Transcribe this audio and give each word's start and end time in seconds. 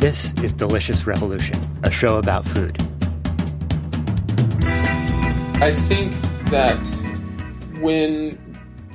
This 0.00 0.32
is 0.42 0.54
Delicious 0.54 1.06
Revolution, 1.06 1.60
a 1.82 1.90
show 1.90 2.16
about 2.16 2.46
food. 2.46 2.74
I 5.60 5.72
think 5.72 6.14
that 6.46 6.78
when 7.80 8.38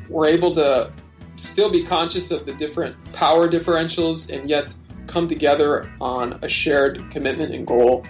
we're 0.10 0.26
able 0.26 0.56
to 0.56 0.92
still 1.36 1.70
be 1.70 1.84
conscious 1.84 2.32
of 2.32 2.48
the 2.48 2.54
different 2.54 2.96
power 3.14 3.48
differentials 3.48 4.36
and 4.36 4.50
yet 4.50 4.76
come 5.06 5.28
together 5.28 5.88
on 6.02 6.40
a 6.42 6.50
shared 6.50 7.08
commitment 7.12 7.54
and 7.54 7.68
goal 7.68 8.04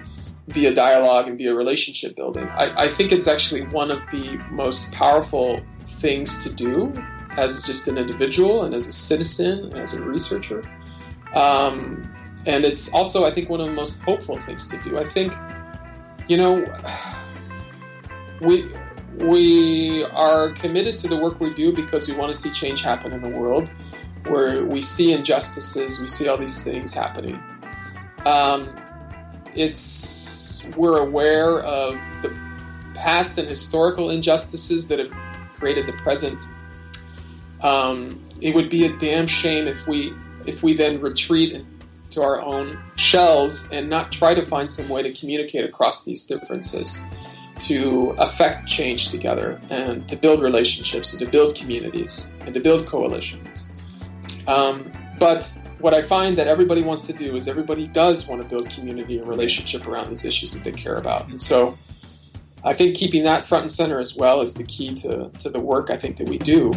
via 0.47 0.73
dialogue 0.73 1.27
and 1.27 1.37
via 1.37 1.53
relationship 1.53 2.15
building, 2.15 2.47
I, 2.47 2.85
I 2.85 2.87
think 2.87 3.11
it's 3.11 3.27
actually 3.27 3.63
one 3.63 3.91
of 3.91 3.99
the 4.09 4.41
most 4.51 4.89
powerful 4.93 5.59
things 5.99 6.41
to 6.45 6.49
do 6.49 6.93
as 7.31 7.65
just 7.65 7.89
an 7.89 7.97
individual 7.97 8.63
and 8.63 8.73
as 8.73 8.87
a 8.87 8.93
citizen 8.93 9.65
and 9.65 9.79
as 9.79 9.93
a 9.93 10.01
researcher. 10.01 10.63
Um, 11.33 12.09
and 12.45 12.63
it's 12.63 12.93
also, 12.93 13.25
I 13.25 13.31
think, 13.31 13.49
one 13.49 13.59
of 13.59 13.67
the 13.67 13.73
most 13.73 13.99
hopeful 14.01 14.37
things 14.37 14.67
to 14.67 14.77
do. 14.81 14.97
I 14.99 15.05
think, 15.05 15.33
you 16.27 16.37
know, 16.37 16.65
we 18.41 18.71
we 19.17 20.03
are 20.05 20.51
committed 20.51 20.97
to 20.99 21.07
the 21.07 21.15
work 21.15 21.39
we 21.39 21.53
do 21.53 21.71
because 21.71 22.07
we 22.07 22.15
want 22.15 22.31
to 22.31 22.37
see 22.37 22.51
change 22.51 22.81
happen 22.81 23.13
in 23.13 23.21
the 23.21 23.29
world, 23.29 23.69
where 24.27 24.65
we 24.65 24.81
see 24.81 25.13
injustices, 25.13 25.99
we 25.99 26.07
see 26.07 26.27
all 26.27 26.37
these 26.37 26.63
things 26.63 26.93
happening. 26.93 27.41
Um, 28.25 28.75
it's 29.55 30.67
we're 30.75 30.99
aware 30.99 31.61
of 31.61 31.95
the 32.21 32.35
past 32.93 33.37
and 33.37 33.47
historical 33.47 34.09
injustices 34.09 34.87
that 34.89 34.99
have 34.99 35.11
created 35.55 35.87
the 35.87 35.93
present. 35.93 36.43
Um, 37.61 38.21
it 38.41 38.53
would 38.53 38.69
be 38.69 38.85
a 38.85 38.97
damn 38.97 39.27
shame 39.27 39.67
if 39.67 39.87
we 39.87 40.13
if 40.45 40.61
we 40.61 40.73
then 40.73 41.01
retreat 41.01 41.53
to 42.15 42.23
our 42.23 42.41
own 42.41 42.77
shells 42.95 43.69
and 43.71 43.89
not 43.89 44.11
try 44.11 44.33
to 44.33 44.41
find 44.41 44.69
some 44.69 44.89
way 44.89 45.03
to 45.03 45.13
communicate 45.13 45.63
across 45.63 46.03
these 46.03 46.25
differences 46.25 47.03
to 47.59 48.15
affect 48.17 48.67
change 48.67 49.09
together 49.09 49.59
and 49.69 50.07
to 50.09 50.15
build 50.15 50.41
relationships 50.41 51.13
and 51.13 51.19
to 51.21 51.25
build 51.25 51.55
communities 51.55 52.31
and 52.41 52.53
to 52.53 52.59
build 52.59 52.85
coalitions. 52.85 53.69
Um, 54.47 54.91
but 55.19 55.57
what 55.79 55.93
I 55.93 56.01
find 56.01 56.37
that 56.37 56.47
everybody 56.47 56.81
wants 56.81 57.07
to 57.07 57.13
do 57.13 57.35
is 57.35 57.47
everybody 57.47 57.87
does 57.87 58.27
want 58.27 58.41
to 58.41 58.47
build 58.47 58.69
community 58.69 59.17
and 59.17 59.27
relationship 59.27 59.87
around 59.87 60.09
these 60.09 60.25
issues 60.25 60.53
that 60.53 60.63
they 60.63 60.71
care 60.71 60.95
about. 60.95 61.29
And 61.29 61.41
so 61.41 61.77
I 62.63 62.73
think 62.73 62.95
keeping 62.95 63.23
that 63.23 63.45
front 63.45 63.63
and 63.63 63.71
center 63.71 63.99
as 63.99 64.15
well 64.15 64.41
is 64.41 64.55
the 64.55 64.63
key 64.63 64.93
to, 64.95 65.29
to 65.39 65.49
the 65.49 65.59
work 65.59 65.89
I 65.89 65.97
think 65.97 66.17
that 66.17 66.27
we 66.27 66.37
do. 66.37 66.71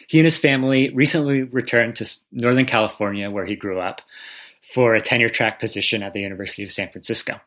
He 0.06 0.18
and 0.18 0.24
his 0.24 0.38
family 0.38 0.90
recently 0.90 1.42
returned 1.42 1.96
to 1.96 2.18
Northern 2.30 2.66
California, 2.66 3.30
where 3.30 3.46
he 3.46 3.56
grew 3.56 3.80
up, 3.80 4.00
for 4.62 4.94
a 4.94 5.00
tenure 5.00 5.28
track 5.28 5.58
position 5.58 6.02
at 6.02 6.12
the 6.12 6.20
University 6.20 6.62
of 6.62 6.72
San 6.72 6.88
Francisco. 6.88 7.40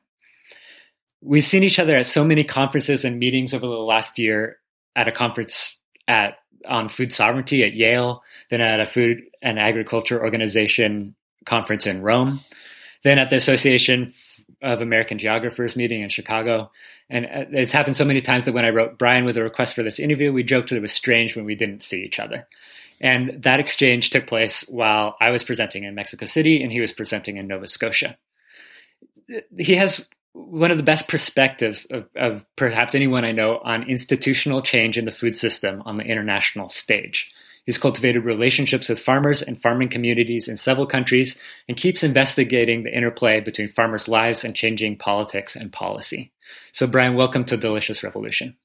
We've 1.22 1.44
seen 1.44 1.64
each 1.64 1.80
other 1.80 1.96
at 1.96 2.06
so 2.06 2.24
many 2.24 2.44
conferences 2.44 3.04
and 3.04 3.20
meetings 3.20 3.54
over 3.54 3.66
the 3.66 3.74
last 3.74 4.20
year 4.20 4.58
at 4.96 5.08
a 5.08 5.12
conference 5.12 5.78
at 6.08 6.38
on 6.66 6.90
food 6.90 7.14
sovereignty 7.14 7.64
at 7.64 7.74
Yale, 7.74 8.22
then 8.50 8.62
at 8.62 8.80
a 8.80 8.86
food 8.86 9.22
and 9.42 9.60
agriculture 9.60 10.22
organization 10.22 11.16
conference 11.46 11.88
in 11.88 12.02
Rome, 12.02 12.42
then 13.04 13.18
at 13.18 13.30
the 13.30 13.38
Association 13.38 14.14
of 14.62 14.82
American 14.82 15.18
Geographers 15.18 15.76
meeting 15.76 16.02
in 16.02 16.10
Chicago. 16.10 16.72
And 17.10 17.26
uh, 17.26 17.46
it's 17.52 17.72
happened 17.72 17.96
so 17.96 18.06
many 18.06 18.22
times 18.22 18.44
that 18.46 18.54
when 18.54 18.66
I 18.66 18.70
wrote 18.70 18.98
Brian 18.98 19.26
with 19.26 19.38
a 19.38 19.44
request 19.44 19.76
for 19.76 19.84
this 19.84 20.00
interview, 20.00 20.34
we 20.34 20.44
joked 20.44 20.70
that 20.70 20.78
it 20.78 20.82
was 20.82 20.92
strange 20.92 21.36
when 21.36 21.46
we 21.46 21.56
didn't 21.56 21.84
see 21.84 22.04
each 22.04 22.20
other. 22.20 22.48
And 23.02 23.42
that 23.44 23.60
exchange 23.60 24.10
took 24.10 24.28
place 24.28 24.66
while 24.68 25.16
I 25.22 25.32
was 25.32 25.44
presenting 25.44 25.84
in 25.84 25.96
Mexico 25.96 26.26
City 26.26 26.62
and 26.62 26.72
he 26.72 26.82
was 26.82 26.92
presenting 26.92 27.38
in 27.38 27.48
Nova 27.48 27.68
Scotia. 27.68 28.18
He 29.58 29.76
has 29.76 30.08
one 30.34 30.72
of 30.72 30.78
the 30.78 30.84
best 30.84 31.08
perspectives 31.08 31.86
of, 31.86 32.08
of 32.16 32.46
perhaps 32.56 32.96
anyone 32.96 33.26
I 33.26 33.32
know 33.32 33.60
on 33.60 33.90
institutional 33.90 34.62
change 34.62 34.98
in 34.98 35.06
the 35.06 35.12
food 35.12 35.36
system 35.36 35.82
on 35.86 35.96
the 35.96 36.06
international 36.06 36.70
stage. 36.70 37.32
He's 37.70 37.78
cultivated 37.78 38.22
relationships 38.22 38.90
with 38.90 38.98
farmers 38.98 39.44
and 39.44 39.62
farming 39.62 39.90
communities 39.90 40.48
in 40.48 40.58
several 40.58 40.88
countries 40.88 41.40
and 41.68 41.78
keeps 41.78 42.02
investigating 42.02 42.82
the 42.82 42.92
interplay 42.92 43.42
between 43.42 43.68
farmers' 43.68 44.08
lives 44.08 44.44
and 44.44 44.56
changing 44.56 44.98
politics 44.98 45.56
and 45.56 45.72
policy. 45.72 46.32
So, 46.72 46.88
Brian, 46.88 47.14
welcome 47.14 47.44
to 47.44 47.58
Delicious 47.58 48.02
Revolution. 48.02 48.58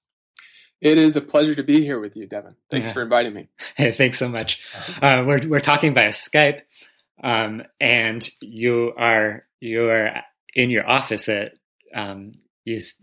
It 0.80 0.96
is 0.96 1.16
a 1.16 1.20
pleasure 1.20 1.54
to 1.54 1.62
be 1.62 1.82
here 1.82 2.00
with 2.00 2.16
you, 2.16 2.26
Devin. 2.26 2.56
Thanks 2.70 2.88
yeah. 2.88 2.94
for 2.94 3.02
inviting 3.02 3.34
me. 3.34 3.48
Hey, 3.76 3.90
thanks 3.90 4.18
so 4.18 4.30
much. 4.30 4.62
Uh, 5.02 5.22
we're 5.26 5.46
we're 5.48 5.60
talking 5.60 5.92
via 5.92 6.08
Skype, 6.08 6.62
um, 7.22 7.62
and 7.78 8.26
you 8.40 8.94
are 8.96 9.44
you 9.60 9.90
are 9.90 10.22
in 10.54 10.70
your 10.70 10.88
office 10.88 11.28
at 11.28 11.52
um, 11.94 12.32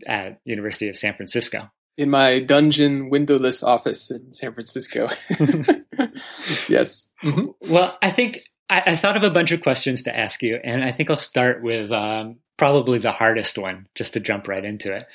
at 0.08 0.40
University 0.44 0.88
of 0.88 0.96
San 0.96 1.14
Francisco 1.14 1.70
in 1.96 2.10
my 2.10 2.38
dungeon 2.38 3.10
windowless 3.10 3.62
office 3.62 4.10
in 4.10 4.32
San 4.32 4.52
Francisco. 4.52 5.08
yes. 6.68 7.12
Mm-hmm. 7.22 7.72
Well, 7.72 7.96
I 8.02 8.10
think 8.10 8.38
I, 8.70 8.82
I, 8.86 8.96
thought 8.96 9.16
of 9.16 9.22
a 9.22 9.30
bunch 9.30 9.52
of 9.52 9.60
questions 9.60 10.02
to 10.02 10.16
ask 10.16 10.42
you, 10.42 10.58
and 10.64 10.82
I 10.82 10.90
think 10.90 11.10
I'll 11.10 11.16
start 11.16 11.62
with 11.62 11.92
um, 11.92 12.38
probably 12.56 12.98
the 12.98 13.12
hardest 13.12 13.58
one, 13.58 13.86
just 13.94 14.14
to 14.14 14.20
jump 14.20 14.48
right 14.48 14.64
into 14.64 14.94
it. 14.94 15.06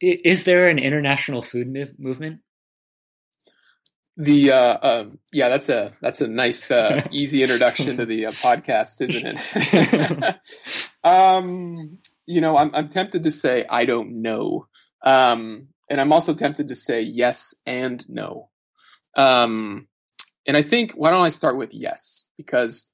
Is 0.00 0.44
there 0.44 0.68
an 0.68 0.78
international 0.78 1.42
food 1.42 1.68
movement? 1.98 2.40
The 4.18 4.52
uh, 4.52 4.78
um, 4.82 5.18
yeah, 5.32 5.48
that's 5.48 5.68
a 5.68 5.92
that's 6.00 6.20
a 6.20 6.28
nice 6.28 6.70
uh, 6.70 7.06
easy 7.12 7.42
introduction 7.42 7.96
to 7.98 8.06
the 8.06 8.26
uh, 8.26 8.32
podcast, 8.32 9.00
isn't 9.02 9.38
it? 9.38 10.36
um, 11.04 11.98
you 12.26 12.40
know, 12.40 12.56
I'm 12.56 12.74
I'm 12.74 12.88
tempted 12.88 13.22
to 13.22 13.30
say 13.30 13.64
I 13.68 13.84
don't 13.84 14.22
know. 14.22 14.68
Um, 15.02 15.68
and 15.88 16.00
I'm 16.00 16.12
also 16.12 16.34
tempted 16.34 16.68
to 16.68 16.74
say 16.74 17.00
yes 17.02 17.54
and 17.64 18.04
no. 18.08 18.48
Um, 19.16 19.88
and 20.46 20.56
I 20.56 20.62
think 20.62 20.92
why 20.92 21.10
don't 21.10 21.24
I 21.24 21.30
start 21.30 21.56
with 21.56 21.72
yes 21.72 22.28
because 22.36 22.92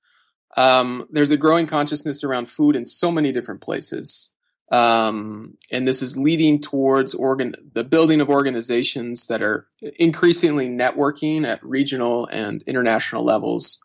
um, 0.57 1.07
there's 1.11 1.31
a 1.31 1.37
growing 1.37 1.67
consciousness 1.67 2.23
around 2.25 2.47
food 2.47 2.77
in 2.77 2.87
so 2.87 3.11
many 3.11 3.33
different 3.33 3.61
places, 3.61 4.33
um, 4.71 5.57
and 5.71 5.87
this 5.87 6.03
is 6.03 6.17
leading 6.17 6.61
towards 6.61 7.15
organ 7.15 7.55
the 7.75 7.85
building 7.85 8.21
of 8.21 8.31
organizations 8.31 9.27
that 9.27 9.43
are 9.43 9.67
increasingly 9.99 10.69
networking 10.69 11.45
at 11.45 11.63
regional 11.65 12.27
and 12.27 12.63
international 12.63 13.25
levels 13.25 13.83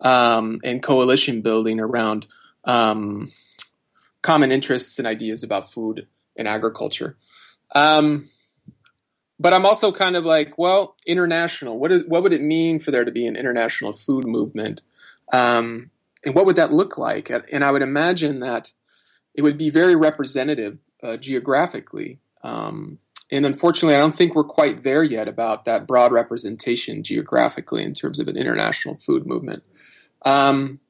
um, 0.00 0.60
and 0.62 0.82
coalition 0.82 1.40
building 1.40 1.80
around 1.80 2.26
um, 2.64 3.28
common 4.22 4.52
interests 4.52 4.98
and 4.98 5.08
ideas 5.08 5.42
about 5.42 5.70
food 5.70 6.06
and 6.36 6.46
agriculture. 6.46 7.16
Um, 7.74 8.28
but 9.38 9.54
I'm 9.54 9.66
also 9.66 9.92
kind 9.92 10.16
of 10.16 10.24
like, 10.24 10.58
well, 10.58 10.96
international. 11.06 11.78
What 11.78 11.92
is 11.92 12.04
what 12.06 12.22
would 12.22 12.32
it 12.32 12.42
mean 12.42 12.78
for 12.78 12.90
there 12.90 13.04
to 13.04 13.12
be 13.12 13.26
an 13.26 13.36
international 13.36 13.92
food 13.92 14.26
movement, 14.26 14.82
um, 15.32 15.90
and 16.24 16.34
what 16.34 16.46
would 16.46 16.56
that 16.56 16.72
look 16.72 16.98
like? 16.98 17.30
And 17.30 17.64
I 17.64 17.70
would 17.70 17.82
imagine 17.82 18.40
that 18.40 18.72
it 19.34 19.42
would 19.42 19.56
be 19.56 19.70
very 19.70 19.94
representative 19.94 20.78
uh, 21.02 21.16
geographically. 21.16 22.18
Um, 22.42 22.98
and 23.30 23.44
unfortunately, 23.44 23.94
I 23.94 23.98
don't 23.98 24.14
think 24.14 24.34
we're 24.34 24.44
quite 24.44 24.82
there 24.82 25.02
yet 25.02 25.28
about 25.28 25.64
that 25.66 25.86
broad 25.86 26.12
representation 26.12 27.02
geographically 27.02 27.82
in 27.82 27.94
terms 27.94 28.18
of 28.18 28.26
an 28.26 28.36
international 28.36 28.96
food 28.96 29.26
movement. 29.26 29.62
Um, 30.24 30.80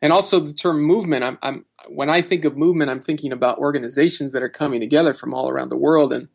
and 0.00 0.12
also 0.12 0.40
the 0.40 0.52
term 0.52 0.82
movement. 0.82 1.22
I'm, 1.22 1.38
I'm, 1.42 1.64
when 1.88 2.10
I 2.10 2.22
think 2.22 2.44
of 2.44 2.56
movement, 2.56 2.90
I'm 2.90 3.00
thinking 3.00 3.30
about 3.30 3.58
organizations 3.58 4.32
that 4.32 4.42
are 4.42 4.48
coming 4.48 4.80
together 4.80 5.12
from 5.12 5.32
all 5.32 5.48
around 5.48 5.68
the 5.68 5.76
world 5.76 6.12
and 6.12 6.28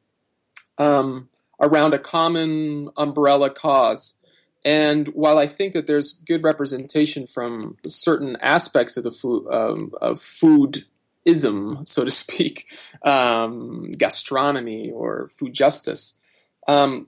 um, 0.78 1.30
around 1.60 1.94
a 1.94 2.00
common 2.00 2.90
umbrella 2.98 3.50
cause. 3.50 4.20
And 4.66 5.08
while 5.10 5.38
I 5.38 5.48
think 5.48 5.74
that 5.74 5.88
there's 5.88 6.14
good 6.14 6.44
representation 6.44 7.26
from 7.26 7.78
certain 7.88 8.38
aspects 8.42 8.98
of 8.98 9.04
the 9.04 9.12
food 9.12 9.48
um, 9.50 9.94
of 10.02 10.20
food 10.20 10.86
ism, 11.26 11.86
so 11.86 12.04
to 12.04 12.12
speak, 12.12 12.66
um, 13.04 13.92
gastronomy 13.92 14.92
or 14.92 15.28
food 15.28 15.54
justice, 15.54 16.20
um, 16.68 17.08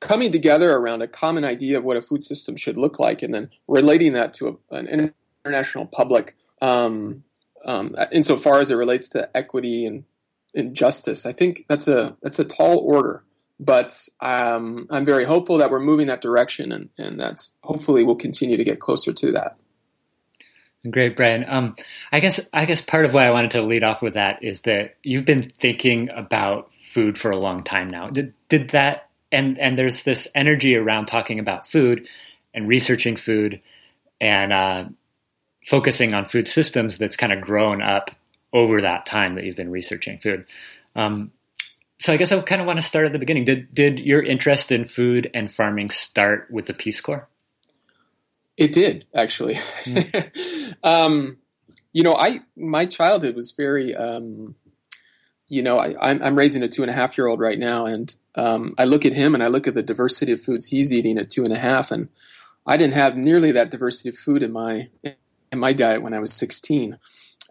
coming 0.00 0.32
together 0.32 0.74
around 0.74 1.02
a 1.02 1.08
common 1.08 1.44
idea 1.44 1.78
of 1.78 1.84
what 1.84 1.96
a 1.96 2.02
food 2.02 2.22
system 2.22 2.56
should 2.56 2.76
look 2.76 2.98
like, 2.98 3.22
and 3.22 3.34
then 3.34 3.50
relating 3.68 4.12
that 4.12 4.34
to 4.34 4.60
a, 4.70 4.74
an 4.74 5.12
international 5.44 5.86
public, 5.86 6.36
um, 6.62 7.24
um, 7.64 7.94
insofar 8.12 8.60
as 8.60 8.70
it 8.70 8.76
relates 8.76 9.08
to 9.10 9.28
equity 9.36 9.84
and, 9.86 10.04
and 10.54 10.74
justice. 10.74 11.26
I 11.26 11.32
think 11.32 11.64
that's 11.68 11.88
a 11.88 12.16
that's 12.22 12.38
a 12.38 12.44
tall 12.44 12.78
order, 12.78 13.24
but 13.58 14.08
um, 14.20 14.86
I'm 14.90 15.04
very 15.04 15.24
hopeful 15.24 15.58
that 15.58 15.70
we're 15.70 15.80
moving 15.80 16.06
that 16.08 16.20
direction, 16.20 16.72
and 16.72 16.90
and 16.98 17.18
that's 17.18 17.56
hopefully 17.62 18.04
we'll 18.04 18.16
continue 18.16 18.56
to 18.56 18.64
get 18.64 18.80
closer 18.80 19.12
to 19.12 19.32
that. 19.32 19.58
Great, 20.90 21.16
Brian. 21.16 21.44
Um, 21.48 21.74
I 22.12 22.20
guess 22.20 22.48
I 22.52 22.64
guess 22.64 22.80
part 22.80 23.04
of 23.04 23.14
why 23.14 23.26
I 23.26 23.30
wanted 23.30 23.52
to 23.52 23.62
lead 23.62 23.82
off 23.82 24.02
with 24.02 24.14
that 24.14 24.42
is 24.42 24.62
that 24.62 24.96
you've 25.02 25.24
been 25.24 25.42
thinking 25.42 26.08
about 26.10 26.72
food 26.74 27.18
for 27.18 27.30
a 27.30 27.38
long 27.38 27.62
time 27.64 27.90
now. 27.90 28.08
Did 28.08 28.34
did 28.48 28.70
that 28.70 29.06
and 29.32 29.58
and 29.58 29.78
there's 29.78 30.02
this 30.04 30.28
energy 30.34 30.76
around 30.76 31.06
talking 31.06 31.38
about 31.38 31.66
food 31.66 32.08
and 32.54 32.68
researching 32.68 33.16
food 33.16 33.60
and 34.20 34.52
uh, 34.52 34.84
focusing 35.64 36.14
on 36.14 36.24
food 36.24 36.48
systems 36.48 36.98
that's 36.98 37.16
kind 37.16 37.32
of 37.32 37.40
grown 37.40 37.82
up 37.82 38.10
over 38.52 38.80
that 38.80 39.04
time 39.04 39.34
that 39.34 39.44
you've 39.44 39.56
been 39.56 39.70
researching 39.70 40.18
food. 40.18 40.46
Um, 40.94 41.32
so 41.98 42.12
I 42.12 42.16
guess 42.16 42.32
I 42.32 42.40
kind 42.40 42.60
of 42.60 42.66
want 42.66 42.78
to 42.78 42.82
start 42.82 43.06
at 43.06 43.12
the 43.12 43.18
beginning. 43.18 43.44
Did 43.44 43.72
did 43.72 43.98
your 43.98 44.22
interest 44.22 44.70
in 44.70 44.84
food 44.84 45.30
and 45.32 45.50
farming 45.50 45.90
start 45.90 46.48
with 46.50 46.66
the 46.66 46.74
Peace 46.74 47.00
Corps? 47.00 47.28
It 48.56 48.72
did 48.72 49.06
actually. 49.14 49.54
Mm. 49.54 50.74
um, 50.82 51.38
you 51.92 52.02
know, 52.02 52.14
I 52.14 52.40
my 52.56 52.86
childhood 52.86 53.34
was 53.34 53.52
very. 53.52 53.94
Um, 53.94 54.54
you 55.48 55.62
know, 55.62 55.78
I, 55.78 55.94
I'm, 56.00 56.20
I'm 56.24 56.36
raising 56.36 56.64
a 56.64 56.68
two 56.68 56.82
and 56.82 56.90
a 56.90 56.94
half 56.94 57.16
year 57.16 57.28
old 57.28 57.38
right 57.38 57.58
now, 57.58 57.86
and 57.86 58.12
um, 58.34 58.74
I 58.78 58.84
look 58.84 59.06
at 59.06 59.12
him 59.12 59.32
and 59.32 59.44
I 59.44 59.46
look 59.46 59.68
at 59.68 59.74
the 59.74 59.82
diversity 59.82 60.32
of 60.32 60.40
foods 60.40 60.66
he's 60.66 60.92
eating 60.92 61.18
at 61.18 61.30
two 61.30 61.44
and 61.44 61.52
a 61.52 61.58
half, 61.58 61.92
and 61.92 62.08
I 62.66 62.76
didn't 62.76 62.94
have 62.94 63.16
nearly 63.16 63.52
that 63.52 63.70
diversity 63.70 64.08
of 64.08 64.16
food 64.16 64.42
in 64.42 64.52
my 64.52 64.88
in 65.02 65.58
my 65.58 65.72
diet 65.72 66.02
when 66.02 66.14
I 66.14 66.18
was 66.18 66.32
16. 66.32 66.98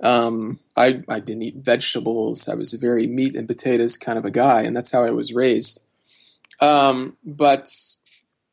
Um, 0.01 0.59
I 0.75 1.03
I 1.07 1.19
didn't 1.19 1.43
eat 1.43 1.55
vegetables. 1.57 2.49
I 2.49 2.55
was 2.55 2.73
a 2.73 2.77
very 2.77 3.07
meat 3.07 3.35
and 3.35 3.47
potatoes 3.47 3.97
kind 3.97 4.17
of 4.17 4.25
a 4.25 4.31
guy, 4.31 4.61
and 4.61 4.75
that's 4.75 4.91
how 4.91 5.03
I 5.03 5.11
was 5.11 5.33
raised. 5.33 5.85
Um, 6.59 7.17
but 7.23 7.69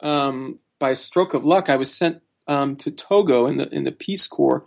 um, 0.02 0.58
by 0.78 0.94
stroke 0.94 1.34
of 1.34 1.44
luck, 1.44 1.68
I 1.68 1.76
was 1.76 1.92
sent 1.92 2.22
um, 2.46 2.76
to 2.76 2.90
Togo 2.90 3.46
in 3.46 3.56
the 3.56 3.68
in 3.70 3.84
the 3.84 3.92
Peace 3.92 4.26
Corps, 4.26 4.66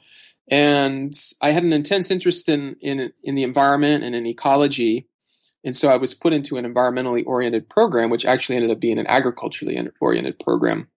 and 0.50 1.14
I 1.42 1.52
had 1.52 1.64
an 1.64 1.74
intense 1.74 2.12
interest 2.12 2.50
in 2.50 2.76
in 2.82 3.14
in 3.24 3.36
the 3.36 3.44
environment 3.44 4.04
and 4.04 4.16
in 4.16 4.26
ecology, 4.26 5.08
and 5.64 5.76
so 5.76 5.90
I 5.90 5.98
was 5.98 6.14
put 6.14 6.34
into 6.34 6.58
an 6.58 6.66
environmentally 6.66 7.24
oriented 7.26 7.70
program, 7.70 8.10
which 8.10 8.26
actually 8.26 8.56
ended 8.56 8.72
up 8.72 8.80
being 8.80 9.00
an 9.00 9.08
agriculturally 9.08 9.80
oriented 10.02 10.40
program, 10.40 10.90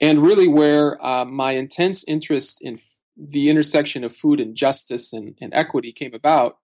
and 0.00 0.22
really 0.22 0.48
where 0.48 1.04
uh, 1.04 1.24
my 1.24 1.52
intense 1.52 2.04
interest 2.08 2.60
in 2.62 2.78
the 3.16 3.48
intersection 3.48 4.04
of 4.04 4.14
food 4.14 4.40
and 4.40 4.56
justice 4.56 5.12
and, 5.12 5.34
and 5.40 5.52
equity 5.54 5.92
came 5.92 6.14
about 6.14 6.58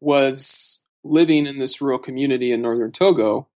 was 0.00 0.84
living 1.04 1.46
in 1.46 1.58
this 1.58 1.80
rural 1.80 1.98
community 1.98 2.52
in 2.52 2.62
northern 2.62 2.92
Togo. 2.92 3.48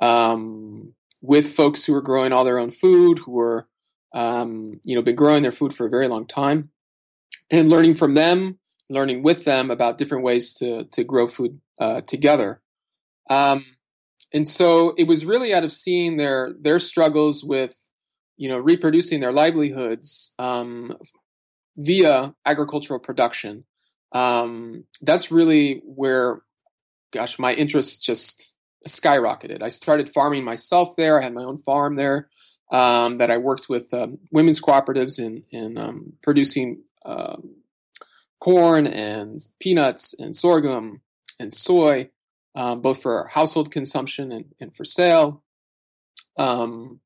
Um, 0.00 0.94
with 1.20 1.54
folks 1.54 1.84
who 1.84 1.94
were 1.94 2.02
growing 2.02 2.32
all 2.32 2.44
their 2.44 2.58
own 2.58 2.70
food, 2.70 3.20
who 3.20 3.32
were 3.32 3.66
um, 4.14 4.80
you 4.84 4.94
know, 4.94 5.02
been 5.02 5.16
growing 5.16 5.42
their 5.42 5.52
food 5.52 5.74
for 5.74 5.86
a 5.86 5.90
very 5.90 6.08
long 6.08 6.26
time, 6.26 6.70
and 7.50 7.68
learning 7.68 7.94
from 7.94 8.14
them, 8.14 8.58
learning 8.88 9.22
with 9.22 9.44
them 9.44 9.70
about 9.70 9.98
different 9.98 10.24
ways 10.24 10.54
to 10.54 10.84
to 10.84 11.04
grow 11.04 11.26
food 11.26 11.60
uh, 11.80 12.00
together. 12.02 12.62
Um, 13.28 13.64
and 14.32 14.46
so 14.46 14.94
it 14.96 15.08
was 15.08 15.24
really 15.24 15.52
out 15.52 15.64
of 15.64 15.72
seeing 15.72 16.16
their 16.16 16.54
their 16.58 16.78
struggles 16.78 17.42
with, 17.42 17.90
you 18.36 18.48
know, 18.48 18.58
reproducing 18.58 19.20
their 19.20 19.32
livelihoods 19.32 20.32
um, 20.38 20.96
via 21.76 22.34
agricultural 22.44 23.00
production. 23.00 23.64
Um, 24.12 24.84
that's 25.02 25.32
really 25.32 25.82
where, 25.84 26.42
gosh, 27.12 27.38
my 27.38 27.52
interest 27.52 28.04
just 28.04 28.56
skyrocketed. 28.88 29.62
I 29.62 29.68
started 29.68 30.08
farming 30.08 30.44
myself 30.44 30.94
there. 30.96 31.18
I 31.18 31.24
had 31.24 31.34
my 31.34 31.42
own 31.42 31.56
farm 31.56 31.96
there 31.96 32.28
um, 32.70 33.18
that 33.18 33.30
I 33.30 33.38
worked 33.38 33.68
with 33.68 33.92
um, 33.92 34.18
women's 34.30 34.60
cooperatives 34.60 35.18
in, 35.18 35.44
in 35.50 35.78
um, 35.78 36.14
producing 36.22 36.82
um, 37.04 37.56
corn 38.40 38.86
and 38.86 39.40
peanuts 39.58 40.14
and 40.18 40.36
sorghum 40.36 41.00
and 41.40 41.52
soy, 41.52 42.10
um, 42.54 42.80
both 42.80 43.02
for 43.02 43.28
household 43.28 43.70
consumption 43.70 44.30
and, 44.30 44.54
and 44.60 44.74
for 44.76 44.84
sale. 44.84 45.42
Um, 46.36 47.00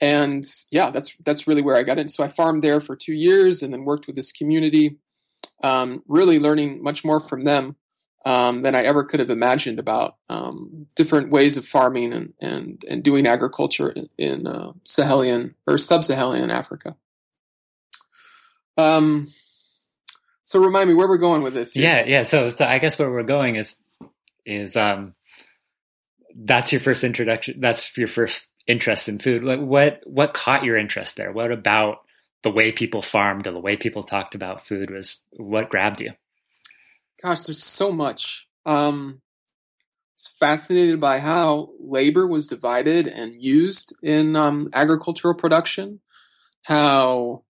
and 0.00 0.44
yeah, 0.70 0.90
that's 0.90 1.14
that's 1.24 1.46
really 1.46 1.62
where 1.62 1.76
I 1.76 1.82
got 1.82 1.98
in. 1.98 2.08
So 2.08 2.24
I 2.24 2.28
farmed 2.28 2.62
there 2.62 2.80
for 2.80 2.96
two 2.96 3.12
years 3.14 3.62
and 3.62 3.72
then 3.72 3.84
worked 3.84 4.06
with 4.06 4.16
this 4.16 4.32
community, 4.32 4.98
really 5.62 6.38
learning 6.38 6.82
much 6.82 7.04
more 7.04 7.20
from 7.20 7.44
them 7.44 7.76
um, 8.24 8.62
than 8.62 8.74
I 8.74 8.82
ever 8.82 9.04
could 9.04 9.20
have 9.20 9.30
imagined 9.30 9.78
about 9.78 10.16
um, 10.28 10.86
different 10.94 11.30
ways 11.30 11.56
of 11.56 11.64
farming 11.64 12.12
and 12.12 12.34
and, 12.40 12.84
and 12.88 13.02
doing 13.02 13.26
agriculture 13.26 13.88
in, 13.90 14.08
in 14.18 14.46
uh, 14.46 14.72
Sahelian 14.84 15.54
or 15.66 15.78
sub-Saharan 15.78 16.50
Africa. 16.50 16.96
Um, 18.76 19.28
so 20.42 20.62
remind 20.62 20.88
me 20.88 20.94
where 20.94 21.08
we're 21.08 21.18
going 21.18 21.42
with 21.42 21.54
this. 21.54 21.72
Here. 21.72 21.84
Yeah, 21.84 22.04
yeah. 22.06 22.22
So 22.24 22.50
so 22.50 22.66
I 22.66 22.78
guess 22.78 22.98
where 22.98 23.10
we're 23.10 23.22
going 23.22 23.56
is 23.56 23.76
is 24.44 24.76
um 24.76 25.14
that's 26.34 26.72
your 26.72 26.80
first 26.80 27.04
introduction. 27.04 27.60
That's 27.60 27.96
your 27.96 28.08
first 28.08 28.48
interest 28.70 29.08
in 29.08 29.18
food. 29.18 29.44
Like 29.44 29.60
what 29.60 30.00
what 30.04 30.34
caught 30.34 30.64
your 30.64 30.76
interest 30.76 31.16
there? 31.16 31.32
What 31.32 31.52
about 31.52 31.98
the 32.42 32.50
way 32.50 32.72
people 32.72 33.02
farmed 33.02 33.46
or 33.46 33.52
the 33.52 33.60
way 33.60 33.76
people 33.76 34.02
talked 34.02 34.34
about 34.34 34.64
food 34.64 34.90
was 34.90 35.22
what 35.32 35.68
grabbed 35.68 36.00
you? 36.00 36.12
gosh, 37.22 37.44
there's 37.44 37.62
so 37.62 37.92
much. 37.92 38.48
Um, 38.66 39.20
I 39.20 40.14
was 40.16 40.28
fascinated 40.38 41.00
by 41.00 41.18
how 41.18 41.70
labor 41.78 42.26
was 42.26 42.46
divided 42.46 43.06
and 43.08 43.40
used 43.40 43.94
in 44.02 44.36
um, 44.36 44.68
agricultural 44.72 45.34
production. 45.34 46.00
How 46.64 47.44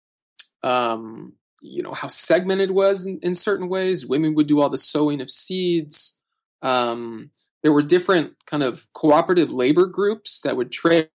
um, 0.63 1.35
you 1.63 1.83
know 1.83 1.93
how 1.93 2.09
segmented 2.09 2.71
was 2.71 3.07
in, 3.07 3.21
in, 3.23 3.35
certain 3.35 3.69
ways. 3.69 4.07
Women 4.07 4.35
would 4.35 4.47
do 4.47 4.61
all 4.61 4.69
the 4.69 4.79
sowing 4.79 5.21
of 5.21 5.31
seeds. 5.31 6.21
Um, 6.61 7.31
there 7.63 7.73
were 7.73 7.83
different 7.83 8.35
kind 8.47 8.63
of 8.63 8.87
cooperative 8.93 9.53
labor 9.53 9.87
groups 9.87 10.41
that 10.43 10.57
would 10.57 10.71
trade 10.71 11.09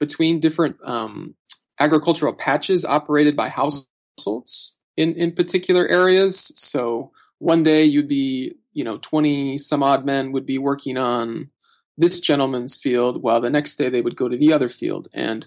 between 0.00 0.40
different 0.40 0.76
um, 0.84 1.34
agricultural 1.78 2.32
patches 2.32 2.84
operated 2.84 3.36
by 3.36 3.48
households 3.48 4.78
in 4.96 5.14
in 5.14 5.32
particular 5.32 5.86
areas. 5.88 6.52
So 6.56 7.12
one 7.38 7.62
day 7.62 7.84
you'd 7.84 8.08
be, 8.08 8.54
you 8.72 8.84
know, 8.84 8.98
20 8.98 9.58
some 9.58 9.82
odd 9.82 10.04
men 10.04 10.32
would 10.32 10.46
be 10.46 10.58
working 10.58 10.96
on 10.96 11.50
this 11.96 12.20
gentleman's 12.20 12.76
field, 12.76 13.22
while 13.22 13.40
the 13.40 13.50
next 13.50 13.76
day 13.76 13.88
they 13.88 14.02
would 14.02 14.16
go 14.16 14.28
to 14.28 14.36
the 14.36 14.52
other 14.52 14.68
field. 14.68 15.08
And 15.12 15.46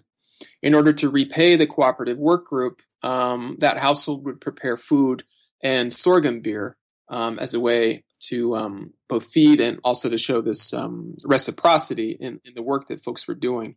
in 0.61 0.73
order 0.73 0.93
to 0.93 1.09
repay 1.09 1.55
the 1.55 1.67
cooperative 1.67 2.17
work 2.17 2.45
group, 2.45 2.81
um, 3.03 3.57
that 3.59 3.77
household 3.77 4.25
would 4.25 4.39
prepare 4.39 4.77
food 4.77 5.23
and 5.61 5.91
sorghum 5.91 6.41
beer 6.41 6.77
um, 7.09 7.39
as 7.39 7.53
a 7.53 7.59
way 7.59 8.03
to 8.19 8.55
um, 8.55 8.93
both 9.07 9.25
feed 9.25 9.59
and 9.59 9.79
also 9.83 10.09
to 10.09 10.17
show 10.17 10.41
this 10.41 10.73
um, 10.73 11.15
reciprocity 11.23 12.11
in, 12.11 12.39
in, 12.45 12.53
the 12.55 12.61
work 12.61 12.87
that 12.87 13.03
folks 13.03 13.27
were 13.27 13.35
doing. 13.35 13.75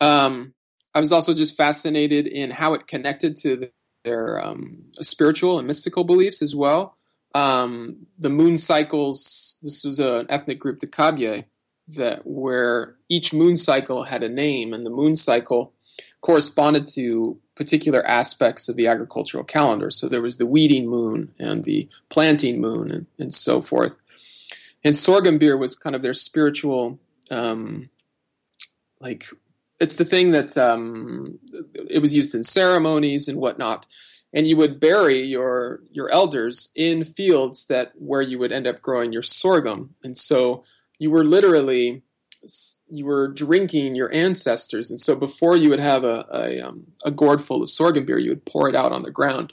Um, 0.00 0.54
I 0.94 1.00
was 1.00 1.12
also 1.12 1.34
just 1.34 1.56
fascinated 1.56 2.26
in 2.26 2.50
how 2.50 2.74
it 2.74 2.86
connected 2.86 3.36
to 3.36 3.56
the, 3.56 3.70
their 4.04 4.42
um, 4.44 4.84
spiritual 5.00 5.58
and 5.58 5.66
mystical 5.66 6.04
beliefs 6.04 6.42
as 6.42 6.54
well. 6.54 6.96
Um, 7.34 8.06
the 8.18 8.30
moon 8.30 8.56
cycles. 8.56 9.58
This 9.62 9.84
was 9.84 10.00
an 10.00 10.26
ethnic 10.28 10.58
group, 10.58 10.80
the 10.80 10.86
Kabye, 10.86 11.44
that 11.88 12.22
where 12.24 12.96
each 13.08 13.34
moon 13.34 13.56
cycle 13.56 14.04
had 14.04 14.22
a 14.22 14.28
name, 14.28 14.72
and 14.72 14.86
the 14.86 14.90
moon 14.90 15.16
cycle 15.16 15.74
corresponded 16.20 16.86
to 16.94 17.40
particular 17.56 18.06
aspects 18.06 18.68
of 18.68 18.76
the 18.76 18.86
agricultural 18.86 19.42
calendar. 19.42 19.90
So 19.90 20.08
there 20.08 20.22
was 20.22 20.36
the 20.36 20.46
weeding 20.46 20.88
moon 20.88 21.32
and 21.38 21.64
the 21.64 21.88
planting 22.10 22.60
moon, 22.60 22.90
and, 22.92 23.06
and 23.18 23.34
so 23.34 23.60
forth. 23.60 23.96
And 24.84 24.94
sorghum 24.96 25.38
beer 25.38 25.56
was 25.56 25.74
kind 25.74 25.96
of 25.96 26.02
their 26.02 26.14
spiritual, 26.14 27.00
um, 27.30 27.88
like 29.00 29.24
it's 29.80 29.96
the 29.96 30.04
thing 30.04 30.30
that 30.30 30.56
um, 30.56 31.38
it 31.74 32.00
was 32.00 32.14
used 32.14 32.34
in 32.34 32.42
ceremonies 32.42 33.26
and 33.26 33.38
whatnot. 33.38 33.86
And 34.32 34.46
you 34.46 34.56
would 34.58 34.78
bury 34.78 35.22
your 35.22 35.80
your 35.90 36.10
elders 36.10 36.70
in 36.76 37.04
fields 37.04 37.66
that 37.66 37.92
where 37.96 38.20
you 38.20 38.38
would 38.38 38.52
end 38.52 38.66
up 38.66 38.82
growing 38.82 39.12
your 39.12 39.22
sorghum. 39.22 39.94
And 40.04 40.16
so 40.16 40.62
you 40.98 41.10
were 41.10 41.24
literally 41.24 42.02
you 42.88 43.04
were 43.04 43.28
drinking 43.28 43.94
your 43.94 44.12
ancestors. 44.12 44.90
And 44.90 45.00
so 45.00 45.16
before 45.16 45.56
you 45.56 45.70
would 45.70 45.80
have 45.80 46.04
a 46.04 46.26
a, 46.32 46.60
um, 46.60 46.86
a 47.04 47.10
gourd 47.10 47.42
full 47.42 47.62
of 47.62 47.70
sorghum 47.70 48.04
beer, 48.04 48.18
you 48.18 48.30
would 48.30 48.44
pour 48.44 48.68
it 48.68 48.76
out 48.76 48.92
on 48.92 49.02
the 49.02 49.10
ground. 49.10 49.52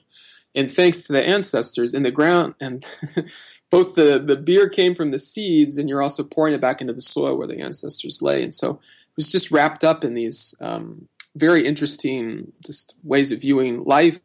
And 0.55 0.71
thanks 0.71 1.03
to 1.03 1.13
the 1.13 1.27
ancestors 1.27 1.93
in 1.93 2.03
the 2.03 2.11
ground 2.11 2.55
and 2.61 2.85
both 3.71 3.95
the, 3.95 4.19
the 4.19 4.35
beer 4.35 4.69
came 4.69 4.93
from 4.93 5.09
the 5.09 5.17
seeds 5.17 5.79
and 5.79 5.89
you're 5.89 6.03
also 6.03 6.23
pouring 6.23 6.53
it 6.53 6.61
back 6.61 6.79
into 6.79 6.93
the 6.93 7.01
soil 7.01 7.35
where 7.35 7.47
the 7.47 7.59
ancestors 7.59 8.21
lay. 8.21 8.43
And 8.43 8.53
so 8.53 8.73
it 8.73 9.15
was 9.15 9.31
just 9.31 9.49
wrapped 9.49 9.83
up 9.83 10.03
in 10.03 10.13
these 10.13 10.53
um, 10.61 11.07
very 11.35 11.65
interesting 11.65 12.53
just 12.63 12.95
ways 13.03 13.31
of 13.31 13.41
viewing 13.41 13.83
life, 13.83 14.19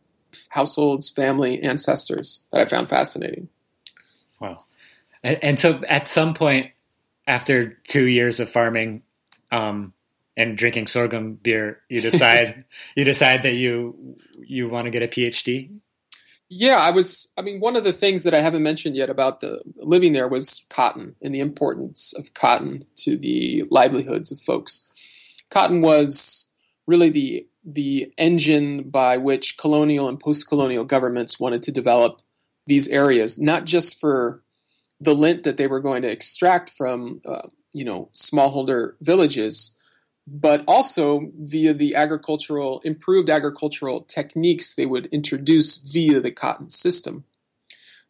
households, 0.50 1.08
family, 1.08 1.62
ancestors 1.62 2.44
that 2.52 2.60
I 2.60 2.64
found 2.66 2.90
fascinating. 2.90 3.48
Wow. 4.38 4.58
And, 5.22 5.38
and 5.42 5.58
so 5.58 5.82
at 5.88 6.08
some 6.08 6.34
point 6.34 6.72
after 7.28 7.74
two 7.84 8.06
years 8.06 8.40
of 8.40 8.48
farming 8.48 9.02
um, 9.52 9.92
and 10.36 10.56
drinking 10.56 10.86
sorghum 10.86 11.34
beer, 11.34 11.82
you 11.88 12.00
decide 12.00 12.64
you 12.96 13.04
decide 13.04 13.42
that 13.42 13.54
you 13.54 14.16
you 14.40 14.68
want 14.68 14.86
to 14.86 14.90
get 14.90 15.02
a 15.02 15.08
PhD. 15.08 15.78
Yeah, 16.50 16.78
I 16.78 16.90
was. 16.90 17.30
I 17.36 17.42
mean, 17.42 17.60
one 17.60 17.76
of 17.76 17.84
the 17.84 17.92
things 17.92 18.24
that 18.24 18.32
I 18.32 18.40
haven't 18.40 18.62
mentioned 18.62 18.96
yet 18.96 19.10
about 19.10 19.40
the 19.40 19.60
living 19.76 20.14
there 20.14 20.26
was 20.26 20.66
cotton 20.70 21.14
and 21.22 21.34
the 21.34 21.40
importance 21.40 22.14
of 22.14 22.32
cotton 22.32 22.86
to 22.96 23.16
the 23.18 23.64
livelihoods 23.70 24.32
of 24.32 24.40
folks. 24.40 24.88
Cotton 25.50 25.82
was 25.82 26.52
really 26.86 27.10
the 27.10 27.46
the 27.62 28.10
engine 28.16 28.88
by 28.88 29.18
which 29.18 29.58
colonial 29.58 30.08
and 30.08 30.18
post-colonial 30.18 30.84
governments 30.84 31.38
wanted 31.38 31.62
to 31.62 31.70
develop 31.70 32.22
these 32.66 32.88
areas, 32.88 33.38
not 33.38 33.66
just 33.66 34.00
for 34.00 34.42
the 35.00 35.14
lint 35.14 35.44
that 35.44 35.56
they 35.56 35.66
were 35.66 35.80
going 35.80 36.02
to 36.02 36.10
extract 36.10 36.70
from, 36.70 37.20
uh, 37.26 37.48
you 37.72 37.84
know, 37.84 38.10
smallholder 38.14 38.94
villages, 39.00 39.78
but 40.26 40.64
also 40.66 41.30
via 41.38 41.72
the 41.72 41.94
agricultural, 41.94 42.80
improved 42.84 43.30
agricultural 43.30 44.02
techniques 44.02 44.74
they 44.74 44.86
would 44.86 45.06
introduce 45.06 45.78
via 45.78 46.20
the 46.20 46.30
cotton 46.30 46.68
system. 46.68 47.24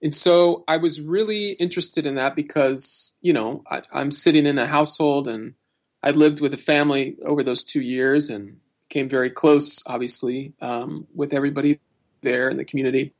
And 0.03 0.15
so 0.15 0.65
I 0.69 0.77
was 0.77 1.01
really 1.01 1.53
interested 1.53 2.07
in 2.07 2.15
that 2.15 2.37
because, 2.37 3.19
you 3.21 3.33
know, 3.33 3.65
I, 3.69 3.83
am 3.93 4.11
sitting 4.11 4.47
in 4.47 4.59
a 4.59 4.67
household 4.67 5.27
and 5.27 5.55
I 6.03 6.13
lived 6.13 6.41
with 6.41 6.55
a 6.55 6.59
family 6.59 7.17
over 7.25 7.43
those 7.43 7.65
two 7.65 7.81
years 7.81 8.31
and 8.31 8.61
came 8.89 9.09
very 9.09 9.31
close, 9.31 9.83
obviously, 9.87 10.55
um, 10.61 11.09
with 11.15 11.35
everybody 11.35 11.81
there 12.23 12.49
in 12.49 12.57
the 12.57 12.65
community. 12.65 13.13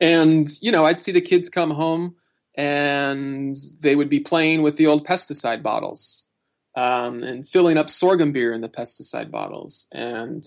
And, 0.00 0.48
you 0.60 0.70
know, 0.70 0.84
I'd 0.84 1.00
see 1.00 1.12
the 1.12 1.20
kids 1.20 1.48
come 1.48 1.70
home 1.70 2.16
and 2.54 3.56
they 3.80 3.96
would 3.96 4.08
be 4.08 4.20
playing 4.20 4.62
with 4.62 4.76
the 4.76 4.86
old 4.86 5.06
pesticide 5.06 5.62
bottles 5.62 6.30
um, 6.76 7.22
and 7.22 7.46
filling 7.46 7.78
up 7.78 7.90
sorghum 7.90 8.32
beer 8.32 8.52
in 8.52 8.60
the 8.60 8.68
pesticide 8.68 9.30
bottles 9.30 9.86
and 9.92 10.44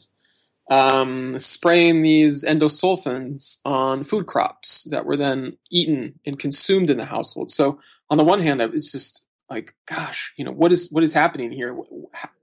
um, 0.69 1.37
spraying 1.37 2.01
these 2.01 2.43
endosulfans 2.43 3.59
on 3.65 4.03
food 4.03 4.25
crops 4.25 4.83
that 4.85 5.05
were 5.05 5.17
then 5.17 5.57
eaten 5.71 6.19
and 6.25 6.39
consumed 6.39 6.89
in 6.89 6.97
the 6.97 7.05
household. 7.05 7.51
So 7.51 7.79
on 8.09 8.17
the 8.17 8.23
one 8.23 8.41
hand, 8.41 8.61
it's 8.61 8.91
just 8.91 9.25
like, 9.49 9.75
gosh, 9.87 10.33
you 10.37 10.45
know, 10.45 10.51
what 10.51 10.71
is 10.71 10.91
what 10.91 11.03
is 11.03 11.13
happening 11.13 11.51
here? 11.51 11.77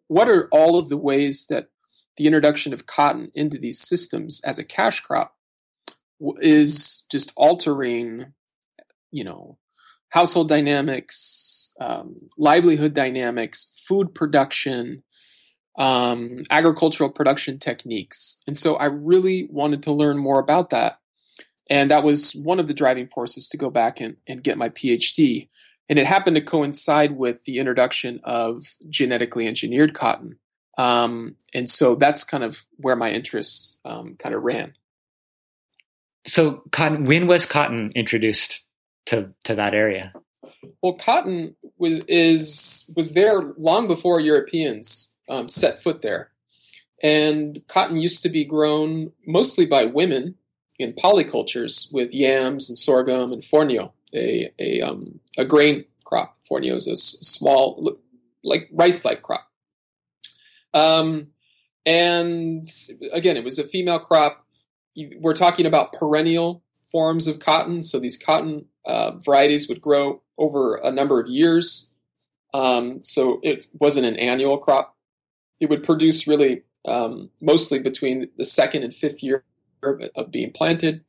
What 0.06 0.28
are 0.28 0.48
all 0.52 0.78
of 0.78 0.88
the 0.88 0.96
ways 0.96 1.46
that 1.48 1.68
the 2.16 2.26
introduction 2.26 2.72
of 2.72 2.86
cotton 2.86 3.32
into 3.34 3.58
these 3.58 3.80
systems 3.80 4.40
as 4.44 4.58
a 4.58 4.64
cash 4.64 5.00
crop 5.00 5.34
is 6.40 7.04
just 7.10 7.32
altering, 7.36 8.34
you 9.12 9.22
know, 9.22 9.58
household 10.08 10.48
dynamics, 10.48 11.74
um, 11.80 12.28
livelihood 12.36 12.94
dynamics, 12.94 13.84
food 13.86 14.14
production, 14.14 15.02
um, 15.78 16.42
agricultural 16.50 17.10
production 17.10 17.58
techniques. 17.58 18.42
And 18.46 18.56
so 18.56 18.76
I 18.76 18.86
really 18.86 19.48
wanted 19.50 19.82
to 19.84 19.92
learn 19.92 20.18
more 20.18 20.40
about 20.40 20.70
that. 20.70 20.98
And 21.70 21.90
that 21.90 22.04
was 22.04 22.32
one 22.32 22.60
of 22.60 22.66
the 22.66 22.74
driving 22.74 23.08
forces 23.08 23.48
to 23.48 23.56
go 23.56 23.70
back 23.70 24.00
and, 24.00 24.16
and 24.26 24.42
get 24.42 24.58
my 24.58 24.68
PhD. 24.68 25.48
And 25.88 25.98
it 25.98 26.06
happened 26.06 26.36
to 26.36 26.42
coincide 26.42 27.16
with 27.16 27.44
the 27.44 27.58
introduction 27.58 28.20
of 28.24 28.62
genetically 28.88 29.46
engineered 29.46 29.94
cotton. 29.94 30.38
Um, 30.78 31.36
and 31.54 31.68
so 31.68 31.94
that's 31.94 32.24
kind 32.24 32.44
of 32.44 32.66
where 32.76 32.96
my 32.96 33.10
interest 33.10 33.78
um, 33.84 34.16
kind 34.18 34.34
of 34.34 34.42
ran. 34.42 34.74
So, 36.26 36.62
cotton. 36.70 37.04
When 37.04 37.26
was 37.26 37.46
cotton 37.46 37.90
introduced 37.96 38.64
to 39.06 39.32
to 39.44 39.54
that 39.54 39.74
area? 39.74 40.12
Well, 40.82 40.94
cotton 40.94 41.56
was 41.78 42.00
is 42.08 42.90
was 42.96 43.14
there 43.14 43.40
long 43.56 43.88
before 43.88 44.20
Europeans 44.20 45.16
um, 45.28 45.48
set 45.48 45.82
foot 45.82 46.02
there, 46.02 46.30
and 47.02 47.58
cotton 47.68 47.96
used 47.96 48.22
to 48.22 48.28
be 48.28 48.44
grown 48.44 49.12
mostly 49.26 49.66
by 49.66 49.84
women 49.84 50.36
in 50.78 50.92
polycultures 50.92 51.92
with 51.92 52.12
yams 52.12 52.68
and 52.68 52.78
sorghum 52.78 53.32
and 53.32 53.42
fonio, 53.42 53.92
a 54.14 54.52
a 54.58 54.80
um, 54.80 55.20
a 55.38 55.44
grain 55.44 55.84
crop. 56.04 56.36
Fonio 56.50 56.76
is 56.76 56.86
a 56.86 56.96
small, 56.96 57.96
like 58.44 58.68
rice-like 58.72 59.22
crop. 59.22 59.48
Um, 60.74 61.28
and 61.86 62.66
again, 63.12 63.36
it 63.36 63.44
was 63.44 63.58
a 63.58 63.64
female 63.64 63.98
crop. 63.98 64.46
We're 65.18 65.34
talking 65.34 65.64
about 65.64 65.94
perennial 65.94 66.62
forms 66.90 67.26
of 67.26 67.38
cotton. 67.38 67.82
So 67.82 67.98
these 67.98 68.18
cotton 68.18 68.66
uh, 68.84 69.12
varieties 69.12 69.68
would 69.68 69.80
grow 69.80 70.22
over 70.38 70.76
a 70.76 70.90
number 70.90 71.20
of 71.20 71.28
years. 71.28 71.90
Um, 72.54 73.02
so 73.02 73.40
it 73.42 73.66
wasn't 73.78 74.06
an 74.06 74.16
annual 74.16 74.58
crop. 74.58 74.96
It 75.60 75.70
would 75.70 75.82
produce 75.82 76.26
really 76.26 76.62
um, 76.86 77.30
mostly 77.40 77.78
between 77.78 78.28
the 78.36 78.44
second 78.44 78.82
and 78.82 78.94
fifth 78.94 79.22
year 79.22 79.44
of 79.82 80.30
being 80.30 80.52
planted. 80.52 81.04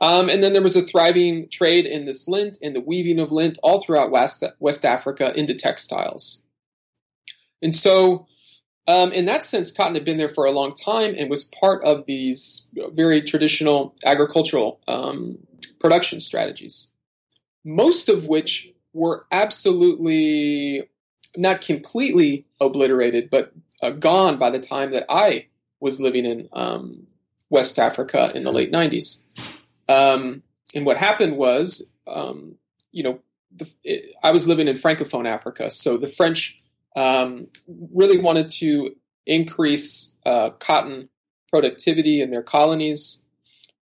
Um, 0.00 0.28
and 0.28 0.42
then 0.42 0.52
there 0.52 0.62
was 0.62 0.76
a 0.76 0.82
thriving 0.82 1.48
trade 1.48 1.86
in 1.86 2.04
this 2.04 2.26
lint 2.26 2.58
and 2.60 2.74
the 2.74 2.80
weaving 2.80 3.20
of 3.20 3.30
lint 3.30 3.58
all 3.62 3.82
throughout 3.82 4.10
West, 4.10 4.42
West 4.58 4.84
Africa 4.84 5.32
into 5.38 5.54
textiles. 5.54 6.42
And 7.62 7.74
so 7.74 8.26
um, 8.86 9.12
in 9.12 9.26
that 9.26 9.44
sense, 9.44 9.72
cotton 9.72 9.94
had 9.94 10.04
been 10.04 10.18
there 10.18 10.28
for 10.28 10.44
a 10.44 10.50
long 10.50 10.74
time 10.74 11.14
and 11.16 11.30
was 11.30 11.44
part 11.44 11.82
of 11.84 12.04
these 12.06 12.70
very 12.92 13.22
traditional 13.22 13.94
agricultural 14.04 14.80
um, 14.86 15.38
production 15.80 16.20
strategies, 16.20 16.90
most 17.64 18.08
of 18.08 18.26
which 18.26 18.72
were 18.92 19.26
absolutely 19.32 20.88
not 21.36 21.60
completely 21.60 22.46
obliterated, 22.60 23.30
but 23.30 23.52
uh, 23.82 23.90
gone 23.90 24.38
by 24.38 24.50
the 24.50 24.60
time 24.60 24.92
that 24.92 25.06
I 25.08 25.46
was 25.80 26.00
living 26.00 26.24
in 26.24 26.48
um, 26.52 27.06
West 27.50 27.78
Africa 27.78 28.30
in 28.34 28.44
the 28.44 28.52
late 28.52 28.72
90s. 28.72 29.24
Um, 29.88 30.42
and 30.74 30.86
what 30.86 30.96
happened 30.96 31.36
was, 31.36 31.92
um, 32.06 32.56
you 32.92 33.02
know, 33.02 33.20
the, 33.54 33.68
it, 33.82 34.14
I 34.22 34.32
was 34.32 34.48
living 34.48 34.68
in 34.68 34.76
Francophone 34.76 35.26
Africa, 35.26 35.70
so 35.70 35.96
the 35.96 36.08
French 36.08 36.60
um, 36.96 37.48
really 37.66 38.18
wanted 38.18 38.48
to 38.50 38.94
increase 39.26 40.14
uh, 40.26 40.50
cotton 40.50 41.08
productivity 41.48 42.20
in 42.20 42.30
their 42.30 42.42
colonies. 42.42 43.26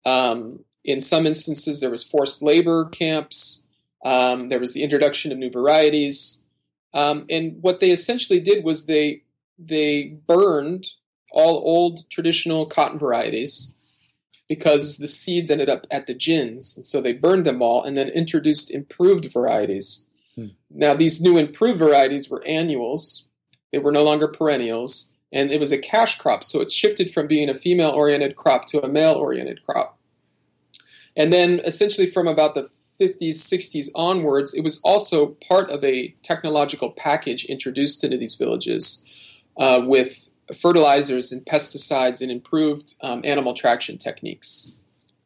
Um, 0.04 0.64
in 0.84 1.00
some 1.00 1.26
instances, 1.26 1.80
there 1.80 1.90
was 1.90 2.02
forced 2.02 2.42
labor 2.42 2.86
camps. 2.86 3.68
Um, 4.04 4.48
there 4.48 4.58
was 4.58 4.74
the 4.74 4.82
introduction 4.82 5.32
of 5.32 5.38
new 5.38 5.50
varieties, 5.50 6.46
um, 6.94 7.24
and 7.30 7.62
what 7.62 7.80
they 7.80 7.90
essentially 7.90 8.40
did 8.40 8.64
was 8.64 8.86
they 8.86 9.22
they 9.58 10.18
burned 10.26 10.86
all 11.30 11.58
old 11.58 12.10
traditional 12.10 12.66
cotton 12.66 12.98
varieties 12.98 13.74
because 14.48 14.98
the 14.98 15.08
seeds 15.08 15.50
ended 15.50 15.68
up 15.68 15.86
at 15.90 16.06
the 16.06 16.14
gins, 16.14 16.76
and 16.76 16.86
so 16.86 17.00
they 17.00 17.12
burned 17.12 17.46
them 17.46 17.62
all 17.62 17.82
and 17.82 17.96
then 17.96 18.08
introduced 18.08 18.70
improved 18.70 19.32
varieties. 19.32 20.10
Now, 20.70 20.94
these 20.94 21.20
new 21.20 21.36
improved 21.36 21.78
varieties 21.78 22.30
were 22.30 22.44
annuals, 22.46 23.28
they 23.72 23.78
were 23.78 23.92
no 23.92 24.02
longer 24.02 24.28
perennials, 24.28 25.14
and 25.30 25.50
it 25.50 25.60
was 25.60 25.72
a 25.72 25.78
cash 25.78 26.18
crop, 26.18 26.44
so 26.44 26.60
it 26.60 26.72
shifted 26.72 27.10
from 27.10 27.26
being 27.26 27.48
a 27.48 27.54
female 27.54 27.90
oriented 27.90 28.36
crop 28.36 28.66
to 28.68 28.82
a 28.82 28.88
male 28.88 29.14
oriented 29.14 29.62
crop. 29.64 29.98
And 31.16 31.32
then 31.32 31.60
essentially 31.64 32.06
from 32.06 32.26
about 32.26 32.54
the 32.54 32.68
50s, 33.00 33.34
60s 33.34 33.88
onwards, 33.94 34.54
it 34.54 34.62
was 34.62 34.80
also 34.82 35.36
part 35.48 35.70
of 35.70 35.82
a 35.84 36.08
technological 36.22 36.90
package 36.90 37.44
introduced 37.46 38.04
into 38.04 38.16
these 38.16 38.34
villages 38.34 39.04
uh, 39.56 39.82
with 39.84 40.30
fertilizers 40.54 41.32
and 41.32 41.44
pesticides 41.46 42.20
and 42.20 42.30
improved 42.30 42.94
um, 43.02 43.22
animal 43.24 43.54
traction 43.54 43.98
techniques. 43.98 44.72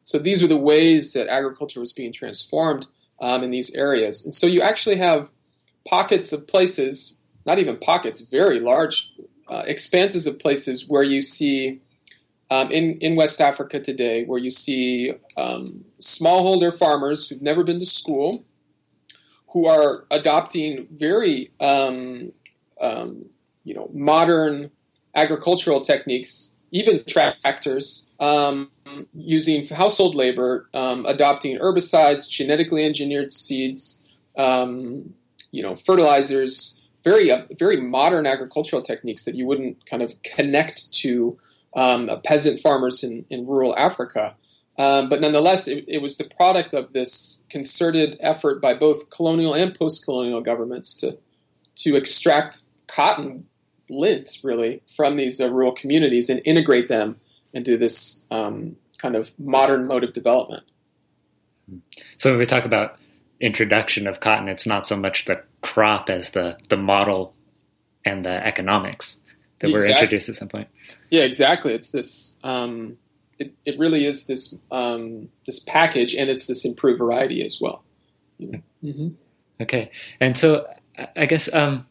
So 0.01 0.17
these 0.17 0.41
are 0.41 0.47
the 0.47 0.57
ways 0.57 1.13
that 1.13 1.27
agriculture 1.27 1.79
was 1.79 1.91
being 1.91 2.13
transformed 2.13 2.87
um, 3.19 3.43
in 3.43 3.51
these 3.51 3.73
areas. 3.75 4.23
And 4.23 4.33
so 4.33 4.47
you 4.47 4.61
actually 4.61 4.97
have 4.97 5.29
pockets 5.87 6.31
of 6.31 6.47
places, 6.47 7.19
not 7.45 7.59
even 7.59 7.77
pockets, 7.77 8.21
very 8.21 8.59
large 8.59 9.13
uh, 9.49 9.63
expanses 9.65 10.27
of 10.27 10.39
places 10.39 10.87
where 10.87 11.03
you 11.03 11.21
see 11.21 11.81
um, 12.49 12.71
in 12.71 12.97
in 12.99 13.15
West 13.15 13.41
Africa 13.41 13.79
today, 13.79 14.23
where 14.23 14.39
you 14.39 14.49
see 14.49 15.13
um, 15.35 15.83
smallholder 16.01 16.75
farmers 16.75 17.27
who've 17.27 17.41
never 17.41 17.63
been 17.63 17.79
to 17.79 17.85
school, 17.85 18.45
who 19.49 19.67
are 19.67 20.05
adopting 20.11 20.87
very 20.91 21.51
um, 21.59 22.31
um 22.79 23.25
you 23.63 23.73
know 23.73 23.89
modern 23.93 24.71
agricultural 25.15 25.81
techniques, 25.81 26.57
even 26.71 27.03
tractors, 27.05 28.07
um, 28.19 28.69
using 29.13 29.65
household 29.67 30.15
labor, 30.15 30.69
um, 30.73 31.05
adopting 31.05 31.57
herbicides, 31.57 32.29
genetically 32.29 32.85
engineered 32.85 33.33
seeds, 33.33 34.05
you 35.51 35.63
know 35.63 35.75
fertilizers 35.75 36.81
very 37.03 37.31
uh, 37.31 37.43
very 37.57 37.79
modern 37.79 38.25
agricultural 38.27 38.81
techniques 38.81 39.25
that 39.25 39.35
you 39.35 39.45
wouldn't 39.45 39.85
kind 39.85 40.03
of 40.03 40.21
connect 40.23 40.91
to 40.91 41.37
um, 41.75 42.09
peasant 42.23 42.59
farmers 42.59 43.03
in, 43.03 43.25
in 43.29 43.45
rural 43.47 43.77
Africa. 43.77 44.35
Um, 44.77 45.09
but 45.09 45.21
nonetheless, 45.21 45.67
it, 45.67 45.85
it, 45.87 46.01
was 46.03 46.17
the 46.17 46.23
product 46.23 46.73
of 46.73 46.93
this 46.93 47.45
concerted 47.49 48.17
effort 48.19 48.61
by 48.61 48.75
both 48.75 49.09
colonial 49.09 49.55
and 49.55 49.77
post-colonial 49.77 50.41
governments 50.41 50.95
to 51.01 51.17
to 51.77 51.95
extract 51.95 52.59
cotton 52.87 53.45
lint, 53.89 54.39
really, 54.43 54.81
from 54.95 55.15
these 55.15 55.39
uh, 55.41 55.51
rural 55.51 55.71
communities 55.71 56.29
and 56.29 56.41
integrate 56.45 56.87
them 56.87 57.19
into 57.53 57.77
this 57.77 58.25
um, 58.31 58.75
kind 58.97 59.15
of 59.15 59.31
modern 59.39 59.87
mode 59.87 60.03
of 60.03 60.13
development. 60.13 60.63
So 62.17 62.31
when 62.31 62.39
we 62.39 62.45
talk 62.45 62.65
about 62.65 62.97
introduction 63.39 64.07
of 64.07 64.19
cotton, 64.19 64.47
it's 64.47 64.65
not 64.65 64.87
so 64.87 64.95
much 64.95 65.25
the 65.25 65.43
crop 65.61 66.09
as 66.09 66.31
the 66.31 66.57
the 66.69 66.77
model 66.77 67.33
and 68.05 68.23
the 68.23 68.45
economics 68.45 69.17
that 69.59 69.69
exactly. 69.69 69.87
were 69.87 69.93
introduced 69.93 70.29
at 70.29 70.35
some 70.35 70.47
point. 70.47 70.67
Yeah, 71.09 71.23
exactly. 71.23 71.73
It's 71.73 71.91
this. 71.91 72.37
Um, 72.43 72.97
it, 73.39 73.53
it 73.65 73.77
really 73.77 74.05
is 74.05 74.27
this 74.27 74.57
um, 74.71 75.29
this 75.45 75.59
package, 75.59 76.15
and 76.15 76.29
it's 76.29 76.47
this 76.47 76.65
improved 76.65 76.99
variety 76.99 77.45
as 77.45 77.59
well. 77.61 77.83
Mm-hmm. 78.41 79.09
Okay, 79.61 79.91
and 80.19 80.37
so 80.37 80.67
I 81.15 81.25
guess 81.25 81.51
um, 81.53 81.85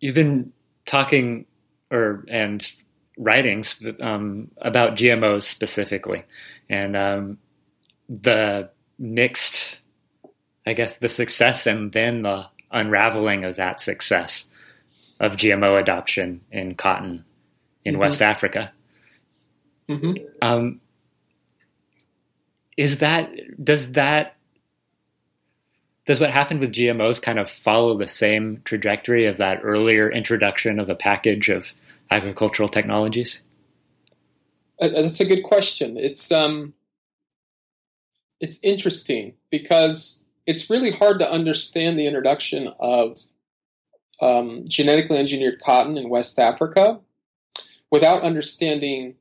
you've 0.00 0.14
been 0.14 0.52
talking 0.84 1.46
or 1.90 2.24
and 2.28 2.70
writings 3.16 3.82
um, 4.00 4.50
about 4.58 4.96
GMOs 4.96 5.42
specifically, 5.42 6.24
and 6.68 6.96
um, 6.96 7.38
the 8.08 8.70
mixed, 8.98 9.80
I 10.66 10.72
guess, 10.72 10.96
the 10.98 11.08
success 11.08 11.66
and 11.66 11.92
then 11.92 12.22
the 12.22 12.46
unraveling 12.70 13.44
of 13.44 13.56
that 13.56 13.80
success 13.80 14.50
of 15.20 15.36
GMO 15.36 15.80
adoption 15.80 16.42
in 16.50 16.74
cotton 16.74 17.24
in 17.84 17.94
mm-hmm. 17.94 18.00
West 18.00 18.22
Africa. 18.22 18.72
Mm-hmm. 19.88 20.24
Um, 20.42 20.80
is 22.76 22.98
that 22.98 23.32
does 23.62 23.92
that 23.92 24.36
does 26.06 26.20
what 26.20 26.30
happened 26.30 26.60
with 26.60 26.72
GMOs 26.72 27.20
kind 27.20 27.38
of 27.38 27.50
follow 27.50 27.96
the 27.96 28.06
same 28.06 28.62
trajectory 28.64 29.26
of 29.26 29.36
that 29.36 29.60
earlier 29.62 30.10
introduction 30.10 30.78
of 30.80 30.88
a 30.88 30.94
package 30.94 31.50
of 31.50 31.74
agricultural 32.10 32.68
technologies? 32.68 33.42
Uh, 34.80 34.88
that's 34.88 35.20
a 35.20 35.26
good 35.26 35.42
question. 35.42 35.98
It's 35.98 36.32
um, 36.32 36.72
it's 38.40 38.62
interesting 38.62 39.34
because 39.50 40.26
it's 40.46 40.70
really 40.70 40.92
hard 40.92 41.18
to 41.18 41.30
understand 41.30 41.98
the 41.98 42.06
introduction 42.06 42.72
of 42.78 43.18
um, 44.22 44.64
genetically 44.66 45.18
engineered 45.18 45.60
cotton 45.60 45.98
in 45.98 46.08
West 46.08 46.38
Africa 46.38 47.00
without 47.90 48.22
understanding 48.22 49.16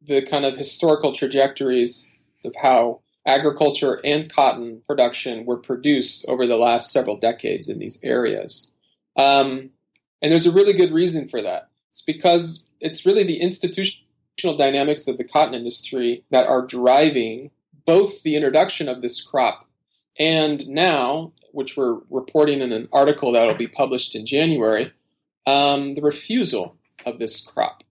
the 0.00 0.22
kind 0.22 0.44
of 0.44 0.56
historical 0.56 1.12
trajectories 1.12 2.10
of 2.44 2.54
how 2.62 3.00
agriculture 3.26 4.00
and 4.04 4.32
cotton 4.32 4.82
production 4.86 5.44
were 5.44 5.58
produced 5.58 6.24
over 6.28 6.46
the 6.46 6.56
last 6.56 6.90
several 6.90 7.16
decades 7.16 7.68
in 7.68 7.78
these 7.78 8.00
areas. 8.02 8.72
Um, 9.16 9.70
and 10.22 10.32
there's 10.32 10.46
a 10.46 10.52
really 10.52 10.72
good 10.72 10.92
reason 10.92 11.28
for 11.28 11.42
that. 11.42 11.70
It's 11.90 12.02
because 12.02 12.66
it's 12.80 13.04
really 13.04 13.24
the 13.24 13.40
institutional 13.40 14.56
dynamics 14.56 15.06
of 15.06 15.18
the 15.18 15.24
cotton 15.24 15.54
industry 15.54 16.24
that 16.30 16.46
are 16.46 16.66
driving 16.66 17.50
both 17.84 18.22
the 18.22 18.36
introduction 18.36 18.88
of 18.88 19.02
this 19.02 19.20
crop 19.20 19.66
and 20.18 20.66
now, 20.68 21.32
which 21.52 21.76
we're 21.76 22.00
reporting 22.10 22.60
in 22.60 22.72
an 22.72 22.88
article 22.92 23.32
that 23.32 23.46
will 23.46 23.54
be 23.54 23.66
published 23.66 24.14
in 24.14 24.26
January, 24.26 24.92
um, 25.46 25.94
the 25.94 26.02
refusal 26.02 26.76
of 27.04 27.18
this 27.18 27.40
crop. 27.40 27.82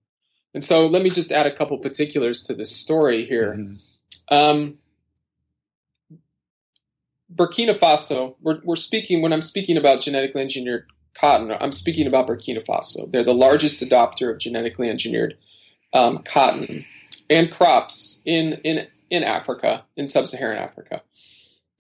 And 0.53 0.63
so 0.63 0.88
let 0.88 1.03
me 1.03 1.09
just 1.09 1.31
add 1.31 1.45
a 1.45 1.51
couple 1.51 1.77
particulars 1.77 2.41
to 2.43 2.53
this 2.53 2.75
story 2.75 3.25
here. 3.25 3.55
Mm-hmm. 3.55 4.33
Um, 4.33 4.77
Burkina 7.33 7.73
Faso, 7.73 8.35
we're, 8.41 8.59
we're 8.63 8.75
speaking, 8.75 9.21
when 9.21 9.31
I'm 9.31 9.41
speaking 9.41 9.77
about 9.77 10.01
genetically 10.01 10.41
engineered 10.41 10.88
cotton, 11.13 11.55
I'm 11.59 11.71
speaking 11.71 12.07
about 12.07 12.27
Burkina 12.27 12.63
Faso. 12.65 13.12
They're 13.12 13.23
the 13.23 13.33
largest 13.33 13.83
adopter 13.83 14.31
of 14.31 14.39
genetically 14.39 14.89
engineered 14.89 15.38
um, 15.93 16.19
cotton 16.19 16.85
and 17.29 17.51
crops 17.51 18.21
in, 18.25 18.53
in 18.63 18.88
in 19.09 19.23
Africa, 19.23 19.85
in 19.95 20.07
sub 20.07 20.27
Saharan 20.27 20.57
Africa. 20.57 21.01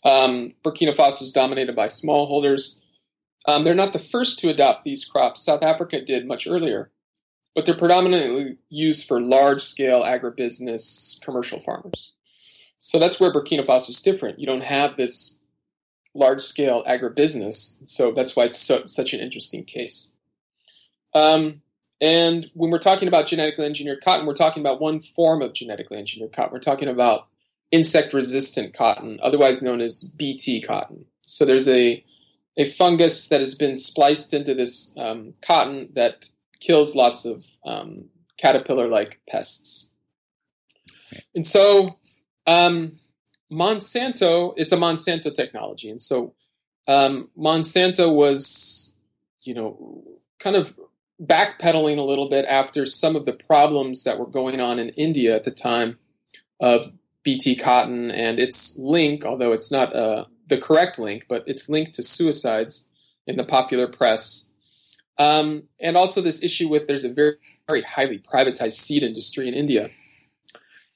Um, 0.03 0.51
Burkina 0.63 0.95
Faso 0.95 1.21
is 1.21 1.31
dominated 1.31 1.75
by 1.75 1.85
smallholders. 1.85 2.79
Um, 3.47 3.63
they're 3.63 3.75
not 3.75 3.93
the 3.93 3.99
first 3.99 4.39
to 4.39 4.49
adopt 4.49 4.83
these 4.83 5.05
crops. 5.05 5.43
South 5.43 5.63
Africa 5.63 6.01
did 6.01 6.27
much 6.27 6.47
earlier, 6.47 6.91
but 7.55 7.65
they're 7.65 7.75
predominantly 7.75 8.57
used 8.69 9.07
for 9.07 9.21
large 9.21 9.61
scale 9.61 10.03
agribusiness 10.03 11.19
commercial 11.21 11.59
farmers. 11.59 12.13
So 12.77 12.97
that's 12.99 13.19
where 13.19 13.31
Burkina 13.31 13.65
Faso 13.65 13.89
is 13.89 14.01
different. 14.01 14.39
You 14.39 14.47
don't 14.47 14.63
have 14.63 14.95
this 14.95 15.39
large 16.13 16.41
scale 16.41 16.83
agribusiness, 16.85 17.87
so 17.87 18.11
that's 18.11 18.35
why 18.35 18.45
it's 18.45 18.59
so, 18.59 18.85
such 18.85 19.13
an 19.13 19.19
interesting 19.19 19.65
case. 19.65 20.15
Um, 21.13 21.61
and 22.01 22.49
when 22.53 22.71
we're 22.71 22.79
talking 22.79 23.07
about 23.07 23.27
genetically 23.27 23.65
engineered 23.65 24.03
cotton, 24.03 24.25
we're 24.25 24.33
talking 24.33 24.61
about 24.61 24.79
one 24.79 24.99
form 24.99 25.41
of 25.41 25.53
genetically 25.53 25.97
engineered 25.97 26.31
cotton. 26.31 26.53
We're 26.53 26.59
talking 26.59 26.87
about 26.87 27.27
insect 27.71 28.13
resistant 28.13 28.73
cotton, 28.73 29.19
otherwise 29.21 29.61
known 29.61 29.81
as 29.81 30.03
BT 30.03 30.61
cotton. 30.61 31.05
So 31.21 31.45
there's 31.45 31.67
a, 31.67 32.03
a 32.57 32.65
fungus 32.65 33.27
that 33.27 33.41
has 33.41 33.55
been 33.55 33.75
spliced 33.75 34.33
into 34.33 34.55
this 34.55 34.95
um, 34.97 35.33
cotton 35.41 35.89
that 35.93 36.29
kills 36.59 36.95
lots 36.95 37.25
of 37.25 37.45
um, 37.65 38.09
caterpillar 38.37 38.87
like 38.87 39.21
pests. 39.29 39.93
And 41.33 41.45
so 41.45 41.95
um, 42.47 42.93
Monsanto, 43.51 44.53
it's 44.57 44.71
a 44.71 44.77
Monsanto 44.77 45.33
technology. 45.33 45.89
And 45.89 46.01
so 46.01 46.33
um, 46.87 47.29
Monsanto 47.37 48.13
was, 48.13 48.93
you 49.41 49.53
know, 49.53 50.03
kind 50.39 50.55
of 50.55 50.77
backpedaling 51.21 51.97
a 51.97 52.03
little 52.03 52.29
bit 52.29 52.45
after 52.45 52.85
some 52.85 53.15
of 53.15 53.25
the 53.25 53.33
problems 53.33 54.03
that 54.03 54.17
were 54.17 54.27
going 54.27 54.61
on 54.61 54.79
in 54.79 54.89
India 54.89 55.35
at 55.35 55.43
the 55.43 55.51
time 55.51 55.99
of 56.59 56.93
BT 57.23 57.55
cotton 57.55 58.09
and 58.09 58.39
its 58.39 58.77
link, 58.77 59.25
although 59.25 59.51
it's 59.51 59.71
not 59.71 59.95
uh, 59.95 60.25
the 60.47 60.57
correct 60.57 60.97
link, 60.97 61.25
but 61.27 61.43
it's 61.45 61.69
linked 61.69 61.93
to 61.95 62.03
suicides 62.03 62.89
in 63.27 63.35
the 63.35 63.43
popular 63.43 63.87
press. 63.87 64.48
Um, 65.19 65.63
and 65.79 65.97
also 65.97 66.21
this 66.21 66.41
issue 66.41 66.69
with 66.69 66.87
there's 66.87 67.03
a 67.03 67.13
very, 67.13 67.35
very 67.67 67.81
highly 67.81 68.17
privatized 68.17 68.77
seed 68.77 69.03
industry 69.03 69.47
in 69.47 69.53
India. 69.53 69.89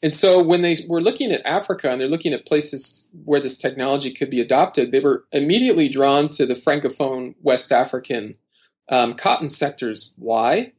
And 0.01 0.15
so 0.15 0.41
when 0.41 0.61
they 0.61 0.77
were 0.87 1.01
looking 1.01 1.31
at 1.31 1.45
Africa 1.45 1.89
and 1.89 1.99
they're 1.99 2.07
looking 2.07 2.33
at 2.33 2.45
places 2.45 3.09
where 3.23 3.39
this 3.39 3.57
technology 3.57 4.11
could 4.11 4.29
be 4.29 4.41
adopted, 4.41 4.91
they 4.91 4.99
were 4.99 5.25
immediately 5.31 5.87
drawn 5.87 6.29
to 6.29 6.45
the 6.45 6.55
francophone 6.55 7.35
West 7.41 7.71
African 7.71 8.35
um, 8.89 9.13
cotton 9.13 9.49
sectors. 9.49 10.13
Why? 10.17 10.73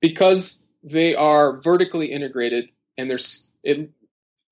Because 0.00 0.68
they 0.82 1.14
are 1.14 1.60
vertically 1.60 2.12
integrated 2.12 2.70
and 2.96 3.10
they're 3.10 3.18
at, 3.66 3.88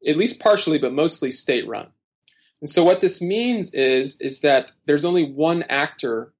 at 0.06 0.16
least 0.16 0.40
partially, 0.40 0.78
but 0.78 0.92
mostly 0.92 1.30
state 1.30 1.66
run. 1.68 1.88
And 2.60 2.70
so 2.70 2.84
what 2.84 3.00
this 3.00 3.20
means 3.20 3.74
is 3.74 4.20
is 4.20 4.40
that 4.40 4.72
there's 4.86 5.04
only 5.04 5.24
one 5.24 5.64
actor 5.68 6.32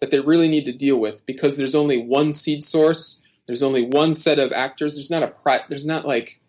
that 0.00 0.10
they 0.10 0.20
really 0.20 0.48
need 0.48 0.64
to 0.64 0.72
deal 0.72 0.96
with 0.96 1.24
because 1.26 1.56
there's 1.56 1.74
only 1.74 1.98
one 1.98 2.32
seed 2.32 2.64
source, 2.64 3.22
there's 3.46 3.62
only 3.62 3.84
one 3.84 4.14
set 4.14 4.38
of 4.38 4.52
actors. 4.52 4.94
There's 4.94 5.10
not 5.10 5.22
a 5.22 5.64
there's 5.68 5.86
not 5.86 6.06
like 6.06 6.40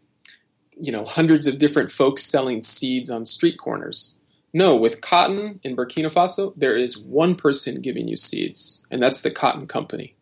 you 0.80 0.92
know 0.92 1.06
hundreds 1.06 1.48
of 1.48 1.58
different 1.58 1.92
folks 1.92 2.24
selling 2.24 2.62
seeds 2.62 3.10
on 3.10 3.26
street 3.26 3.58
corners. 3.58 4.18
No, 4.54 4.76
with 4.76 5.02
cotton 5.02 5.62
in 5.64 5.76
Burkina 5.76 6.12
Faso, 6.12 6.54
there 6.58 6.76
is 6.76 6.98
one 6.98 7.36
person 7.36 7.82
giving 7.82 8.08
you 8.08 8.18
seeds, 8.18 8.86
and 8.92 9.02
that's 9.02 9.22
the 9.22 9.32
cotton 9.32 9.66
company. 9.66 10.16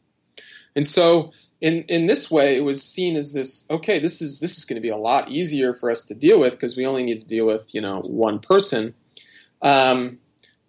And 0.75 0.87
so 0.87 1.31
in 1.61 1.83
in 1.83 2.05
this 2.05 2.31
way, 2.31 2.55
it 2.55 2.63
was 2.63 2.83
seen 2.83 3.15
as 3.15 3.33
this 3.33 3.67
okay. 3.69 3.99
This 3.99 4.21
is 4.21 4.39
this 4.39 4.57
is 4.57 4.65
going 4.65 4.75
to 4.75 4.81
be 4.81 4.89
a 4.89 4.97
lot 4.97 5.29
easier 5.29 5.73
for 5.73 5.91
us 5.91 6.05
to 6.05 6.15
deal 6.15 6.39
with 6.39 6.53
because 6.53 6.77
we 6.77 6.85
only 6.85 7.03
need 7.03 7.21
to 7.21 7.27
deal 7.27 7.45
with 7.45 7.73
you 7.73 7.81
know 7.81 8.01
one 8.01 8.39
person. 8.39 8.93
Um, 9.61 10.19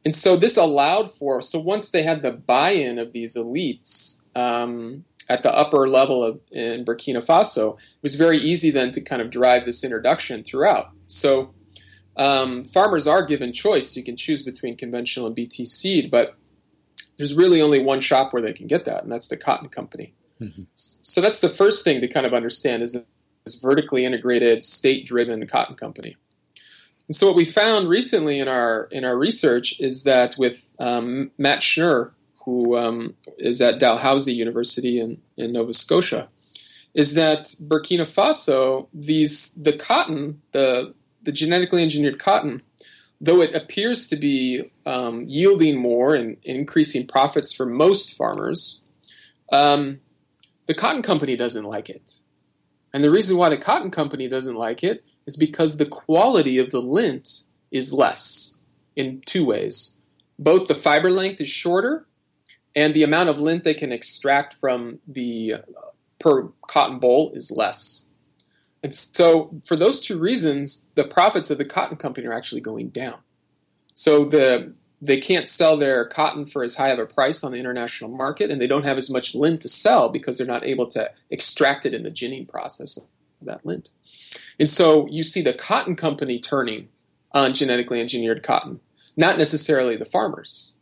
and 0.05 0.17
so 0.17 0.37
this 0.37 0.57
allowed 0.57 1.11
for 1.11 1.43
so 1.43 1.59
once 1.59 1.91
they 1.91 2.03
had 2.03 2.23
the 2.23 2.33
buy-in 2.33 2.99
of 2.99 3.13
these 3.13 3.37
elites 3.37 4.23
um, 4.37 5.05
at 5.29 5.43
the 5.43 5.55
upper 5.55 5.89
level 5.89 6.25
of 6.25 6.41
in 6.51 6.85
Burkina 6.85 7.25
Faso, 7.25 7.75
it 7.75 8.03
was 8.03 8.15
very 8.15 8.39
easy 8.39 8.71
then 8.71 8.93
to 8.93 9.01
kind 9.01 9.23
of 9.23 9.31
drive 9.31 9.65
this 9.65 9.85
introduction 9.85 10.43
throughout. 10.43 10.91
So 11.07 11.55
um, 12.17 12.65
farmers 12.65 13.07
are 13.07 13.25
given 13.25 13.53
choice; 13.53 13.97
you 13.97 14.03
can 14.03 14.17
choose 14.17 14.43
between 14.43 14.77
conventional 14.77 15.27
and 15.27 15.35
BT 15.35 15.67
seed, 15.67 16.11
but 16.11 16.37
there's 17.17 17.35
really 17.35 17.61
only 17.61 17.79
one 17.79 18.01
shop 18.01 18.33
where 18.33 18.43
they 18.43 18.53
can 18.53 18.67
get 18.67 18.87
that, 18.87 19.03
and 19.03 19.13
that's 19.13 19.29
the 19.29 19.37
cotton 19.37 19.69
company. 19.69 20.15
Mm-hmm. 20.41 20.63
So 20.75 21.21
that's 21.21 21.41
the 21.41 21.51
first 21.51 21.85
thing 21.85 22.01
to 22.01 22.09
kind 22.09 22.25
of 22.25 22.33
understand 22.33 22.83
is 22.83 23.05
this 23.45 23.61
vertically 23.61 24.05
integrated, 24.07 24.65
state-driven 24.65 25.47
cotton 25.47 25.77
company. 25.77 26.17
And 27.11 27.17
so 27.17 27.27
what 27.27 27.35
we 27.35 27.45
found 27.45 27.89
recently 27.89 28.39
in 28.39 28.47
our 28.47 28.85
in 28.93 29.05
our 29.05 29.19
research 29.19 29.75
is 29.81 30.05
that 30.05 30.39
with 30.39 30.77
um, 30.79 31.33
Matt 31.37 31.59
Schnurr, 31.59 32.13
who 32.45 32.79
um, 32.79 33.17
is 33.37 33.61
at 33.61 33.81
Dalhousie 33.81 34.33
University 34.33 35.01
in, 35.01 35.21
in 35.37 35.51
Nova 35.51 35.73
Scotia, 35.73 36.29
is 36.95 37.15
that 37.15 37.47
Burkina 37.61 38.07
Faso, 38.07 38.87
these 38.95 39.51
the 39.55 39.73
cotton, 39.73 40.41
the 40.53 40.95
the 41.21 41.33
genetically 41.33 41.83
engineered 41.83 42.21
cotton, 42.21 42.63
though 43.21 43.41
it 43.41 43.57
appears 43.57 44.07
to 44.07 44.15
be 44.15 44.71
um, 44.87 45.25
yielding 45.27 45.77
more 45.77 46.15
and 46.15 46.37
increasing 46.45 47.09
profits 47.09 47.53
for 47.53 47.67
most 47.67 48.17
farmers, 48.17 48.83
um, 49.51 49.99
the 50.67 50.75
cotton 50.75 51.03
company 51.03 51.35
doesn't 51.35 51.65
like 51.65 51.91
it. 51.91 52.21
And 52.95 53.03
the 53.03 53.11
reason 53.11 53.37
why 53.37 53.49
the 53.49 53.57
cotton 53.57 53.91
company 53.91 54.29
doesn't 54.29 54.55
like 54.55 54.85
it 54.85 55.05
is 55.31 55.37
because 55.37 55.77
the 55.77 55.87
quality 55.87 56.59
of 56.59 56.73
the 56.73 56.83
lint 56.83 57.45
is 57.71 57.93
less 57.93 58.59
in 58.97 59.23
two 59.25 59.47
ways. 59.47 60.01
Both 60.39 60.67
the 60.67 60.75
fiber 60.75 61.11
length 61.11 61.41
is 61.41 61.49
shorter, 61.49 62.09
and 62.75 62.95
the 62.95 63.05
amount 63.05 63.29
of 63.29 63.39
lint 63.39 63.63
they 63.63 63.75
can 63.75 63.93
extract 63.93 64.55
from 64.55 64.99
the 65.07 65.55
uh, 65.55 65.61
per 66.19 66.49
cotton 66.67 66.99
boll 66.99 67.31
is 67.33 67.53
less. 67.55 68.11
And 68.83 68.93
so, 68.93 69.61
for 69.65 69.77
those 69.77 70.01
two 70.01 70.19
reasons, 70.19 70.87
the 70.97 71.05
profits 71.05 71.51
of 71.51 71.59
the 71.59 71.65
cotton 71.65 71.97
company 71.97 72.27
are 72.27 72.33
actually 72.33 72.63
going 72.63 72.89
down. 72.89 73.19
So 73.95 74.25
the 74.25 74.75
they 75.03 75.19
can't 75.19 75.49
sell 75.49 75.77
their 75.77 76.05
cotton 76.05 76.45
for 76.45 76.63
as 76.63 76.77
high 76.77 76.89
of 76.89 76.99
a 76.99 77.07
price 77.07 77.45
on 77.45 77.53
the 77.53 77.59
international 77.59 78.11
market, 78.11 78.51
and 78.51 78.61
they 78.61 78.67
don't 78.67 78.85
have 78.85 78.99
as 78.99 79.09
much 79.09 79.35
lint 79.35 79.63
to 79.63 79.69
sell 79.69 80.09
because 80.09 80.37
they're 80.37 80.47
not 80.47 80.67
able 80.67 80.89
to 80.89 81.11
extract 81.31 81.87
it 81.87 81.95
in 81.95 82.03
the 82.03 82.11
ginning 82.11 82.45
process 82.45 82.97
of 82.97 83.05
that 83.47 83.65
lint. 83.65 83.91
And 84.61 84.69
so 84.69 85.09
you 85.09 85.25
see 85.25 85.41
the 85.41 85.55
cotton 85.55 85.97
company 85.97 86.39
turning 86.39 86.91
on 87.33 87.55
genetically 87.55 87.99
engineered 87.99 88.43
cotton, 88.43 88.81
not 89.17 89.39
necessarily 89.39 89.97
the 89.97 90.05
farmers. 90.05 90.75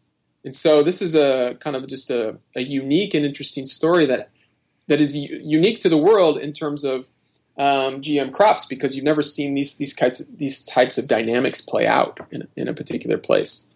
And 0.44 0.54
so 0.54 0.82
this 0.82 1.00
is 1.00 1.14
a 1.14 1.56
kind 1.60 1.76
of 1.76 1.86
just 1.86 2.10
a, 2.10 2.38
a 2.56 2.62
unique 2.62 3.14
and 3.14 3.24
interesting 3.24 3.66
story 3.66 4.04
that 4.06 4.30
that 4.88 5.00
is 5.00 5.16
u- 5.16 5.40
unique 5.42 5.78
to 5.80 5.88
the 5.88 5.96
world 5.96 6.38
in 6.38 6.52
terms 6.52 6.82
of 6.82 7.10
um, 7.56 8.00
GM 8.00 8.32
crops 8.32 8.64
because 8.64 8.96
you've 8.96 9.04
never 9.04 9.22
seen 9.22 9.54
these 9.54 9.76
these 9.76 9.92
kinds 9.92 10.20
of, 10.20 10.38
these 10.38 10.64
types 10.64 10.98
of 10.98 11.06
dynamics 11.06 11.60
play 11.60 11.86
out 11.86 12.18
in, 12.30 12.48
in 12.56 12.66
a 12.68 12.74
particular 12.74 13.18
place. 13.18 13.70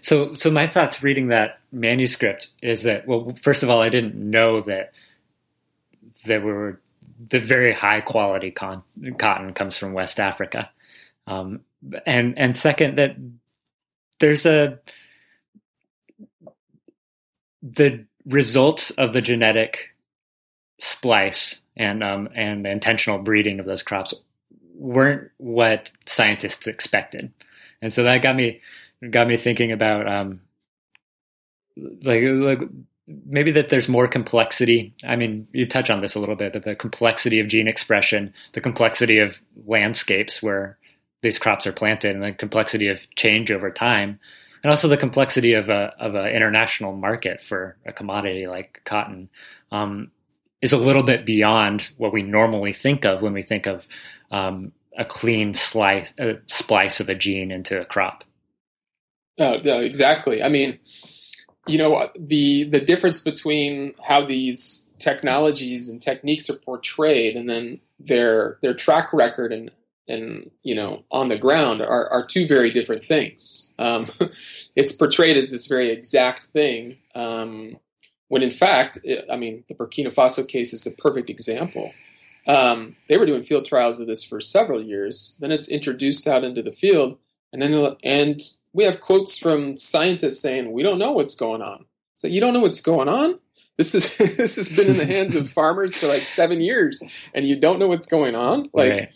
So, 0.00 0.34
so 0.34 0.50
my 0.50 0.66
thoughts 0.66 1.02
reading 1.02 1.28
that 1.28 1.60
manuscript 1.70 2.48
is 2.62 2.82
that 2.84 3.06
well, 3.06 3.34
first 3.40 3.62
of 3.62 3.70
all, 3.70 3.82
I 3.82 3.88
didn't 3.88 4.14
know 4.14 4.62
that 4.62 4.92
there 6.24 6.40
were 6.40 6.80
the 7.28 7.40
very 7.40 7.72
high 7.72 8.00
quality 8.00 8.50
con- 8.50 8.82
cotton 9.18 9.52
comes 9.52 9.76
from 9.76 9.92
West 9.92 10.18
Africa, 10.18 10.70
um, 11.26 11.60
and 12.06 12.38
and 12.38 12.56
second 12.56 12.96
that 12.96 13.16
there's 14.18 14.46
a 14.46 14.78
the 17.62 18.06
results 18.24 18.90
of 18.92 19.12
the 19.12 19.20
genetic 19.20 19.94
splice 20.78 21.60
and 21.76 22.02
um, 22.02 22.28
and 22.34 22.64
the 22.64 22.70
intentional 22.70 23.18
breeding 23.18 23.60
of 23.60 23.66
those 23.66 23.82
crops 23.82 24.14
weren't 24.74 25.30
what 25.36 25.90
scientists 26.06 26.66
expected, 26.66 27.32
and 27.82 27.92
so 27.92 28.02
that 28.02 28.22
got 28.22 28.36
me 28.36 28.60
got 29.10 29.28
me 29.28 29.36
thinking 29.36 29.72
about 29.72 30.08
um, 30.08 30.40
like 31.76 32.22
like 32.22 32.60
maybe 33.06 33.50
that 33.52 33.70
there's 33.70 33.88
more 33.88 34.08
complexity. 34.08 34.94
I 35.04 35.16
mean, 35.16 35.48
you 35.52 35.66
touch 35.66 35.90
on 35.90 35.98
this 35.98 36.14
a 36.14 36.20
little 36.20 36.36
bit, 36.36 36.52
but 36.52 36.64
the 36.64 36.74
complexity 36.74 37.40
of 37.40 37.48
gene 37.48 37.68
expression, 37.68 38.32
the 38.52 38.60
complexity 38.60 39.18
of 39.18 39.40
landscapes 39.66 40.42
where 40.42 40.78
these 41.22 41.38
crops 41.38 41.66
are 41.66 41.72
planted, 41.72 42.14
and 42.14 42.24
the 42.24 42.32
complexity 42.32 42.88
of 42.88 43.12
change 43.14 43.50
over 43.50 43.70
time, 43.70 44.18
and 44.62 44.70
also 44.70 44.88
the 44.88 44.96
complexity 44.96 45.54
of 45.54 45.68
a 45.68 45.94
of 45.98 46.14
an 46.14 46.28
international 46.28 46.94
market 46.94 47.42
for 47.42 47.76
a 47.84 47.92
commodity 47.92 48.46
like 48.46 48.80
cotton. 48.84 49.28
Um, 49.72 50.10
is 50.62 50.72
a 50.72 50.78
little 50.78 51.02
bit 51.02 51.24
beyond 51.24 51.90
what 51.96 52.12
we 52.12 52.22
normally 52.22 52.72
think 52.72 53.04
of 53.04 53.22
when 53.22 53.32
we 53.32 53.42
think 53.42 53.66
of 53.66 53.88
um, 54.30 54.72
a 54.96 55.04
clean 55.04 55.54
slice, 55.54 56.12
a 56.18 56.38
splice 56.46 57.00
of 57.00 57.08
a 57.08 57.14
gene 57.14 57.50
into 57.50 57.80
a 57.80 57.84
crop. 57.84 58.24
Uh, 59.38 59.58
exactly. 59.62 60.42
I 60.42 60.48
mean, 60.48 60.78
you 61.70 61.78
know 61.78 62.08
the 62.18 62.64
the 62.64 62.80
difference 62.80 63.20
between 63.20 63.94
how 64.06 64.24
these 64.24 64.90
technologies 64.98 65.88
and 65.88 66.00
techniques 66.00 66.50
are 66.50 66.56
portrayed 66.56 67.36
and 67.36 67.48
then 67.48 67.80
their 67.98 68.58
their 68.62 68.74
track 68.74 69.12
record 69.12 69.52
and 69.52 69.70
and 70.08 70.50
you 70.62 70.74
know 70.74 71.04
on 71.10 71.28
the 71.28 71.38
ground 71.38 71.80
are, 71.80 72.08
are 72.08 72.24
two 72.24 72.46
very 72.46 72.70
different 72.70 73.02
things. 73.02 73.72
Um, 73.78 74.06
it's 74.76 74.92
portrayed 74.92 75.36
as 75.36 75.50
this 75.50 75.66
very 75.66 75.90
exact 75.90 76.46
thing 76.46 76.98
um, 77.14 77.78
when 78.28 78.42
in 78.42 78.50
fact 78.50 78.98
it, 79.04 79.24
i 79.30 79.36
mean 79.36 79.64
the 79.68 79.74
burkina 79.74 80.12
faso 80.12 80.46
case 80.46 80.72
is 80.72 80.84
the 80.84 80.90
perfect 80.92 81.30
example. 81.30 81.92
Um, 82.46 82.96
they 83.08 83.18
were 83.18 83.26
doing 83.26 83.42
field 83.42 83.66
trials 83.66 84.00
of 84.00 84.06
this 84.06 84.24
for 84.24 84.40
several 84.40 84.82
years 84.82 85.36
then 85.40 85.52
it's 85.52 85.68
introduced 85.68 86.26
out 86.26 86.42
into 86.42 86.62
the 86.62 86.72
field 86.72 87.18
and 87.52 87.60
then 87.60 87.96
and 88.02 88.40
we 88.72 88.84
have 88.84 89.00
quotes 89.00 89.38
from 89.38 89.78
scientists 89.78 90.40
saying 90.40 90.72
we 90.72 90.82
don't 90.82 90.98
know 90.98 91.12
what's 91.12 91.34
going 91.34 91.62
on. 91.62 91.86
So 92.16 92.28
you 92.28 92.40
don't 92.40 92.54
know 92.54 92.60
what's 92.60 92.80
going 92.80 93.08
on. 93.08 93.38
This 93.76 93.94
is 93.94 94.14
this 94.36 94.56
has 94.56 94.68
been 94.68 94.88
in 94.88 94.98
the 94.98 95.06
hands 95.06 95.34
of 95.34 95.48
farmers 95.48 95.96
for 95.96 96.06
like 96.06 96.22
seven 96.22 96.60
years, 96.60 97.02
and 97.32 97.46
you 97.46 97.58
don't 97.58 97.78
know 97.78 97.88
what's 97.88 98.06
going 98.06 98.34
on. 98.34 98.68
Like, 98.74 99.10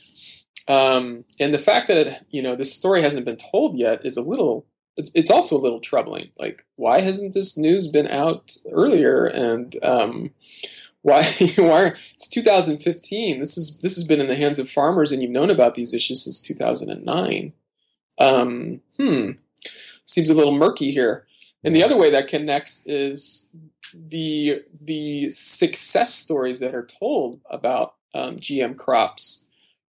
right. 0.68 0.96
um, 0.96 1.24
and 1.38 1.52
the 1.52 1.58
fact 1.58 1.88
that 1.88 1.98
it, 1.98 2.26
you 2.30 2.40
know 2.40 2.56
this 2.56 2.74
story 2.74 3.02
hasn't 3.02 3.26
been 3.26 3.36
told 3.36 3.76
yet 3.76 4.04
is 4.06 4.16
a 4.16 4.22
little. 4.22 4.66
It's 4.96 5.10
it's 5.14 5.30
also 5.30 5.58
a 5.58 5.60
little 5.60 5.80
troubling. 5.80 6.30
Like, 6.38 6.64
why 6.76 7.00
hasn't 7.00 7.34
this 7.34 7.58
news 7.58 7.88
been 7.88 8.08
out 8.08 8.56
earlier? 8.72 9.26
And 9.26 9.76
um, 9.84 10.30
why 11.02 11.24
why 11.56 11.92
it's 12.14 12.28
2015? 12.28 13.40
This 13.40 13.58
is 13.58 13.78
this 13.80 13.96
has 13.96 14.06
been 14.06 14.20
in 14.20 14.28
the 14.28 14.34
hands 14.34 14.58
of 14.58 14.70
farmers, 14.70 15.12
and 15.12 15.20
you've 15.20 15.30
known 15.30 15.50
about 15.50 15.74
these 15.74 15.92
issues 15.92 16.24
since 16.24 16.40
2009. 16.40 17.52
Um, 18.18 18.80
hmm 18.96 19.32
seems 20.04 20.30
a 20.30 20.34
little 20.34 20.56
murky 20.56 20.90
here. 20.90 21.26
And 21.62 21.74
the 21.74 21.82
other 21.82 21.96
way 21.96 22.10
that 22.10 22.28
connects 22.28 22.86
is 22.86 23.48
the 23.94 24.62
the 24.80 25.30
success 25.30 26.14
stories 26.14 26.60
that 26.60 26.74
are 26.74 26.86
told 26.86 27.40
about 27.48 27.94
um, 28.14 28.36
GM 28.36 28.76
crops 28.76 29.46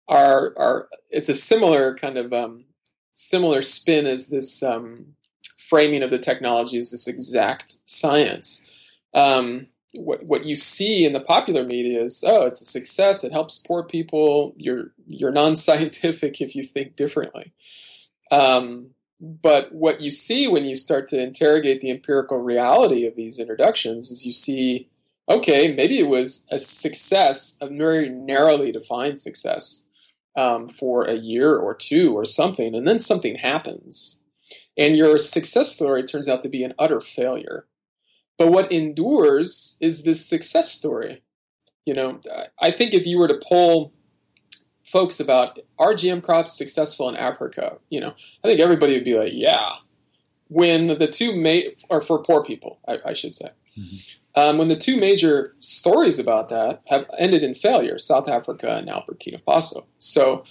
are 0.07 0.53
are 0.57 0.87
it's 1.09 1.29
a 1.29 1.33
similar 1.33 1.95
kind 1.95 2.17
of 2.17 2.31
um, 2.31 2.65
similar 3.13 3.61
spin 3.61 4.05
as 4.05 4.29
this 4.29 4.63
um, 4.63 5.15
framing 5.57 6.03
of 6.03 6.09
the 6.09 6.19
technology 6.19 6.77
as 6.77 6.91
this 6.91 7.07
exact 7.07 7.75
science. 7.85 8.69
Um, 9.13 9.67
what 9.95 10.23
what 10.23 10.45
you 10.45 10.55
see 10.55 11.05
in 11.05 11.13
the 11.13 11.19
popular 11.19 11.63
media 11.63 12.01
is 12.01 12.23
oh 12.25 12.45
it's 12.45 12.61
a 12.61 12.65
success 12.65 13.23
it 13.23 13.31
helps 13.31 13.57
poor 13.57 13.83
people 13.83 14.53
you're 14.57 14.91
you're 15.07 15.31
non-scientific 15.31 16.41
if 16.41 16.55
you 16.55 16.63
think 16.63 16.95
differently 16.95 17.53
um, 18.31 18.89
but 19.19 19.73
what 19.73 20.01
you 20.01 20.11
see 20.11 20.47
when 20.47 20.65
you 20.65 20.75
start 20.75 21.07
to 21.09 21.21
interrogate 21.21 21.81
the 21.81 21.89
empirical 21.91 22.39
reality 22.39 23.05
of 23.05 23.15
these 23.15 23.39
introductions 23.39 24.11
is 24.11 24.25
you 24.25 24.33
see, 24.33 24.89
okay, 25.27 25.73
maybe 25.73 25.99
it 25.99 26.07
was 26.07 26.45
a 26.51 26.59
success, 26.59 27.57
a 27.61 27.67
very 27.67 28.09
narrowly 28.09 28.71
defined 28.71 29.17
success 29.17 29.87
um, 30.35 30.67
for 30.67 31.03
a 31.03 31.15
year 31.15 31.55
or 31.55 31.73
two 31.73 32.15
or 32.15 32.25
something, 32.25 32.75
and 32.75 32.87
then 32.87 32.99
something 32.99 33.35
happens. 33.35 34.21
and 34.77 34.95
your 34.95 35.17
success 35.17 35.75
story 35.75 36.03
turns 36.03 36.29
out 36.29 36.41
to 36.43 36.49
be 36.49 36.63
an 36.63 36.73
utter 36.77 37.01
failure. 37.01 37.65
But 38.37 38.49
what 38.51 38.71
endures 38.71 39.77
is 39.81 40.03
this 40.03 40.25
success 40.27 40.71
story. 40.71 41.23
You 41.85 41.95
know, 41.95 42.19
I 42.61 42.71
think 42.71 42.93
if 42.93 43.05
you 43.07 43.17
were 43.17 43.27
to 43.27 43.41
poll 43.43 43.93
folks 44.87 45.19
about 45.19 45.59
are 45.77 45.93
GM 45.93 46.23
crops 46.23 46.57
successful 46.57 47.09
in 47.09 47.15
Africa, 47.17 47.77
you 47.89 47.99
know, 47.99 48.13
I 48.43 48.47
think 48.47 48.59
everybody 48.59 48.93
would 48.93 49.03
be 49.03 49.19
like, 49.19 49.33
yeah. 49.35 49.73
When 50.49 50.97
the 50.97 51.07
two 51.07 51.35
ma- 51.35 51.69
or 51.89 52.01
for 52.01 52.19
poor 52.19 52.41
people, 52.41 52.79
I, 52.87 52.99
I 53.07 53.13
should 53.13 53.35
say, 53.35 53.49
mm-hmm. 53.77 53.97
um, 54.39 54.57
when 54.57 54.69
the 54.69 54.77
two 54.77 54.95
major 54.95 55.53
stories 55.59 56.19
about 56.19 56.47
that 56.49 56.81
have 56.87 57.05
ended 57.19 57.43
in 57.43 57.53
failure, 57.53 57.99
South 57.99 58.29
Africa 58.29 58.77
and 58.77 58.85
now 58.85 59.03
Burkina 59.05 59.41
Faso. 59.43 59.85
So 59.99 60.45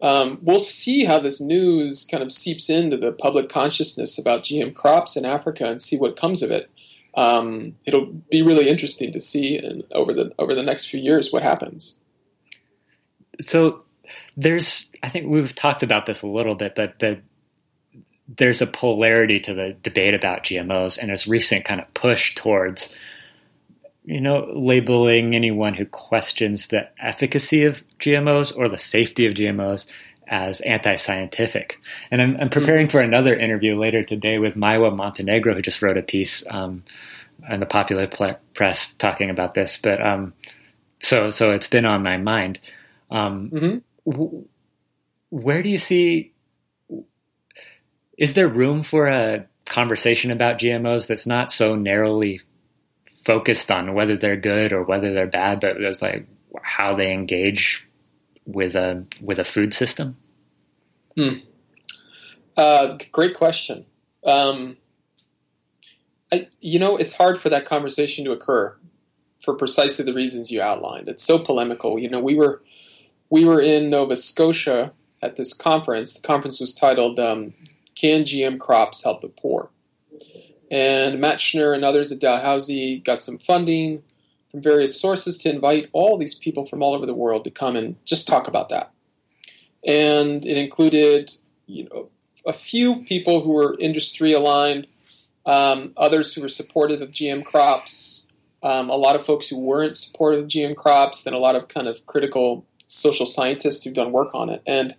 um, 0.00 0.38
we'll 0.40 0.60
see 0.60 1.04
how 1.04 1.18
this 1.18 1.40
news 1.40 2.06
kind 2.08 2.22
of 2.22 2.30
seeps 2.30 2.70
into 2.70 2.96
the 2.96 3.10
public 3.10 3.48
consciousness 3.48 4.18
about 4.18 4.44
GM 4.44 4.72
crops 4.72 5.16
in 5.16 5.24
Africa 5.24 5.68
and 5.68 5.82
see 5.82 5.96
what 5.96 6.16
comes 6.16 6.44
of 6.44 6.52
it. 6.52 6.70
Um, 7.14 7.74
it'll 7.86 8.06
be 8.06 8.40
really 8.40 8.68
interesting 8.68 9.10
to 9.10 9.18
see 9.18 9.58
in, 9.58 9.82
over 9.90 10.14
the 10.14 10.32
over 10.38 10.54
the 10.54 10.62
next 10.62 10.86
few 10.86 11.00
years 11.00 11.32
what 11.32 11.42
happens. 11.42 11.99
So 13.40 13.84
there's, 14.36 14.90
I 15.02 15.08
think 15.08 15.28
we've 15.28 15.54
talked 15.54 15.82
about 15.82 16.06
this 16.06 16.22
a 16.22 16.26
little 16.26 16.54
bit, 16.54 16.74
but 16.74 16.98
the 16.98 17.20
there's 18.36 18.62
a 18.62 18.66
polarity 18.66 19.40
to 19.40 19.54
the 19.54 19.76
debate 19.82 20.14
about 20.14 20.44
GMOs 20.44 20.98
and 20.98 21.10
its 21.10 21.26
recent 21.26 21.64
kind 21.64 21.80
of 21.80 21.92
push 21.94 22.34
towards, 22.36 22.96
you 24.04 24.20
know, 24.20 24.48
labeling 24.54 25.34
anyone 25.34 25.74
who 25.74 25.84
questions 25.84 26.68
the 26.68 26.88
efficacy 27.02 27.64
of 27.64 27.84
GMOs 27.98 28.56
or 28.56 28.68
the 28.68 28.78
safety 28.78 29.26
of 29.26 29.34
GMOs 29.34 29.90
as 30.28 30.60
anti-scientific. 30.60 31.80
And 32.12 32.22
I'm, 32.22 32.36
I'm 32.36 32.50
preparing 32.50 32.86
mm-hmm. 32.86 32.92
for 32.92 33.00
another 33.00 33.34
interview 33.34 33.76
later 33.76 34.04
today 34.04 34.38
with 34.38 34.54
Maywa 34.54 34.94
Montenegro, 34.94 35.54
who 35.54 35.62
just 35.62 35.82
wrote 35.82 35.98
a 35.98 36.02
piece 36.02 36.44
um, 36.50 36.84
in 37.50 37.58
the 37.58 37.66
popular 37.66 38.06
press 38.54 38.94
talking 38.94 39.28
about 39.28 39.54
this. 39.54 39.76
But 39.76 40.00
um, 40.00 40.34
so 41.00 41.30
so 41.30 41.50
it's 41.50 41.66
been 41.66 41.86
on 41.86 42.04
my 42.04 42.16
mind. 42.16 42.60
Um, 43.10 43.50
mm-hmm 43.50 44.40
where 45.30 45.62
do 45.62 45.68
you 45.68 45.78
see? 45.78 46.34
Is 48.18 48.34
there 48.34 48.48
room 48.48 48.82
for 48.82 49.06
a 49.06 49.46
conversation 49.64 50.30
about 50.30 50.58
GMOs 50.58 51.06
that's 51.06 51.26
not 51.26 51.50
so 51.50 51.74
narrowly 51.74 52.40
focused 53.24 53.70
on 53.70 53.94
whether 53.94 54.16
they're 54.16 54.36
good 54.36 54.72
or 54.72 54.82
whether 54.82 55.14
they're 55.14 55.26
bad, 55.26 55.60
but 55.60 55.78
there's 55.78 56.02
like 56.02 56.26
how 56.62 56.94
they 56.94 57.12
engage 57.12 57.88
with 58.44 58.74
a 58.74 59.06
with 59.22 59.38
a 59.38 59.44
food 59.44 59.72
system? 59.72 60.16
Hmm. 61.16 61.38
Uh, 62.56 62.98
great 63.12 63.34
question. 63.34 63.86
Um, 64.24 64.76
I, 66.30 66.48
you 66.60 66.78
know, 66.78 66.96
it's 66.96 67.14
hard 67.14 67.38
for 67.38 67.48
that 67.48 67.64
conversation 67.64 68.24
to 68.26 68.32
occur 68.32 68.76
for 69.40 69.54
precisely 69.54 70.04
the 70.04 70.12
reasons 70.12 70.50
you 70.50 70.60
outlined. 70.60 71.08
It's 71.08 71.24
so 71.24 71.38
polemical. 71.38 71.98
You 71.98 72.10
know, 72.10 72.20
we 72.20 72.34
were 72.34 72.62
we 73.30 73.44
were 73.44 73.60
in 73.60 73.88
Nova 73.88 74.16
Scotia 74.16 74.92
at 75.22 75.36
this 75.36 75.54
conference. 75.54 76.14
The 76.14 76.26
conference 76.26 76.60
was 76.60 76.74
titled 76.74 77.18
um, 77.18 77.54
Can 77.94 78.22
GM 78.22 78.58
Crops 78.58 79.04
Help 79.04 79.22
the 79.22 79.28
Poor? 79.28 79.70
And 80.70 81.20
Matt 81.20 81.42
and 81.54 81.84
others 81.84 82.12
at 82.12 82.20
Dalhousie 82.20 82.98
got 82.98 83.22
some 83.22 83.38
funding 83.38 84.02
from 84.50 84.62
various 84.62 85.00
sources 85.00 85.38
to 85.38 85.50
invite 85.50 85.88
all 85.92 86.18
these 86.18 86.34
people 86.34 86.66
from 86.66 86.82
all 86.82 86.94
over 86.94 87.06
the 87.06 87.14
world 87.14 87.44
to 87.44 87.50
come 87.50 87.76
and 87.76 87.96
just 88.04 88.28
talk 88.28 88.48
about 88.48 88.68
that. 88.68 88.92
And 89.86 90.44
it 90.44 90.56
included, 90.56 91.32
you 91.66 91.88
know, 91.88 92.08
a 92.46 92.52
few 92.52 93.02
people 93.04 93.40
who 93.40 93.52
were 93.52 93.76
industry 93.78 94.32
aligned, 94.32 94.86
um, 95.46 95.92
others 95.96 96.34
who 96.34 96.42
were 96.42 96.48
supportive 96.48 97.00
of 97.00 97.10
GM 97.10 97.44
crops, 97.44 98.28
um, 98.62 98.90
a 98.90 98.96
lot 98.96 99.16
of 99.16 99.24
folks 99.24 99.48
who 99.48 99.58
weren't 99.58 99.96
supportive 99.96 100.40
of 100.40 100.48
GM 100.48 100.76
crops, 100.76 101.22
then 101.22 101.32
a 101.32 101.38
lot 101.38 101.56
of 101.56 101.68
kind 101.68 101.88
of 101.88 102.06
critical 102.06 102.66
social 102.90 103.24
scientists 103.24 103.84
who've 103.84 103.94
done 103.94 104.10
work 104.10 104.34
on 104.34 104.50
it. 104.50 104.62
And 104.66 104.96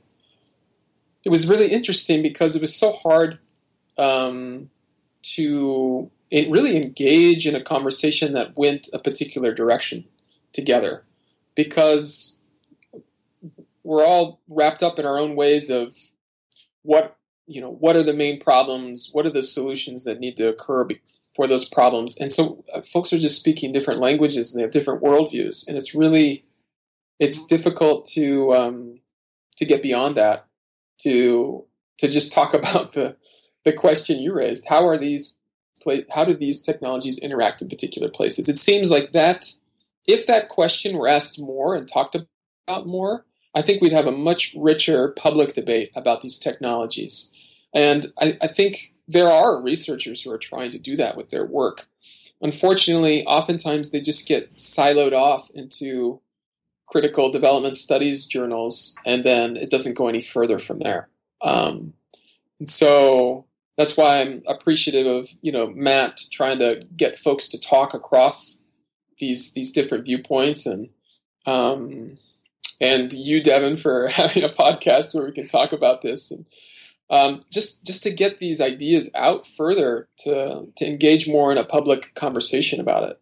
it 1.25 1.29
was 1.29 1.47
really 1.47 1.67
interesting 1.67 2.21
because 2.21 2.55
it 2.55 2.61
was 2.61 2.73
so 2.73 2.93
hard 2.93 3.37
um, 3.97 4.69
to 5.23 6.09
really 6.31 6.77
engage 6.77 7.45
in 7.45 7.53
a 7.53 7.61
conversation 7.61 8.31
that 8.33 8.55
went 8.55 8.87
a 8.93 8.99
particular 8.99 9.53
direction 9.53 10.05
together 10.53 11.03
because 11.53 12.37
we're 13.83 14.05
all 14.05 14.39
wrapped 14.47 14.81
up 14.81 14.97
in 14.97 15.05
our 15.05 15.17
own 15.17 15.35
ways 15.35 15.69
of 15.69 15.93
what 16.83 17.17
you 17.45 17.59
know 17.59 17.69
what 17.71 17.97
are 17.97 18.03
the 18.03 18.13
main 18.13 18.39
problems? 18.39 19.09
What 19.11 19.25
are 19.25 19.31
the 19.31 19.43
solutions 19.43 20.05
that 20.05 20.19
need 20.19 20.37
to 20.37 20.47
occur 20.47 20.87
for 21.35 21.45
those 21.45 21.67
problems? 21.67 22.17
And 22.17 22.31
so 22.31 22.63
uh, 22.73 22.81
folks 22.81 23.11
are 23.11 23.19
just 23.19 23.39
speaking 23.39 23.73
different 23.73 23.99
languages 23.99 24.53
and 24.53 24.59
they 24.59 24.63
have 24.63 24.71
different 24.71 25.03
worldviews. 25.03 25.67
And 25.67 25.75
it's 25.77 25.93
really 25.93 26.45
it's 27.21 27.45
difficult 27.45 28.05
to 28.07 28.53
um, 28.53 28.99
to 29.57 29.65
get 29.65 29.81
beyond 29.81 30.17
that 30.17 30.47
to 31.03 31.65
to 31.99 32.09
just 32.09 32.33
talk 32.39 32.53
about 32.53 32.91
the 32.91 33.15
the 33.63 33.71
question 33.71 34.19
you 34.19 34.33
raised. 34.33 34.67
How 34.67 34.85
are 34.85 34.97
these 34.97 35.35
how 36.09 36.25
do 36.25 36.35
these 36.35 36.61
technologies 36.61 37.17
interact 37.17 37.61
in 37.61 37.69
particular 37.69 38.09
places? 38.09 38.49
It 38.49 38.57
seems 38.57 38.91
like 38.91 39.13
that 39.13 39.53
if 40.07 40.27
that 40.27 40.49
question 40.49 40.97
were 40.97 41.07
asked 41.07 41.39
more 41.39 41.75
and 41.75 41.87
talked 41.87 42.15
about 42.15 42.87
more, 42.87 43.25
I 43.53 43.61
think 43.61 43.81
we'd 43.81 43.91
have 43.91 44.07
a 44.07 44.11
much 44.11 44.55
richer 44.57 45.11
public 45.11 45.53
debate 45.53 45.91
about 45.95 46.21
these 46.21 46.39
technologies. 46.39 47.31
And 47.73 48.11
I, 48.19 48.37
I 48.41 48.47
think 48.47 48.93
there 49.07 49.27
are 49.27 49.61
researchers 49.61 50.21
who 50.21 50.31
are 50.31 50.39
trying 50.39 50.71
to 50.71 50.79
do 50.79 50.95
that 50.95 51.15
with 51.15 51.29
their 51.29 51.45
work. 51.45 51.87
Unfortunately, 52.41 53.23
oftentimes 53.25 53.91
they 53.91 54.01
just 54.01 54.27
get 54.27 54.55
siloed 54.55 55.13
off 55.13 55.51
into 55.51 56.21
critical 56.91 57.31
development 57.31 57.77
studies 57.77 58.25
journals, 58.25 58.95
and 59.05 59.23
then 59.23 59.55
it 59.55 59.69
doesn't 59.69 59.97
go 59.97 60.09
any 60.09 60.21
further 60.21 60.59
from 60.59 60.79
there. 60.79 61.07
Um, 61.41 61.93
and 62.59 62.69
so 62.69 63.45
that's 63.77 63.95
why 63.95 64.19
I'm 64.19 64.43
appreciative 64.45 65.07
of 65.07 65.29
you 65.41 65.51
know 65.51 65.67
Matt 65.67 66.19
trying 66.31 66.59
to 66.59 66.85
get 66.95 67.17
folks 67.17 67.47
to 67.49 67.59
talk 67.59 67.93
across 67.93 68.63
these 69.19 69.53
these 69.53 69.71
different 69.71 70.05
viewpoints 70.05 70.65
and 70.65 70.89
um, 71.45 72.17
and 72.81 73.13
you 73.13 73.41
Devin 73.41 73.77
for 73.77 74.07
having 74.19 74.43
a 74.43 74.49
podcast 74.49 75.15
where 75.15 75.25
we 75.25 75.31
can 75.31 75.47
talk 75.47 75.71
about 75.71 76.01
this 76.01 76.29
and 76.29 76.45
um, 77.09 77.43
just 77.51 77.85
just 77.85 78.03
to 78.03 78.11
get 78.11 78.39
these 78.39 78.59
ideas 78.59 79.09
out 79.15 79.47
further 79.47 80.09
to 80.19 80.67
to 80.75 80.85
engage 80.85 81.27
more 81.27 81.51
in 81.51 81.57
a 81.57 81.63
public 81.63 82.13
conversation 82.15 82.79
about 82.81 83.09
it. 83.09 83.19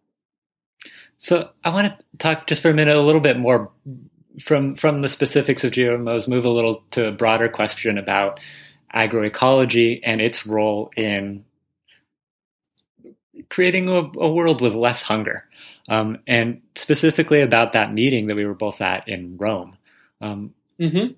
So 1.22 1.50
I 1.62 1.68
want 1.68 1.86
to 1.86 1.98
talk 2.16 2.46
just 2.46 2.62
for 2.62 2.70
a 2.70 2.74
minute, 2.74 2.96
a 2.96 3.00
little 3.00 3.20
bit 3.20 3.38
more 3.38 3.70
from 4.40 4.74
from 4.74 5.02
the 5.02 5.08
specifics 5.08 5.64
of 5.64 5.72
GMOs. 5.72 6.26
Move 6.26 6.46
a 6.46 6.50
little 6.50 6.82
to 6.92 7.08
a 7.08 7.12
broader 7.12 7.50
question 7.50 7.98
about 7.98 8.40
agroecology 8.94 10.00
and 10.02 10.22
its 10.22 10.46
role 10.46 10.90
in 10.96 11.44
creating 13.50 13.90
a, 13.90 14.10
a 14.18 14.32
world 14.32 14.62
with 14.62 14.74
less 14.74 15.02
hunger, 15.02 15.46
um, 15.90 16.16
and 16.26 16.62
specifically 16.74 17.42
about 17.42 17.74
that 17.74 17.92
meeting 17.92 18.28
that 18.28 18.36
we 18.36 18.46
were 18.46 18.54
both 18.54 18.80
at 18.80 19.06
in 19.06 19.36
Rome. 19.36 19.76
Um, 20.22 20.54
mm-hmm. 20.80 21.12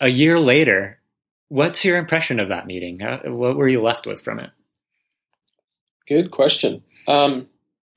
A 0.00 0.08
year 0.08 0.38
later, 0.38 1.00
what's 1.48 1.84
your 1.84 1.98
impression 1.98 2.38
of 2.38 2.50
that 2.50 2.66
meeting? 2.66 3.00
what 3.00 3.56
were 3.56 3.68
you 3.68 3.82
left 3.82 4.06
with 4.06 4.20
from 4.20 4.38
it? 4.38 4.50
Good 6.06 6.30
question. 6.30 6.84
Um, 7.08 7.49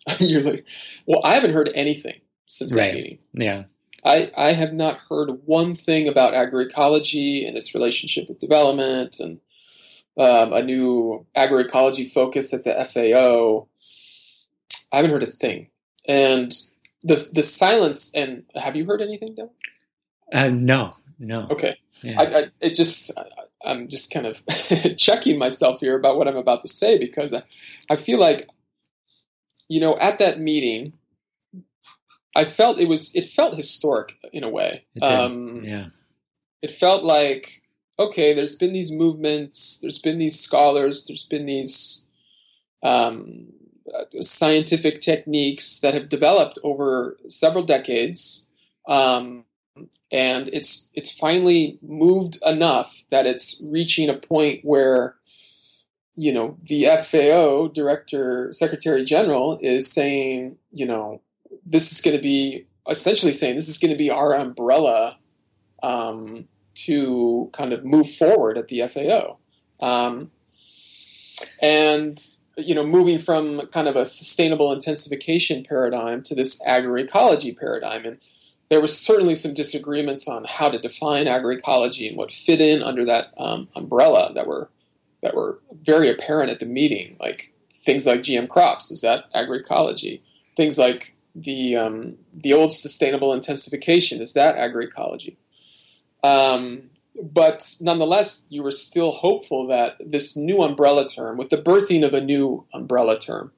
You're 0.20 0.42
like, 0.42 0.66
well, 1.06 1.22
I 1.24 1.34
haven't 1.36 1.54
heard 1.54 1.70
anything 1.74 2.22
since 2.46 2.74
right. 2.76 2.86
that 2.86 2.94
meeting. 2.96 3.20
Yeah. 3.34 3.63
I, 4.06 4.32
I 4.38 4.52
have 4.52 4.74
not 4.74 5.00
heard 5.10 5.30
one 5.46 5.76
thing 5.76 6.08
about 6.08 6.34
agroecology 6.34 7.48
and 7.48 7.56
its 7.56 7.74
relationship 7.74 8.28
with 8.28 8.39
development 8.39 9.20
and 9.20 9.39
um, 10.18 10.54
a 10.54 10.62
new 10.62 11.26
agroecology 11.36 12.10
focus 12.10 12.54
at 12.54 12.63
the 12.63 12.74
FAO. 12.86 13.68
I 14.92 14.98
haven't 14.98 15.12
heard 15.12 15.24
a 15.24 15.28
thing. 15.28 15.70
And 16.06 16.54
the 17.02 17.30
the 17.32 17.44
silence 17.44 18.13
and 18.13 18.44
have 18.56 18.76
you 18.76 18.86
heard 18.86 19.02
anything, 19.02 19.36
Dylan? 19.36 19.50
Uh, 20.34 20.50
no, 20.50 20.96
no. 21.18 21.48
Okay. 21.50 21.78
Yeah. 22.02 22.22
I, 22.22 22.24
I, 22.24 22.44
it 22.60 22.74
just 22.74 23.12
I'm 23.63 23.88
just 23.88 24.12
kind 24.12 24.26
of 24.26 24.42
checking 24.98 25.39
myself 25.39 25.80
here 25.80 25.96
about 25.96 26.18
what 26.18 26.28
I'm 26.28 26.36
about 26.36 26.62
to 26.63 26.68
say 26.68 26.98
because 26.98 27.34
I, 27.34 27.44
I 27.89 27.96
feel 27.96 28.20
like 28.20 28.48
you 29.74 29.80
know, 29.80 29.98
at 29.98 30.20
that 30.20 30.40
meeting, 30.40 30.94
I 32.36 32.44
felt 32.46 32.80
it 32.80 32.88
was 32.88 33.16
it 33.16 33.26
felt 33.26 33.56
historic 33.56 34.14
in 34.32 34.44
a 34.44 34.50
way. 34.50 34.86
Um, 35.02 35.64
yeah, 35.64 35.88
it 36.62 36.70
felt 36.70 37.04
like 37.04 37.64
okay, 37.98 38.34
there's 38.34 38.56
been 38.56 38.72
these 38.72 38.92
movements, 38.92 39.80
there's 39.80 39.98
been 39.98 40.20
these 40.20 40.40
scholars, 40.40 41.06
there's 41.08 41.26
been 41.26 41.48
these 41.48 42.08
um, 42.84 43.48
scientific 44.22 45.02
techniques 45.02 45.80
that 45.80 45.96
have 45.96 46.08
developed 46.08 46.60
over 46.64 47.18
several 47.28 47.64
decades, 47.64 48.52
um, 48.88 49.44
and 50.12 50.52
it's 50.54 50.88
it's 50.94 51.12
finally 51.12 51.80
moved 51.82 52.38
enough 52.46 53.04
that 53.10 53.26
it's 53.26 53.60
reaching 53.66 54.08
a 54.08 54.14
point 54.14 54.60
where 54.64 55.16
you 56.15 56.32
know, 56.32 56.58
the 56.63 56.86
FAO 57.02 57.67
director, 57.67 58.52
secretary 58.54 59.04
general 59.04 59.58
is 59.62 59.91
saying, 59.91 60.58
you 60.71 60.86
know, 60.86 61.21
this 61.65 61.91
is 61.91 62.02
going 62.02 62.15
to 62.15 62.21
be 62.21 62.67
essentially 62.89 63.32
saying 63.32 63.56
this 63.56 63.69
is 63.69 63.78
going 63.78 63.91
to 63.91 63.97
be 63.97 64.12
our 64.12 64.36
umbrella 64.36 65.17
um, 65.82 66.47
to 66.76 67.49
kind 67.54 67.73
of 67.73 67.84
move 67.84 68.10
forward 68.10 68.58
at 68.58 68.67
the 68.67 68.88
FAO. 68.88 69.38
Um, 69.80 70.32
and 71.62 72.21
you 72.56 72.76
know, 72.76 72.86
moving 72.86 73.17
from 73.17 73.65
kind 73.67 73.88
of 73.88 73.95
a 73.95 74.06
sustainable 74.06 74.71
intensification 74.71 75.63
paradigm 75.63 76.21
to 76.23 76.36
this 76.36 76.62
agroecology 76.67 77.58
paradigm, 77.58 78.06
and 78.06 78.19
there 78.69 78.82
was 78.82 78.97
certainly 78.97 79.36
some 79.36 79.54
disagreements 79.54 80.28
on 80.28 80.45
how 80.47 80.69
to 80.69 80.78
define 80.78 81.26
agroecology 81.26 82.08
and 82.08 82.17
what 82.17 82.32
fit 82.32 82.62
in 82.62 82.84
under 82.84 83.06
that 83.06 83.34
um, 83.38 83.67
umbrella 83.76 84.32
that 84.36 84.45
were 84.45 84.69
that 85.24 85.36
were 85.36 85.60
very 85.82 86.10
apparent 86.10 86.52
at 86.52 86.60
the 86.60 86.66
meeting, 86.66 87.18
like 87.20 87.54
things 87.86 88.06
like 88.06 88.22
GM 88.22 88.48
crops. 88.48 88.92
Is 88.92 89.02
that 89.02 89.32
agroecology? 89.34 90.22
Things 90.56 90.78
like 90.78 91.16
the 91.36 91.76
um, 91.76 92.16
the 92.34 92.54
old 92.54 92.72
sustainable 92.72 93.34
intensification. 93.34 94.22
Is 94.22 94.34
that 94.34 94.56
agroecology? 94.56 95.38
Um, 96.24 96.90
but 97.22 97.78
nonetheless, 97.82 98.48
you 98.50 98.64
were 98.64 98.72
still 98.72 99.12
hopeful 99.12 99.68
that 99.68 99.98
this 100.00 100.36
new 100.36 100.64
umbrella 100.64 101.08
term, 101.08 101.38
with 101.38 101.50
the 101.50 101.58
birthing 101.58 102.06
of 102.06 102.14
a 102.14 102.22
new 102.22 102.66
umbrella 102.74 103.20
term, 103.20 103.52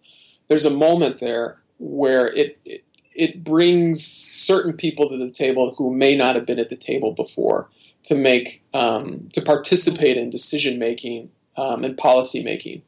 there's 0.47 0.65
a 0.65 0.69
moment 0.69 1.19
there 1.19 1.59
where 1.77 2.27
it, 2.27 2.59
it, 2.65 2.83
it 3.13 3.43
brings 3.43 4.05
certain 4.05 4.73
people 4.73 5.09
to 5.09 5.17
the 5.17 5.31
table 5.31 5.73
who 5.77 5.93
may 5.93 6.15
not 6.15 6.35
have 6.35 6.45
been 6.45 6.59
at 6.59 6.69
the 6.69 6.75
table 6.75 7.13
before 7.13 7.69
to 8.03 8.15
make 8.15 8.63
um, 8.73 9.29
to 9.33 9.41
participate 9.41 10.17
in 10.17 10.29
decision 10.29 10.77
making 10.77 11.29
um, 11.57 11.83
and 11.83 11.97
policy 11.97 12.43
making 12.43 12.81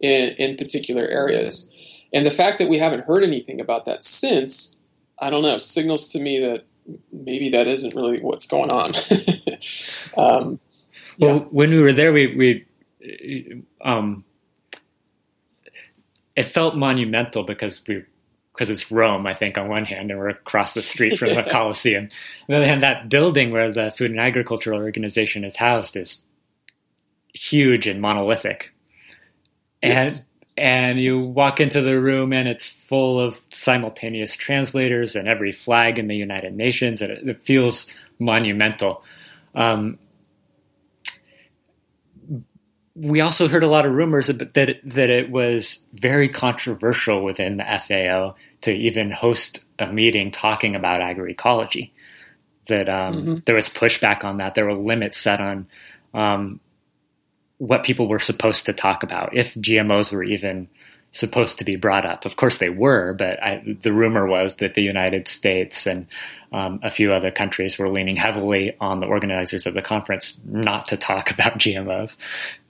in, 0.00 0.30
in 0.38 0.56
particular 0.56 1.02
areas. 1.02 1.72
And 2.12 2.24
the 2.24 2.30
fact 2.30 2.58
that 2.58 2.68
we 2.68 2.78
haven't 2.78 3.04
heard 3.04 3.24
anything 3.24 3.60
about 3.60 3.86
that 3.86 4.04
since, 4.04 4.78
I 5.18 5.30
don't 5.30 5.42
know, 5.42 5.58
signals 5.58 6.08
to 6.10 6.20
me 6.20 6.40
that 6.40 6.64
maybe 7.12 7.48
that 7.50 7.66
isn't 7.66 7.94
really 7.94 8.20
what's 8.20 8.46
going 8.46 8.70
on. 8.70 8.94
um, 10.16 10.58
yeah. 11.16 11.26
Well, 11.26 11.38
when 11.50 11.70
we 11.70 11.80
were 11.80 11.92
there, 11.92 12.12
we, 12.12 12.34
we 12.36 13.62
um, 13.82 14.24
it 16.36 16.44
felt 16.44 16.76
monumental 16.76 17.44
because 17.44 17.82
we 17.86 18.04
because 18.52 18.70
it's 18.70 18.92
Rome, 18.92 19.26
I 19.26 19.34
think, 19.34 19.58
on 19.58 19.68
one 19.68 19.84
hand, 19.84 20.12
and 20.12 20.20
we're 20.20 20.28
across 20.28 20.74
the 20.74 20.82
street 20.82 21.18
from 21.18 21.34
the 21.34 21.42
Colosseum. 21.50 22.04
On 22.04 22.10
the 22.48 22.56
other 22.56 22.66
hand, 22.66 22.82
that 22.82 23.08
building 23.08 23.50
where 23.50 23.72
the 23.72 23.90
Food 23.90 24.12
and 24.12 24.20
Agricultural 24.20 24.78
Organization 24.78 25.44
is 25.44 25.56
housed 25.56 25.96
is 25.96 26.24
huge 27.34 27.86
and 27.86 28.00
monolithic. 28.00 28.72
And 29.82 29.92
yes 29.92 30.28
and 30.56 31.00
you 31.00 31.18
walk 31.18 31.60
into 31.60 31.80
the 31.80 32.00
room 32.00 32.32
and 32.32 32.48
it's 32.48 32.66
full 32.66 33.20
of 33.20 33.40
simultaneous 33.50 34.36
translators 34.36 35.16
and 35.16 35.28
every 35.28 35.52
flag 35.52 35.98
in 35.98 36.06
the 36.06 36.16
United 36.16 36.54
Nations, 36.54 37.02
and 37.02 37.10
it, 37.10 37.28
it 37.28 37.40
feels 37.42 37.86
monumental. 38.18 39.02
Um, 39.54 39.98
we 42.94 43.20
also 43.20 43.48
heard 43.48 43.64
a 43.64 43.68
lot 43.68 43.86
of 43.86 43.92
rumors 43.92 44.28
that 44.28 44.54
that 44.54 45.10
it 45.10 45.30
was 45.30 45.84
very 45.92 46.28
controversial 46.28 47.24
within 47.24 47.56
the 47.56 47.64
FAO 47.64 48.36
to 48.60 48.72
even 48.72 49.10
host 49.10 49.64
a 49.80 49.92
meeting 49.92 50.30
talking 50.30 50.76
about 50.76 50.98
agroecology. 50.98 51.90
That 52.68 52.88
um, 52.88 53.14
mm-hmm. 53.14 53.34
there 53.44 53.56
was 53.56 53.68
pushback 53.68 54.24
on 54.24 54.36
that. 54.36 54.54
There 54.54 54.64
were 54.64 54.74
limits 54.74 55.18
set 55.18 55.40
on 55.40 55.66
um, 56.14 56.60
what 57.64 57.82
people 57.82 58.08
were 58.08 58.18
supposed 58.18 58.66
to 58.66 58.74
talk 58.74 59.02
about, 59.02 59.34
if 59.34 59.54
GMOs 59.54 60.12
were 60.12 60.22
even 60.22 60.68
supposed 61.12 61.58
to 61.60 61.64
be 61.64 61.76
brought 61.76 62.04
up. 62.04 62.26
Of 62.26 62.36
course, 62.36 62.58
they 62.58 62.68
were, 62.68 63.14
but 63.14 63.42
I, 63.42 63.76
the 63.80 63.92
rumor 63.92 64.26
was 64.26 64.56
that 64.56 64.74
the 64.74 64.82
United 64.82 65.28
States 65.28 65.86
and 65.86 66.06
um, 66.52 66.80
a 66.82 66.90
few 66.90 67.12
other 67.12 67.30
countries 67.30 67.78
were 67.78 67.88
leaning 67.88 68.16
heavily 68.16 68.76
on 68.80 68.98
the 68.98 69.06
organizers 69.06 69.64
of 69.64 69.74
the 69.74 69.80
conference 69.80 70.42
not 70.44 70.88
to 70.88 70.96
talk 70.98 71.30
about 71.34 71.54
GMOs 71.58 72.16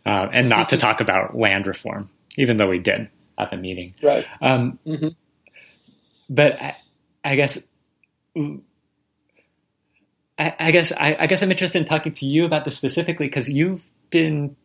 uh, 0.07 0.29
and 0.33 0.49
not 0.49 0.69
to 0.69 0.77
talk 0.77 1.01
about 1.01 1.37
land 1.37 1.67
reform, 1.67 2.09
even 2.37 2.57
though 2.57 2.69
we 2.69 2.79
did 2.79 3.09
at 3.37 3.51
the 3.51 3.57
meeting. 3.57 3.95
Right. 4.01 4.27
Um, 4.41 4.79
mm-hmm. 4.87 5.09
But 6.29 6.61
I, 6.63 6.77
I 7.25 7.35
guess. 7.35 7.67
I, 10.37 10.55
I 10.59 10.71
guess 10.73 10.93
I, 10.93 11.17
I 11.19 11.27
guess 11.29 11.43
I'm 11.43 11.51
interested 11.51 11.79
in 11.79 11.85
talking 11.85 12.13
to 12.13 12.27
you 12.27 12.45
about 12.45 12.65
this 12.65 12.77
specifically 12.77 13.27
because 13.27 13.49
you've 13.49 13.89
been 14.11 14.57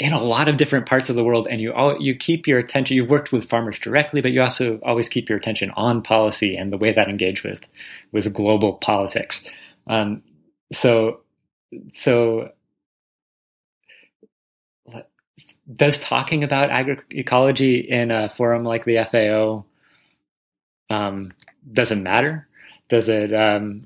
in 0.00 0.14
a 0.14 0.22
lot 0.22 0.48
of 0.48 0.56
different 0.56 0.86
parts 0.86 1.10
of 1.10 1.14
the 1.14 1.22
world, 1.22 1.46
and 1.48 1.60
you 1.60 1.74
all 1.74 2.00
you 2.00 2.16
keep 2.16 2.46
your 2.46 2.58
attention. 2.58 2.96
You 2.96 3.04
worked 3.04 3.32
with 3.32 3.44
farmers 3.44 3.78
directly, 3.78 4.22
but 4.22 4.32
you 4.32 4.42
also 4.42 4.78
always 4.78 5.10
keep 5.10 5.28
your 5.28 5.36
attention 5.36 5.70
on 5.72 6.00
policy 6.00 6.56
and 6.56 6.72
the 6.72 6.78
way 6.78 6.90
that 6.92 7.08
engage 7.08 7.44
with 7.44 7.60
with 8.10 8.32
global 8.32 8.72
politics. 8.72 9.44
Um, 9.86 10.22
so, 10.72 11.20
so 11.88 12.52
does 15.72 15.98
talking 15.98 16.44
about 16.44 16.70
agroecology 16.70 17.86
in 17.86 18.10
a 18.10 18.30
forum 18.30 18.64
like 18.64 18.84
the 18.84 19.04
FAO 19.04 19.66
um, 20.88 21.32
doesn't 21.70 22.02
matter? 22.02 22.48
Does 22.88 23.10
it? 23.10 23.34
Um, 23.34 23.84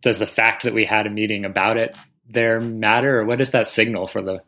does 0.00 0.20
the 0.20 0.26
fact 0.26 0.62
that 0.62 0.74
we 0.74 0.84
had 0.84 1.06
a 1.06 1.10
meeting 1.10 1.44
about 1.44 1.78
it 1.78 1.96
there 2.28 2.60
matter, 2.60 3.18
or 3.18 3.24
what 3.24 3.38
does 3.38 3.50
that 3.50 3.66
signal 3.66 4.06
for 4.06 4.22
the 4.22 4.40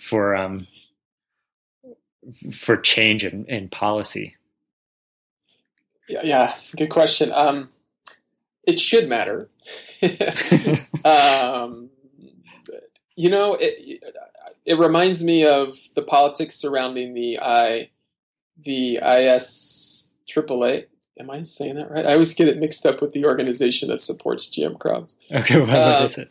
for 0.00 0.34
um, 0.36 0.66
for 2.52 2.76
change 2.76 3.24
in, 3.24 3.44
in 3.46 3.68
policy? 3.68 4.36
Yeah, 6.08 6.20
yeah, 6.24 6.54
good 6.76 6.90
question. 6.90 7.32
Um, 7.32 7.70
it 8.66 8.78
should 8.78 9.08
matter. 9.08 9.48
um, 11.04 11.90
you 13.16 13.30
know, 13.30 13.56
it, 13.58 14.02
it 14.64 14.78
reminds 14.78 15.24
me 15.24 15.44
of 15.46 15.76
the 15.94 16.02
politics 16.02 16.54
surrounding 16.56 17.14
the 17.14 17.38
I, 17.40 17.90
the 18.58 18.96
IS 18.96 20.12
AAA. 20.28 20.86
Am 21.18 21.30
I 21.30 21.42
saying 21.44 21.76
that 21.76 21.90
right? 21.90 22.04
I 22.04 22.12
always 22.12 22.34
get 22.34 22.48
it 22.48 22.58
mixed 22.58 22.84
up 22.84 23.00
with 23.00 23.12
the 23.12 23.24
organization 23.24 23.88
that 23.88 24.00
supports 24.00 24.48
GM 24.48 24.78
crops. 24.78 25.16
Okay, 25.32 25.58
what 25.60 25.70
um, 25.70 26.04
is 26.04 26.18
it? 26.18 26.30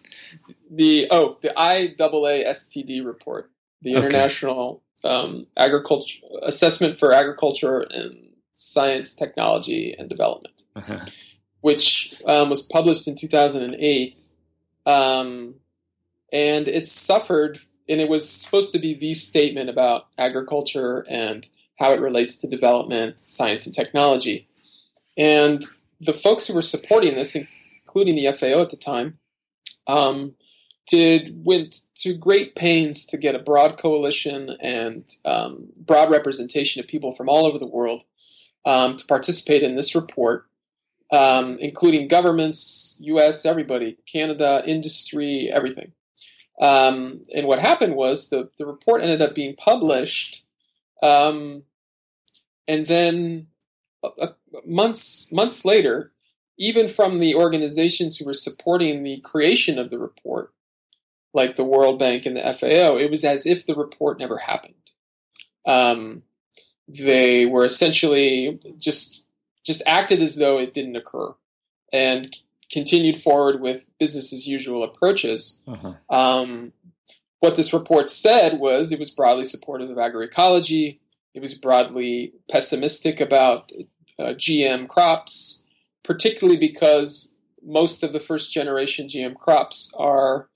The 0.70 1.08
oh, 1.10 1.38
the 1.42 1.54
IAASTD 1.58 3.04
report 3.04 3.50
the 3.86 3.96
okay. 3.96 4.08
International 4.08 4.84
um, 5.06 5.48
Agriculture 5.56 6.20
Assessment 6.42 7.00
for 7.00 7.14
Agriculture 7.14 7.82
and 7.92 8.34
Science, 8.54 9.16
Technology, 9.16 9.96
and 9.98 10.10
Development, 10.10 10.64
uh-huh. 10.76 11.06
which 11.62 12.16
um, 12.26 12.50
was 12.50 12.64
published 12.64 13.08
in 13.08 13.16
2008. 13.16 14.18
Um, 14.88 15.56
and 16.34 16.68
it 16.68 16.88
suffered, 16.88 17.60
and 17.88 18.02
it 18.02 18.10
was 18.10 18.28
supposed 18.28 18.74
to 18.74 18.80
be 18.80 18.96
the 18.96 19.14
statement 19.14 19.70
about 19.70 20.08
agriculture 20.18 21.06
and 21.08 21.46
how 21.78 21.94
it 21.94 22.00
relates 22.00 22.42
to 22.42 22.48
development, 22.48 23.20
science, 23.20 23.66
and 23.66 23.76
technology. 23.76 24.48
And 25.16 25.64
the 26.02 26.14
folks 26.14 26.48
who 26.48 26.56
were 26.56 26.62
supporting 26.64 27.16
this, 27.16 27.36
including 27.36 28.16
the 28.16 28.32
FAO 28.32 28.62
at 28.62 28.72
the 28.72 28.78
time, 28.78 29.20
um, 29.86 30.36
did 30.88 31.44
went 31.44 31.82
to 31.96 32.14
great 32.14 32.56
pains 32.56 33.06
to 33.08 33.18
get 33.18 33.36
a 33.36 33.40
broad 33.40 33.78
coalition 33.78 34.56
and 34.62 35.04
um, 35.26 35.68
broad 35.78 36.12
representation 36.12 36.80
of 36.80 36.88
people 36.88 37.14
from 37.14 37.28
all 37.28 37.46
over 37.46 37.58
the 37.58 37.68
world 37.68 38.04
um, 38.66 38.98
to 38.98 39.06
participate 39.06 39.64
in 39.64 39.76
this 39.76 39.96
report, 39.96 40.48
um, 41.12 41.58
including 41.60 42.08
governments, 42.08 43.00
U.S., 43.04 43.46
everybody, 43.46 43.98
Canada, 44.12 44.64
industry, 44.66 45.50
everything. 45.52 45.92
Um, 46.62 47.22
and 47.36 47.48
what 47.48 47.60
happened 47.60 47.96
was 47.96 48.30
the, 48.30 48.50
the 48.58 48.66
report 48.66 49.02
ended 49.02 49.22
up 49.22 49.36
being 49.36 49.56
published, 49.56 50.46
um, 51.04 51.64
and 52.68 52.88
then 52.88 53.48
months 54.66 55.32
months 55.32 55.66
later, 55.66 56.12
even 56.58 56.88
from 56.88 57.20
the 57.20 57.36
organizations 57.36 58.18
who 58.18 58.26
were 58.26 58.34
supporting 58.34 59.04
the 59.04 59.20
creation 59.20 59.78
of 59.78 59.90
the 59.90 60.00
report, 60.00 60.54
like 61.36 61.58
the 61.58 61.66
World 61.66 62.00
Bank 62.00 62.26
and 62.26 62.36
the 62.36 62.42
FAO, 62.42 62.98
it 62.98 63.12
was 63.12 63.26
as 63.26 63.46
if 63.46 63.66
the 63.66 63.76
report 63.76 64.18
never 64.18 64.38
happened. 64.38 64.74
Um, 65.66 66.24
they 66.88 67.46
were 67.46 67.66
essentially 67.66 68.60
just 68.78 69.26
just 69.66 69.82
acted 69.86 70.22
as 70.22 70.36
though 70.38 70.60
it 70.60 70.74
didn't 70.74 70.96
occur 70.96 71.34
and 71.92 72.36
continued 72.72 73.18
forward 73.18 73.60
with 73.60 73.90
business 74.00 74.32
as 74.32 74.48
usual 74.48 74.84
approaches. 74.84 75.62
Uh-huh. 75.68 75.94
Um, 76.10 76.72
what 77.40 77.56
this 77.56 77.74
report 77.74 78.10
said 78.10 78.60
was 78.60 78.92
it 78.92 79.00
was 79.00 79.10
broadly 79.10 79.44
supportive 79.44 79.90
of 79.90 79.98
agroecology. 79.98 81.00
It 81.34 81.42
was 81.42 81.56
broadly 81.56 82.34
pessimistic 82.50 83.20
about 83.20 83.72
uh, 84.20 84.34
GM 84.36 84.88
crops, 84.88 85.68
particularly 86.04 86.60
because 86.60 87.36
most 87.64 88.04
of 88.04 88.14
the 88.14 88.20
first 88.20 88.54
generation 88.54 89.08
GM 89.08 89.36
crops 89.36 89.94
are 89.98 90.48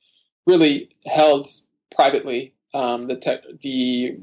really 0.50 0.89
held 1.06 1.47
privately 1.95 2.54
um, 2.74 3.08
the 3.08 3.16
te- 3.16 3.58
the 3.62 4.20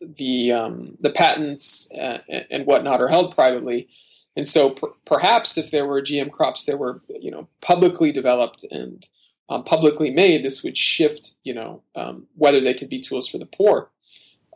the 0.00 0.52
um, 0.52 0.96
the 1.00 1.10
patents 1.10 1.92
uh, 1.94 2.18
and 2.50 2.66
whatnot 2.66 3.00
are 3.00 3.08
held 3.08 3.34
privately, 3.34 3.88
and 4.36 4.46
so 4.46 4.70
per- 4.70 4.92
perhaps 5.04 5.58
if 5.58 5.70
there 5.70 5.86
were 5.86 6.00
GM 6.00 6.30
crops 6.30 6.64
that 6.64 6.78
were 6.78 7.02
you 7.20 7.30
know 7.30 7.48
publicly 7.60 8.12
developed 8.12 8.64
and 8.70 9.06
um, 9.48 9.64
publicly 9.64 10.10
made, 10.10 10.44
this 10.44 10.62
would 10.62 10.76
shift 10.76 11.34
you 11.42 11.54
know 11.54 11.82
um, 11.94 12.26
whether 12.36 12.60
they 12.60 12.74
could 12.74 12.88
be 12.88 13.00
tools 13.00 13.28
for 13.28 13.38
the 13.38 13.46
poor. 13.46 13.90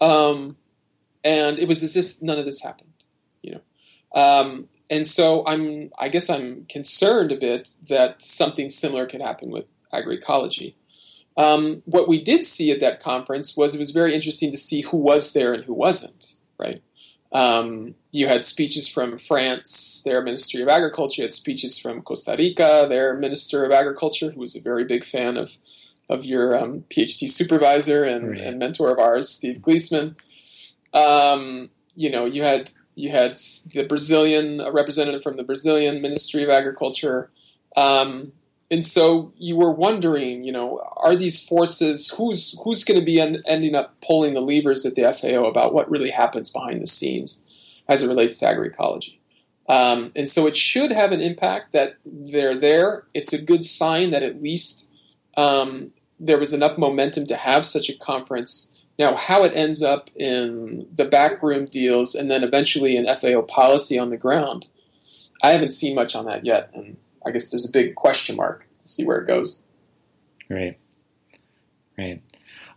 Um, 0.00 0.56
and 1.24 1.58
it 1.58 1.68
was 1.68 1.82
as 1.82 1.96
if 1.96 2.20
none 2.20 2.38
of 2.38 2.44
this 2.44 2.62
happened, 2.62 2.92
you 3.42 3.52
know. 3.52 3.60
Um, 4.14 4.68
and 4.90 5.06
so 5.06 5.44
I'm, 5.46 5.90
I 5.98 6.08
guess 6.08 6.28
I'm 6.28 6.66
concerned 6.66 7.32
a 7.32 7.36
bit 7.36 7.70
that 7.88 8.22
something 8.22 8.68
similar 8.68 9.06
could 9.06 9.22
happen 9.22 9.50
with 9.50 9.66
agroecology. 9.92 10.74
Um, 11.36 11.82
what 11.86 12.08
we 12.08 12.22
did 12.22 12.44
see 12.44 12.70
at 12.70 12.80
that 12.80 13.00
conference 13.00 13.56
was 13.56 13.74
it 13.74 13.78
was 13.78 13.90
very 13.90 14.14
interesting 14.14 14.50
to 14.50 14.58
see 14.58 14.82
who 14.82 14.98
was 14.98 15.32
there 15.32 15.54
and 15.54 15.64
who 15.64 15.74
wasn't. 15.74 16.34
Right? 16.58 16.82
Um, 17.32 17.94
you 18.10 18.28
had 18.28 18.44
speeches 18.44 18.86
from 18.86 19.16
France, 19.16 20.02
their 20.04 20.20
Ministry 20.20 20.60
of 20.60 20.68
Agriculture. 20.68 21.22
You 21.22 21.24
had 21.24 21.32
speeches 21.32 21.78
from 21.78 22.02
Costa 22.02 22.36
Rica, 22.36 22.86
their 22.88 23.14
Minister 23.16 23.64
of 23.64 23.72
Agriculture, 23.72 24.30
who 24.30 24.40
was 24.40 24.54
a 24.54 24.60
very 24.60 24.84
big 24.84 25.04
fan 25.04 25.36
of 25.36 25.56
of 26.08 26.24
your 26.26 26.58
um, 26.58 26.84
PhD 26.90 27.28
supervisor 27.28 28.04
and, 28.04 28.30
right. 28.30 28.40
and, 28.40 28.58
mentor 28.58 28.90
of 28.90 28.98
ours, 28.98 29.30
Steve 29.30 29.58
Gliessman. 29.58 30.14
Um, 30.92 31.70
you 31.94 32.10
know, 32.10 32.26
you 32.26 32.42
had 32.42 32.70
you 32.94 33.10
had 33.10 33.36
the 33.72 33.86
Brazilian 33.88 34.62
representative 34.72 35.22
from 35.22 35.36
the 35.36 35.42
Brazilian 35.42 36.02
Ministry 36.02 36.42
of 36.42 36.50
Agriculture. 36.50 37.30
Um, 37.76 38.32
and 38.72 38.86
so 38.86 39.30
you 39.36 39.54
were 39.54 39.70
wondering, 39.70 40.42
you 40.42 40.50
know, 40.50 40.82
are 40.96 41.14
these 41.14 41.46
forces 41.46 42.08
who's 42.16 42.58
who's 42.64 42.84
going 42.84 42.98
to 42.98 43.04
be 43.04 43.20
en- 43.20 43.42
ending 43.44 43.74
up 43.74 44.00
pulling 44.00 44.32
the 44.32 44.40
levers 44.40 44.86
at 44.86 44.94
the 44.94 45.12
FAO 45.12 45.44
about 45.44 45.74
what 45.74 45.90
really 45.90 46.10
happens 46.10 46.48
behind 46.48 46.80
the 46.80 46.86
scenes 46.86 47.44
as 47.86 48.02
it 48.02 48.08
relates 48.08 48.38
to 48.38 48.46
agroecology? 48.46 49.18
Um, 49.68 50.10
and 50.16 50.26
so 50.26 50.46
it 50.46 50.56
should 50.56 50.90
have 50.90 51.12
an 51.12 51.20
impact 51.20 51.72
that 51.72 51.98
they're 52.06 52.58
there. 52.58 53.04
It's 53.12 53.34
a 53.34 53.42
good 53.42 53.62
sign 53.62 54.08
that 54.10 54.22
at 54.22 54.42
least 54.42 54.88
um, 55.36 55.92
there 56.18 56.38
was 56.38 56.54
enough 56.54 56.78
momentum 56.78 57.26
to 57.26 57.36
have 57.36 57.66
such 57.66 57.90
a 57.90 57.98
conference. 57.98 58.74
Now, 58.98 59.16
how 59.16 59.44
it 59.44 59.52
ends 59.54 59.82
up 59.82 60.08
in 60.16 60.86
the 60.94 61.04
backroom 61.04 61.66
deals 61.66 62.14
and 62.14 62.30
then 62.30 62.42
eventually 62.42 62.96
in 62.96 63.06
FAO 63.06 63.42
policy 63.42 63.98
on 63.98 64.08
the 64.08 64.16
ground, 64.16 64.64
I 65.42 65.50
haven't 65.50 65.72
seen 65.72 65.94
much 65.94 66.14
on 66.14 66.24
that 66.24 66.46
yet, 66.46 66.70
and 66.72 66.96
I 67.26 67.30
guess 67.30 67.50
there's 67.50 67.68
a 67.68 67.72
big 67.72 67.94
question 67.94 68.36
mark 68.36 68.66
to 68.80 68.88
see 68.88 69.04
where 69.04 69.18
it 69.18 69.26
goes. 69.26 69.60
Right. 70.48 70.78
Right. 71.96 72.22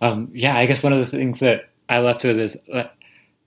Um, 0.01 0.29
yeah, 0.33 0.57
I 0.57 0.65
guess 0.65 0.83
one 0.83 0.93
of 0.93 0.99
the 0.99 1.17
things 1.17 1.39
that 1.39 1.69
I 1.89 1.99
left 1.99 2.23
with 2.23 2.37
is 2.37 2.57
uh, 2.71 2.85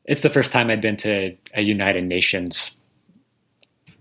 it's 0.05 0.23
the 0.23 0.31
first 0.31 0.53
time 0.53 0.71
I'd 0.71 0.81
been 0.81 0.97
to 0.99 1.37
a 1.55 1.63
United 1.63 2.05
Nations 2.05 2.77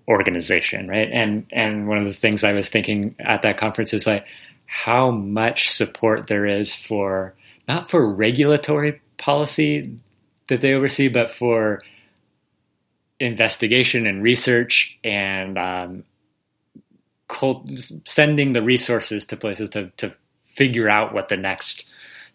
organization, 0.08 0.88
right? 0.88 1.10
And 1.12 1.45
and 1.52 1.88
one 1.88 1.98
of 1.98 2.06
the 2.06 2.14
things 2.14 2.43
I 2.43 2.54
was 2.54 2.70
thinking 2.70 3.16
at 3.20 3.41
that 3.41 3.58
conference 3.58 3.93
is 3.93 4.08
like 4.08 4.26
how 4.66 5.12
much 5.12 5.70
support 5.70 6.28
there 6.28 6.45
is 6.45 6.74
for 6.74 7.34
not 7.68 7.89
for 7.89 8.10
regulatory 8.10 9.02
policy 9.18 9.98
that 10.48 10.62
they 10.62 10.74
oversee, 10.74 11.10
but 11.10 11.30
for 11.30 11.82
investigation 13.20 14.06
and 14.06 14.24
research 14.24 14.98
and 15.04 15.58
um, 15.58 16.04
cult- 17.28 17.69
sending 18.05 18.51
the 18.51 18.61
resources 18.61 19.25
to 19.25 19.38
places 19.38 19.69
to, 19.71 19.89
to 19.97 20.13
figure 20.41 20.89
out 20.89 21.13
what 21.13 21.30
the 21.30 21.38
next 21.38 21.86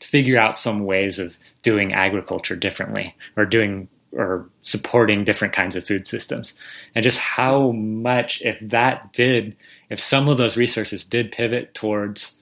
to 0.01 0.09
figure 0.09 0.39
out 0.39 0.59
some 0.59 0.85
ways 0.85 1.19
of 1.19 1.39
doing 1.63 1.93
agriculture 1.93 2.57
differently 2.57 3.15
or 3.37 3.45
doing 3.45 3.89
or 4.13 4.51
supporting 4.63 5.25
different 5.25 5.55
kinds 5.55 5.75
of 5.75 5.87
food 5.87 6.07
systems. 6.07 6.55
And 6.95 7.03
just 7.03 7.19
how 7.19 7.71
much 7.71 8.43
if 8.43 8.59
that 8.61 9.13
did 9.13 9.57
if 9.91 10.01
some 10.01 10.29
of 10.29 10.39
those 10.39 10.57
resources 10.57 11.05
did 11.05 11.33
pivot 11.33 11.75
towards 11.75 12.33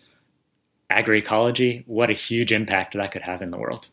agroecology 0.90 1.84
what 1.86 2.10
a 2.10 2.14
huge 2.14 2.50
impact 2.50 2.94
that 2.94 3.12
could 3.12 3.22
have 3.22 3.42
in 3.42 3.50
the 3.50 3.58
world. 3.58 3.88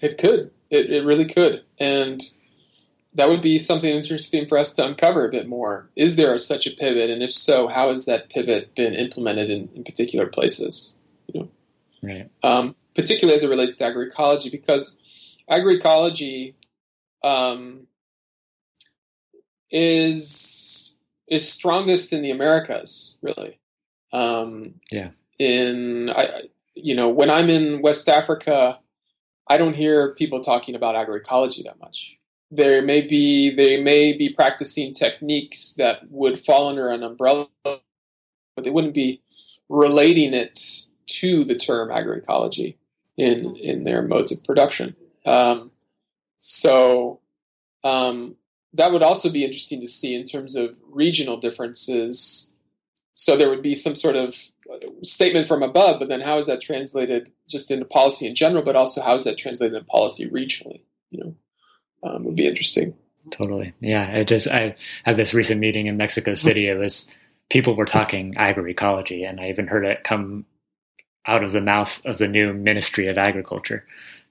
It 0.00 0.18
could. 0.18 0.50
It, 0.68 0.90
it 0.90 1.04
really 1.04 1.26
could. 1.26 1.64
And 1.78 2.22
that 3.14 3.28
would 3.28 3.42
be 3.42 3.58
something 3.58 3.94
interesting 3.94 4.46
for 4.46 4.56
us 4.56 4.72
to 4.74 4.86
uncover 4.86 5.26
a 5.26 5.30
bit 5.30 5.46
more. 5.46 5.90
Is 5.96 6.16
there 6.16 6.36
such 6.38 6.66
a 6.66 6.70
pivot, 6.70 7.10
and 7.10 7.22
if 7.22 7.32
so, 7.32 7.68
how 7.68 7.90
has 7.90 8.06
that 8.06 8.30
pivot 8.30 8.74
been 8.74 8.94
implemented 8.94 9.50
in, 9.50 9.68
in 9.74 9.84
particular 9.84 10.26
places? 10.26 10.96
You 11.32 11.40
know, 11.40 11.50
right. 12.02 12.30
Um, 12.42 12.74
particularly 12.94 13.34
as 13.34 13.44
it 13.44 13.50
relates 13.50 13.76
to 13.76 13.84
agroecology, 13.84 14.50
because 14.50 14.98
agroecology 15.50 16.54
um, 17.22 17.86
is 19.70 20.98
is 21.28 21.50
strongest 21.50 22.12
in 22.12 22.22
the 22.22 22.30
Americas, 22.30 23.18
really. 23.22 23.58
Um, 24.12 24.74
yeah. 24.90 25.10
In 25.38 26.10
I, 26.10 26.42
you 26.74 26.94
know, 26.94 27.10
when 27.10 27.30
I'm 27.30 27.50
in 27.50 27.82
West 27.82 28.08
Africa, 28.08 28.78
I 29.46 29.58
don't 29.58 29.74
hear 29.74 30.14
people 30.14 30.40
talking 30.40 30.74
about 30.74 30.94
agroecology 30.94 31.64
that 31.64 31.80
much 31.80 32.18
there 32.52 32.82
may 32.82 33.00
be 33.00 33.50
they 33.50 33.80
may 33.80 34.12
be 34.12 34.28
practicing 34.28 34.92
techniques 34.92 35.72
that 35.74 36.02
would 36.10 36.38
fall 36.38 36.68
under 36.68 36.90
an 36.90 37.02
umbrella, 37.02 37.48
but 37.64 37.80
they 38.62 38.70
wouldn't 38.70 38.92
be 38.92 39.22
relating 39.70 40.34
it 40.34 40.86
to 41.06 41.44
the 41.44 41.56
term 41.56 41.88
agroecology 41.88 42.76
in 43.16 43.56
in 43.56 43.84
their 43.84 44.02
modes 44.02 44.30
of 44.30 44.44
production. 44.44 44.94
Um, 45.24 45.70
so 46.38 47.20
um, 47.84 48.36
that 48.74 48.92
would 48.92 49.02
also 49.02 49.30
be 49.30 49.44
interesting 49.44 49.80
to 49.80 49.86
see 49.86 50.14
in 50.14 50.26
terms 50.26 50.54
of 50.54 50.78
regional 50.90 51.38
differences. 51.38 52.54
So 53.14 53.34
there 53.34 53.48
would 53.48 53.62
be 53.62 53.74
some 53.74 53.94
sort 53.94 54.16
of 54.16 54.36
statement 55.02 55.46
from 55.46 55.62
above, 55.62 56.00
but 56.00 56.08
then 56.08 56.20
how 56.20 56.36
is 56.36 56.48
that 56.48 56.60
translated 56.60 57.32
just 57.48 57.70
into 57.70 57.84
policy 57.86 58.26
in 58.26 58.34
general, 58.34 58.62
but 58.62 58.76
also 58.76 59.00
how 59.00 59.14
is 59.14 59.24
that 59.24 59.38
translated 59.38 59.76
in 59.76 59.84
policy 59.84 60.28
regionally? 60.28 60.82
You 61.10 61.24
know 61.24 61.36
um, 62.02 62.24
would 62.24 62.36
be 62.36 62.46
interesting. 62.46 62.94
Totally. 63.30 63.72
Yeah. 63.80 64.10
I 64.12 64.24
just, 64.24 64.48
I 64.48 64.74
had 65.04 65.16
this 65.16 65.34
recent 65.34 65.60
meeting 65.60 65.86
in 65.86 65.96
Mexico 65.96 66.34
City. 66.34 66.68
It 66.68 66.76
was, 66.76 67.12
people 67.50 67.76
were 67.76 67.84
talking 67.84 68.34
agroecology, 68.34 69.28
and 69.28 69.40
I 69.40 69.48
even 69.48 69.68
heard 69.68 69.84
it 69.84 70.04
come 70.04 70.44
out 71.26 71.44
of 71.44 71.52
the 71.52 71.60
mouth 71.60 72.04
of 72.04 72.18
the 72.18 72.26
new 72.26 72.52
Ministry 72.52 73.06
of 73.08 73.18
Agriculture, 73.18 73.86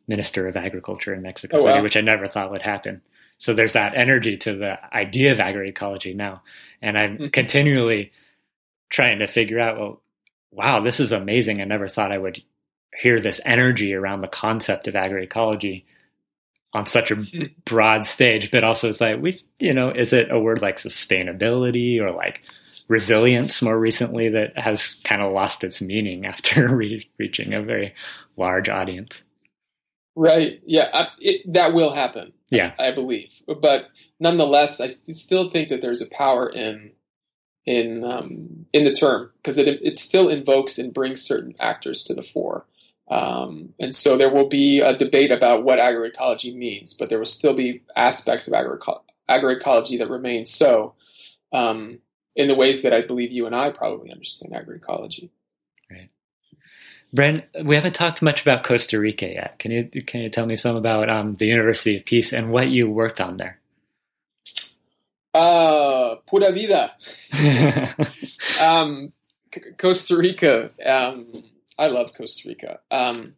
Minister 0.07 0.47
of 0.47 0.57
Agriculture 0.57 1.13
in 1.13 1.21
Mexico 1.21 1.57
oh, 1.57 1.61
City, 1.61 1.77
wow. 1.77 1.83
which 1.83 1.95
I 1.95 2.01
never 2.01 2.27
thought 2.27 2.51
would 2.51 2.61
happen. 2.61 3.01
So 3.37 3.53
there's 3.53 3.73
that 3.73 3.95
energy 3.95 4.37
to 4.37 4.55
the 4.55 4.95
idea 4.95 5.31
of 5.31 5.39
agroecology 5.39 6.15
now. 6.15 6.43
And 6.81 6.97
I'm 6.97 7.17
mm-hmm. 7.17 7.27
continually 7.27 8.11
trying 8.89 9.19
to 9.19 9.27
figure 9.27 9.59
out, 9.59 9.79
well, 9.79 10.01
wow, 10.51 10.79
this 10.81 10.99
is 10.99 11.11
amazing. 11.11 11.61
I 11.61 11.63
never 11.63 11.87
thought 11.87 12.11
I 12.11 12.17
would 12.17 12.43
hear 12.95 13.19
this 13.19 13.39
energy 13.45 13.93
around 13.93 14.19
the 14.19 14.27
concept 14.27 14.87
of 14.87 14.95
agroecology 14.95 15.85
on 16.73 16.85
such 16.85 17.11
a 17.11 17.23
broad 17.65 18.05
stage, 18.05 18.51
but 18.51 18.63
also 18.63 18.87
it's 18.87 19.01
like 19.01 19.21
we, 19.21 19.37
you 19.59 19.73
know, 19.73 19.91
is 19.91 20.13
it 20.13 20.31
a 20.31 20.39
word 20.39 20.61
like 20.61 20.77
sustainability 20.77 21.99
or 21.99 22.11
like 22.11 22.41
resilience 22.87 23.61
more 23.61 23.77
recently 23.77 24.29
that 24.29 24.57
has 24.57 25.01
kind 25.03 25.21
of 25.21 25.33
lost 25.33 25.63
its 25.63 25.81
meaning 25.81 26.25
after 26.27 26.73
re- 26.73 27.07
reaching 27.17 27.53
a 27.53 27.61
very 27.61 27.93
large 28.37 28.69
audience? 28.69 29.23
Right. 30.15 30.61
Yeah, 30.65 31.07
it, 31.19 31.41
that 31.53 31.73
will 31.73 31.93
happen. 31.93 32.33
Yeah, 32.49 32.73
I, 32.77 32.89
I 32.89 32.91
believe, 32.91 33.41
but 33.47 33.91
nonetheless, 34.19 34.81
I 34.81 34.87
st- 34.87 35.15
still 35.15 35.49
think 35.49 35.69
that 35.69 35.81
there's 35.81 36.01
a 36.01 36.09
power 36.09 36.49
in 36.49 36.91
in 37.65 38.03
um, 38.03 38.65
in 38.73 38.83
the 38.83 38.93
term 38.93 39.31
because 39.37 39.57
it 39.57 39.67
it 39.81 39.97
still 39.97 40.27
invokes 40.27 40.77
and 40.77 40.93
brings 40.93 41.21
certain 41.21 41.55
actors 41.61 42.03
to 42.05 42.13
the 42.13 42.21
fore. 42.21 42.65
Um, 43.11 43.73
and 43.77 43.93
so 43.93 44.15
there 44.15 44.29
will 44.29 44.47
be 44.47 44.79
a 44.79 44.95
debate 44.95 45.31
about 45.31 45.63
what 45.63 45.79
agroecology 45.79 46.55
means, 46.55 46.93
but 46.93 47.09
there 47.09 47.19
will 47.19 47.25
still 47.25 47.53
be 47.53 47.81
aspects 47.93 48.47
of 48.47 48.53
agro- 48.53 49.03
agroecology 49.29 49.97
that 49.99 50.09
remain 50.09 50.45
so 50.45 50.93
um, 51.51 51.99
in 52.37 52.47
the 52.47 52.55
ways 52.55 52.83
that 52.83 52.93
I 52.93 53.01
believe 53.01 53.33
you 53.33 53.45
and 53.45 53.53
I 53.53 53.69
probably 53.69 54.11
understand 54.11 54.53
agroecology. 54.53 55.29
Right. 55.89 56.09
Brent, 57.11 57.43
we 57.65 57.75
haven't 57.75 57.95
talked 57.95 58.21
much 58.21 58.43
about 58.43 58.63
Costa 58.63 58.97
Rica 58.97 59.27
yet. 59.27 59.59
Can 59.59 59.71
you 59.71 59.89
can 60.03 60.21
you 60.21 60.29
tell 60.29 60.45
me 60.45 60.55
some 60.55 60.77
about 60.77 61.09
um, 61.09 61.33
the 61.33 61.47
University 61.47 61.97
of 61.97 62.05
Peace 62.05 62.31
and 62.31 62.49
what 62.49 62.71
you 62.71 62.89
worked 62.89 63.19
on 63.19 63.35
there? 63.35 63.59
Uh, 65.33 66.15
pura 66.25 66.53
vida. 66.53 66.93
um, 68.61 69.09
Costa 69.77 70.15
Rica. 70.15 70.71
Um, 70.85 71.50
I 71.77 71.87
love 71.87 72.13
Costa 72.13 72.47
Rica. 72.47 72.79
Um, 72.89 73.35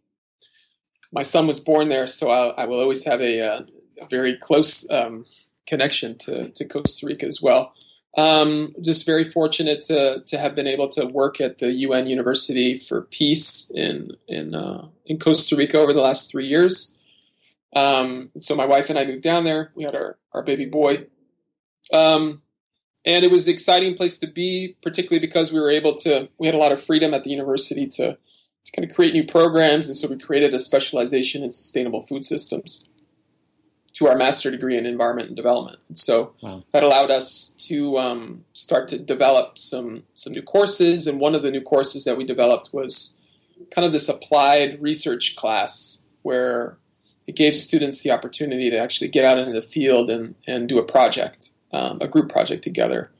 my 1.11 1.21
son 1.23 1.47
was 1.47 1.59
born 1.59 1.89
there, 1.89 2.07
so 2.07 2.29
I, 2.29 2.63
I 2.63 2.65
will 2.65 2.79
always 2.79 3.05
have 3.05 3.21
a, 3.21 3.41
uh, 3.41 3.61
a 4.01 4.05
very 4.07 4.35
close 4.35 4.89
um, 4.89 5.25
connection 5.67 6.17
to, 6.19 6.49
to 6.49 6.65
Costa 6.65 7.05
Rica 7.05 7.25
as 7.25 7.41
well. 7.41 7.73
Um, 8.15 8.75
just 8.79 9.07
very 9.07 9.23
fortunate 9.23 9.81
to 9.83 10.21
to 10.27 10.37
have 10.37 10.53
been 10.53 10.67
able 10.67 10.87
to 10.89 11.05
work 11.05 11.41
at 11.41 11.57
the 11.57 11.71
UN 11.71 12.05
University 12.05 12.77
for 12.77 13.01
Peace 13.01 13.71
in 13.73 14.11
in 14.27 14.53
uh, 14.53 14.87
in 15.07 15.17
Costa 15.17 15.55
Rica 15.55 15.79
over 15.79 15.93
the 15.93 16.01
last 16.01 16.29
three 16.29 16.45
years. 16.45 16.95
Um, 17.75 18.29
so 18.37 18.53
my 18.53 18.65
wife 18.65 18.91
and 18.91 18.99
I 18.99 19.05
moved 19.05 19.23
down 19.23 19.45
there. 19.45 19.71
We 19.73 19.83
had 19.83 19.95
our 19.95 20.19
our 20.31 20.43
baby 20.43 20.65
boy, 20.65 21.07
um, 21.91 22.43
and 23.05 23.25
it 23.25 23.31
was 23.31 23.47
an 23.47 23.53
exciting 23.53 23.95
place 23.95 24.17
to 24.19 24.27
be, 24.27 24.75
particularly 24.81 25.25
because 25.25 25.51
we 25.51 25.59
were 25.59 25.71
able 25.71 25.95
to. 25.95 26.29
We 26.37 26.47
had 26.47 26.55
a 26.55 26.59
lot 26.59 26.71
of 26.71 26.81
freedom 26.81 27.13
at 27.13 27.23
the 27.23 27.29
university 27.29 27.87
to 27.87 28.17
to 28.65 28.71
kind 28.71 28.89
of 28.89 28.95
create 28.95 29.13
new 29.13 29.25
programs, 29.25 29.87
and 29.87 29.97
so 29.97 30.07
we 30.07 30.17
created 30.17 30.53
a 30.53 30.59
specialization 30.59 31.43
in 31.43 31.51
sustainable 31.51 32.01
food 32.01 32.23
systems 32.23 32.89
to 33.93 34.07
our 34.07 34.17
master 34.17 34.49
degree 34.49 34.77
in 34.77 34.85
environment 34.85 35.27
and 35.27 35.37
development. 35.37 35.79
So 35.93 36.33
wow. 36.41 36.63
that 36.71 36.83
allowed 36.83 37.11
us 37.11 37.55
to 37.67 37.97
um, 37.99 38.43
start 38.53 38.87
to 38.89 38.99
develop 38.99 39.57
some 39.57 40.03
some 40.15 40.33
new 40.33 40.41
courses. 40.41 41.07
And 41.07 41.19
one 41.19 41.35
of 41.35 41.43
the 41.43 41.51
new 41.51 41.61
courses 41.61 42.03
that 42.05 42.17
we 42.17 42.23
developed 42.23 42.73
was 42.73 43.21
kind 43.71 43.85
of 43.85 43.91
this 43.91 44.09
applied 44.09 44.81
research 44.81 45.35
class 45.35 46.05
where 46.23 46.77
it 47.27 47.35
gave 47.35 47.55
students 47.55 48.01
the 48.01 48.11
opportunity 48.11 48.69
to 48.69 48.77
actually 48.77 49.09
get 49.09 49.25
out 49.25 49.37
into 49.37 49.53
the 49.53 49.61
field 49.61 50.09
and, 50.09 50.35
and 50.47 50.67
do 50.67 50.77
a 50.77 50.83
project, 50.83 51.51
um, 51.73 51.97
a 51.99 52.07
group 52.07 52.29
project 52.29 52.63
together. 52.63 53.11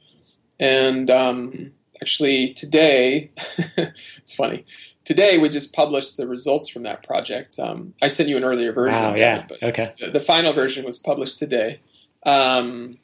And 0.60 1.10
um, 1.10 1.72
actually, 2.02 2.54
today, 2.54 3.32
it's 3.78 4.34
funny 4.34 4.66
today 5.04 5.38
we 5.38 5.50
just 5.50 5.74
published 5.74 6.18
the 6.18 6.28
results 6.28 6.70
from 6.70 6.84
that 6.84 7.04
project. 7.04 7.60
Um, 7.60 7.94
I 8.02 8.08
sent 8.08 8.30
you 8.30 8.38
an 8.38 8.44
earlier 8.44 8.72
version. 8.72 9.00
Wow, 9.00 9.16
yeah. 9.16 9.46
It, 9.50 9.64
okay. 9.64 9.92
The, 10.00 10.12
the, 10.12 10.20
final 10.20 10.54
version 10.54 10.86
was 10.86 10.98
published 10.98 11.40
today. 11.40 11.80
Um, 12.26 12.98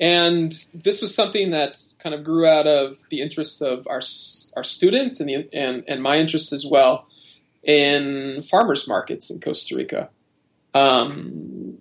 and 0.00 0.52
this 0.72 1.02
was 1.02 1.14
something 1.14 1.50
that 1.50 1.76
kind 1.98 2.14
of 2.14 2.22
grew 2.22 2.46
out 2.46 2.66
of 2.66 2.96
the 3.10 3.20
interest 3.20 3.62
of 3.62 3.86
our 3.88 4.00
our 4.56 4.64
students 4.64 5.20
and 5.20 5.28
the, 5.28 5.48
and 5.52 5.82
and 5.88 6.02
my 6.02 6.18
interest 6.18 6.52
as 6.52 6.64
well 6.64 7.08
in 7.64 8.42
farmers 8.42 8.86
markets 8.86 9.30
in 9.30 9.40
Costa 9.40 9.74
Rica. 9.74 10.10
Um, 10.72 11.78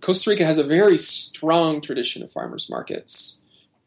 Costa 0.00 0.30
Rica 0.30 0.44
has 0.44 0.58
a 0.58 0.64
very 0.64 0.98
strong 0.98 1.80
tradition 1.80 2.22
of 2.22 2.30
farmers 2.30 2.68
markets. 2.68 3.42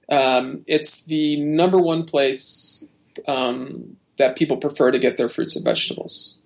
Um, 0.09 0.63
it's 0.67 1.05
the 1.05 1.37
number 1.37 1.79
one 1.79 2.05
place 2.05 2.87
um, 3.27 3.97
that 4.17 4.35
people 4.35 4.57
prefer 4.57 4.91
to 4.91 4.99
get 4.99 5.17
their 5.17 5.29
fruits 5.29 5.55
and 5.55 5.63
vegetables. 5.63 6.41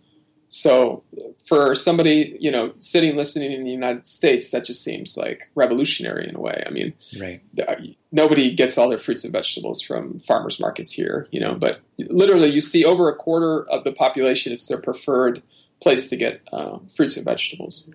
So 0.49 1.03
for 1.43 1.75
somebody, 1.75 2.37
you 2.39 2.49
know, 2.49 2.73
sitting 2.77 3.17
listening 3.17 3.51
in 3.51 3.65
the 3.65 3.71
United 3.71 4.07
States, 4.07 4.51
that 4.51 4.63
just 4.63 4.83
seems 4.83 5.17
like 5.17 5.49
revolutionary 5.53 6.29
in 6.29 6.35
a 6.35 6.39
way. 6.39 6.63
I 6.65 6.69
mean, 6.69 6.93
right. 7.19 7.41
nobody 8.13 8.53
gets 8.53 8.77
all 8.77 8.87
their 8.87 8.97
fruits 8.97 9.25
and 9.25 9.33
vegetables 9.33 9.81
from 9.81 10.17
farmers 10.19 10.59
markets 10.59 10.93
here, 10.93 11.27
you 11.31 11.41
know, 11.41 11.55
but 11.55 11.81
literally 11.97 12.47
you 12.47 12.61
see 12.61 12.85
over 12.85 13.09
a 13.09 13.15
quarter 13.15 13.69
of 13.69 13.83
the 13.83 13.91
population, 13.91 14.53
it's 14.53 14.67
their 14.67 14.79
preferred 14.79 15.43
place 15.81 16.07
to 16.09 16.15
get 16.15 16.41
uh, 16.53 16.77
fruits 16.95 17.17
and 17.17 17.25
vegetables. 17.25 17.91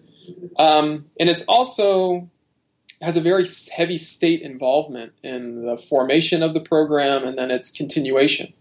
Um, 0.58 1.06
and 1.18 1.28
it's 1.28 1.44
also 1.46 2.30
has 3.02 3.16
a 3.16 3.20
very 3.20 3.44
heavy 3.72 3.96
state 3.96 4.42
involvement 4.42 5.12
in 5.22 5.64
the 5.64 5.76
formation 5.76 6.42
of 6.42 6.52
the 6.54 6.60
program 6.60 7.24
and 7.24 7.38
then 7.38 7.50
its 7.50 7.70
continuation. 7.70 8.52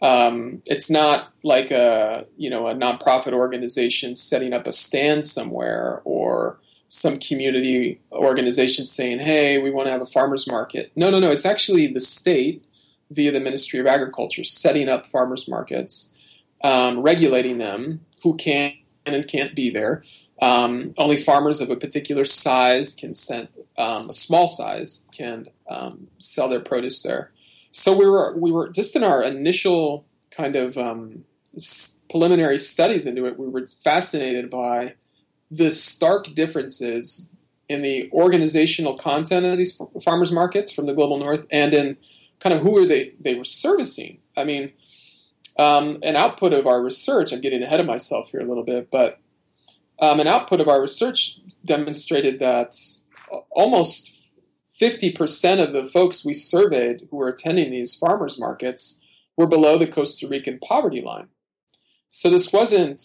Um, 0.00 0.62
it's 0.66 0.90
not 0.90 1.32
like 1.42 1.70
a 1.70 2.26
you 2.36 2.50
know 2.50 2.68
a 2.68 2.74
nonprofit 2.74 3.32
organization 3.32 4.14
setting 4.14 4.52
up 4.52 4.66
a 4.66 4.72
stand 4.72 5.26
somewhere 5.26 6.02
or 6.04 6.58
some 6.88 7.18
community 7.18 8.00
organization 8.12 8.86
saying, 8.86 9.20
"Hey, 9.20 9.58
we 9.58 9.70
want 9.70 9.86
to 9.86 9.92
have 9.92 10.02
a 10.02 10.06
farmers 10.06 10.46
market." 10.46 10.92
No, 10.94 11.10
no, 11.10 11.20
no. 11.20 11.30
It's 11.30 11.46
actually 11.46 11.86
the 11.86 12.00
state 12.00 12.64
via 13.10 13.32
the 13.32 13.40
Ministry 13.40 13.80
of 13.80 13.86
Agriculture 13.86 14.44
setting 14.44 14.88
up 14.88 15.06
farmers 15.06 15.48
markets, 15.48 16.14
um, 16.62 17.00
regulating 17.00 17.58
them, 17.58 18.04
who 18.22 18.36
can 18.36 18.74
and 19.06 19.26
can't 19.28 19.54
be 19.54 19.70
there. 19.70 20.02
Um, 20.42 20.92
only 20.98 21.16
farmers 21.16 21.60
of 21.60 21.70
a 21.70 21.76
particular 21.76 22.24
size 22.24 22.94
can 22.94 23.14
send 23.14 23.48
um, 23.78 24.10
a 24.10 24.12
small 24.12 24.48
size 24.48 25.06
can 25.12 25.46
um, 25.68 26.08
sell 26.18 26.48
their 26.48 26.60
produce 26.60 27.02
there 27.02 27.30
so 27.76 27.92
we 27.96 28.08
were 28.08 28.36
we 28.36 28.52
were 28.52 28.68
just 28.68 28.94
in 28.94 29.02
our 29.02 29.20
initial 29.20 30.06
kind 30.30 30.54
of 30.54 30.78
um, 30.78 31.24
preliminary 32.08 32.56
studies 32.56 33.04
into 33.04 33.26
it. 33.26 33.36
We 33.36 33.48
were 33.48 33.66
fascinated 33.82 34.48
by 34.48 34.94
the 35.50 35.72
stark 35.72 36.36
differences 36.36 37.32
in 37.68 37.82
the 37.82 38.08
organizational 38.12 38.96
content 38.96 39.44
of 39.44 39.58
these 39.58 39.80
farmers 40.04 40.30
markets 40.30 40.72
from 40.72 40.86
the 40.86 40.94
global 40.94 41.18
north, 41.18 41.46
and 41.50 41.74
in 41.74 41.96
kind 42.38 42.54
of 42.54 42.62
who 42.62 42.78
are 42.78 42.86
they 42.86 43.14
they 43.18 43.34
were 43.34 43.42
servicing. 43.42 44.18
I 44.36 44.44
mean, 44.44 44.72
um, 45.58 45.98
an 46.04 46.14
output 46.14 46.52
of 46.52 46.68
our 46.68 46.80
research. 46.80 47.32
I'm 47.32 47.40
getting 47.40 47.64
ahead 47.64 47.80
of 47.80 47.86
myself 47.86 48.30
here 48.30 48.40
a 48.40 48.46
little 48.46 48.64
bit, 48.64 48.88
but 48.92 49.18
um, 49.98 50.20
an 50.20 50.26
output 50.26 50.60
of 50.60 50.68
our 50.68 50.80
research 50.80 51.40
demonstrated 51.64 52.38
that 52.40 52.74
almost 53.50 54.14
50% 54.80 55.62
of 55.62 55.72
the 55.72 55.84
folks 55.84 56.24
we 56.24 56.34
surveyed 56.34 57.06
who 57.10 57.16
were 57.16 57.28
attending 57.28 57.70
these 57.70 57.94
farmers 57.94 58.38
markets 58.38 59.04
were 59.36 59.46
below 59.46 59.78
the 59.78 59.86
Costa 59.86 60.26
Rican 60.28 60.58
poverty 60.58 61.00
line. 61.00 61.28
So 62.08 62.30
this 62.30 62.52
wasn't, 62.52 63.02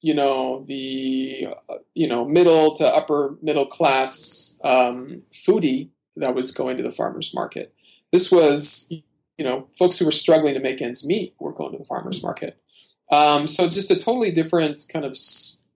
you 0.00 0.14
know, 0.14 0.64
the, 0.66 1.48
you 1.94 2.06
know, 2.06 2.24
middle 2.24 2.74
to 2.76 2.86
upper 2.86 3.36
middle 3.42 3.66
class 3.66 4.58
um, 4.64 5.22
foodie 5.32 5.90
that 6.16 6.34
was 6.34 6.50
going 6.50 6.76
to 6.76 6.82
the 6.82 6.90
farmers 6.90 7.34
market. 7.34 7.74
This 8.12 8.30
was, 8.30 8.90
you 9.36 9.44
know, 9.44 9.68
folks 9.78 9.98
who 9.98 10.04
were 10.04 10.12
struggling 10.12 10.54
to 10.54 10.60
make 10.60 10.80
ends 10.80 11.06
meet 11.06 11.34
were 11.38 11.52
going 11.52 11.72
to 11.72 11.78
the 11.78 11.84
farmers 11.84 12.22
market. 12.22 12.60
Um, 13.10 13.46
so 13.48 13.68
just 13.68 13.90
a 13.90 13.96
totally 13.96 14.30
different 14.30 14.82
kind 14.92 15.04
of 15.04 15.16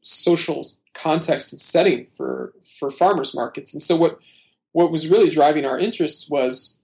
social 0.02 0.66
context 0.94 1.52
and 1.52 1.60
setting 1.60 2.06
for 2.06 2.52
for 2.62 2.90
farmers 2.90 3.34
markets. 3.34 3.72
And 3.72 3.82
so 3.82 3.96
what 3.96 4.18
what 4.72 4.90
was 4.90 5.08
really 5.08 5.30
driving 5.30 5.64
our 5.64 5.78
interest 5.78 6.30
was, 6.30 6.78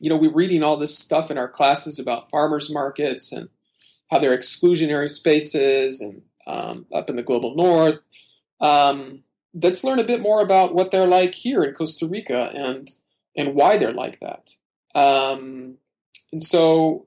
you 0.00 0.08
know, 0.08 0.16
we 0.16 0.28
were 0.28 0.34
reading 0.34 0.62
all 0.62 0.76
this 0.76 0.98
stuff 0.98 1.30
in 1.30 1.38
our 1.38 1.48
classes 1.48 1.98
about 1.98 2.30
farmers 2.30 2.72
markets 2.72 3.32
and 3.32 3.48
how 4.10 4.18
they're 4.18 4.36
exclusionary 4.36 5.10
spaces 5.10 6.00
and 6.00 6.22
um, 6.46 6.86
up 6.92 7.10
in 7.10 7.16
the 7.16 7.22
global 7.22 7.54
north. 7.54 7.98
Um, 8.60 9.24
let's 9.54 9.84
learn 9.84 9.98
a 9.98 10.04
bit 10.04 10.20
more 10.20 10.42
about 10.42 10.74
what 10.74 10.90
they're 10.90 11.06
like 11.06 11.34
here 11.34 11.62
in 11.62 11.74
Costa 11.74 12.06
Rica 12.06 12.50
and 12.54 12.88
and 13.36 13.54
why 13.54 13.76
they're 13.76 13.92
like 13.92 14.20
that. 14.20 14.54
Um, 14.94 15.78
and 16.32 16.42
so, 16.42 17.06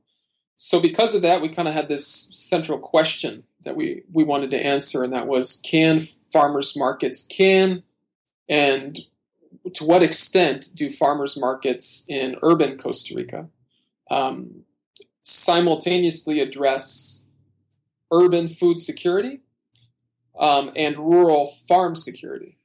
so 0.58 0.80
because 0.80 1.16
of 1.16 1.22
that, 1.22 1.42
we 1.42 1.50
kind 1.50 1.68
of 1.68 1.74
had 1.74 1.90
this 1.90 2.08
central 2.08 2.80
question 2.80 3.44
that 3.66 3.76
we 3.76 4.04
we 4.12 4.24
wanted 4.24 4.52
to 4.52 4.66
answer, 4.66 5.04
and 5.04 5.14
that 5.14 5.28
was: 5.28 5.62
Can 5.64 6.00
farmers 6.32 6.76
markets 6.76 7.28
can 7.28 7.84
and 8.50 9.00
to 9.74 9.84
what 9.84 10.04
extent 10.04 10.70
do 10.74 10.90
farmers 10.90 11.38
markets 11.38 12.06
in 12.10 12.36
urban 12.42 12.78
Costa 12.78 13.16
Rica 13.16 13.48
um, 14.12 14.64
simultaneously 15.22 16.40
address 16.40 17.28
urban 18.12 18.48
food 18.48 18.80
security 18.80 19.40
um, 20.38 20.72
and 20.76 20.98
rural 20.98 21.48
farm 21.48 21.96
security? 21.96 22.58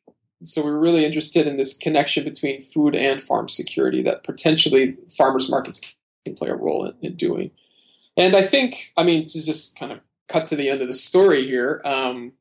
So 0.45 0.65
we're 0.65 0.79
really 0.79 1.05
interested 1.05 1.47
in 1.47 1.57
this 1.57 1.77
connection 1.77 2.25
between 2.25 2.61
food 2.61 2.95
and 2.95 3.21
farm 3.21 3.49
security 3.49 4.03
that 4.03 4.23
potentially 4.23 4.97
farmers 5.09 5.51
markets 5.51 5.81
can 6.25 6.35
play 6.35 6.49
a 6.49 6.55
role 6.55 6.85
in, 6.87 6.95
in 7.03 7.17
doing. 7.17 7.51
And 8.17 8.37
I 8.37 8.43
think, 8.43 8.93
I 8.97 9.05
mean, 9.05 9.25
to 9.25 9.45
just 9.45 9.79
kind 9.79 9.93
of 9.93 10.01
cut 10.29 10.47
to 10.49 10.57
the 10.57 10.69
end 10.69 10.83
of 10.83 10.89
the 10.89 10.95
story 10.95 11.47
here, 11.47 11.81
um, 11.85 12.33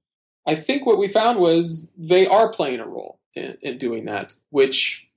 I 0.46 0.56
think 0.56 0.86
what 0.86 0.98
we 0.98 1.08
found 1.08 1.40
was 1.40 1.92
they 1.98 2.28
are 2.28 2.50
playing 2.50 2.80
a 2.80 2.88
role 2.88 3.20
in, 3.36 3.58
in 3.62 3.78
doing 3.78 4.06
that, 4.06 4.36
which 4.50 5.10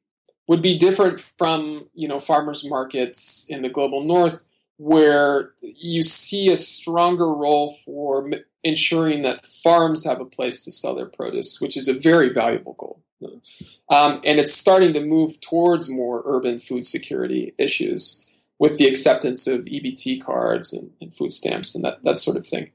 would 0.49 0.63
be 0.63 0.79
different 0.79 1.21
from 1.39 1.89
you 1.95 2.09
know 2.09 2.19
farmers 2.19 2.69
markets 2.69 3.47
in 3.49 3.63
the 3.63 3.69
global 3.69 4.03
north 4.03 4.45
where 4.79 5.51
you 5.61 6.03
see 6.03 6.51
a 6.51 6.57
stronger 6.57 7.29
role 7.29 7.75
for 7.85 8.33
m- 8.33 8.41
ensuring 8.65 9.21
that 9.23 9.45
farms 9.45 10.07
have 10.07 10.21
a 10.21 10.25
place 10.25 10.65
to 10.65 10.73
sell 10.73 10.95
their 10.95 11.05
produce, 11.05 11.61
which 11.61 11.77
is 11.77 11.87
a 11.87 11.93
very 11.93 12.33
valuable 12.33 12.73
goal. 12.73 13.03
Um, 13.91 14.23
and 14.25 14.41
it's 14.41 14.55
starting 14.55 14.95
to 14.95 15.01
move 15.01 15.39
towards 15.43 15.91
more 15.91 16.23
urban 16.25 16.61
food 16.61 16.87
security 16.87 17.53
issues 17.59 18.27
with 18.61 18.77
the 18.77 18.87
acceptance 18.87 19.47
of 19.47 19.65
EBT 19.65 20.23
cards 20.23 20.73
and, 20.73 20.93
and 21.01 21.13
food 21.13 21.33
stamps 21.33 21.75
and 21.75 21.83
that, 21.83 22.05
that 22.05 22.19
sort 22.19 22.37
of 22.37 22.47
thing. 22.47 22.71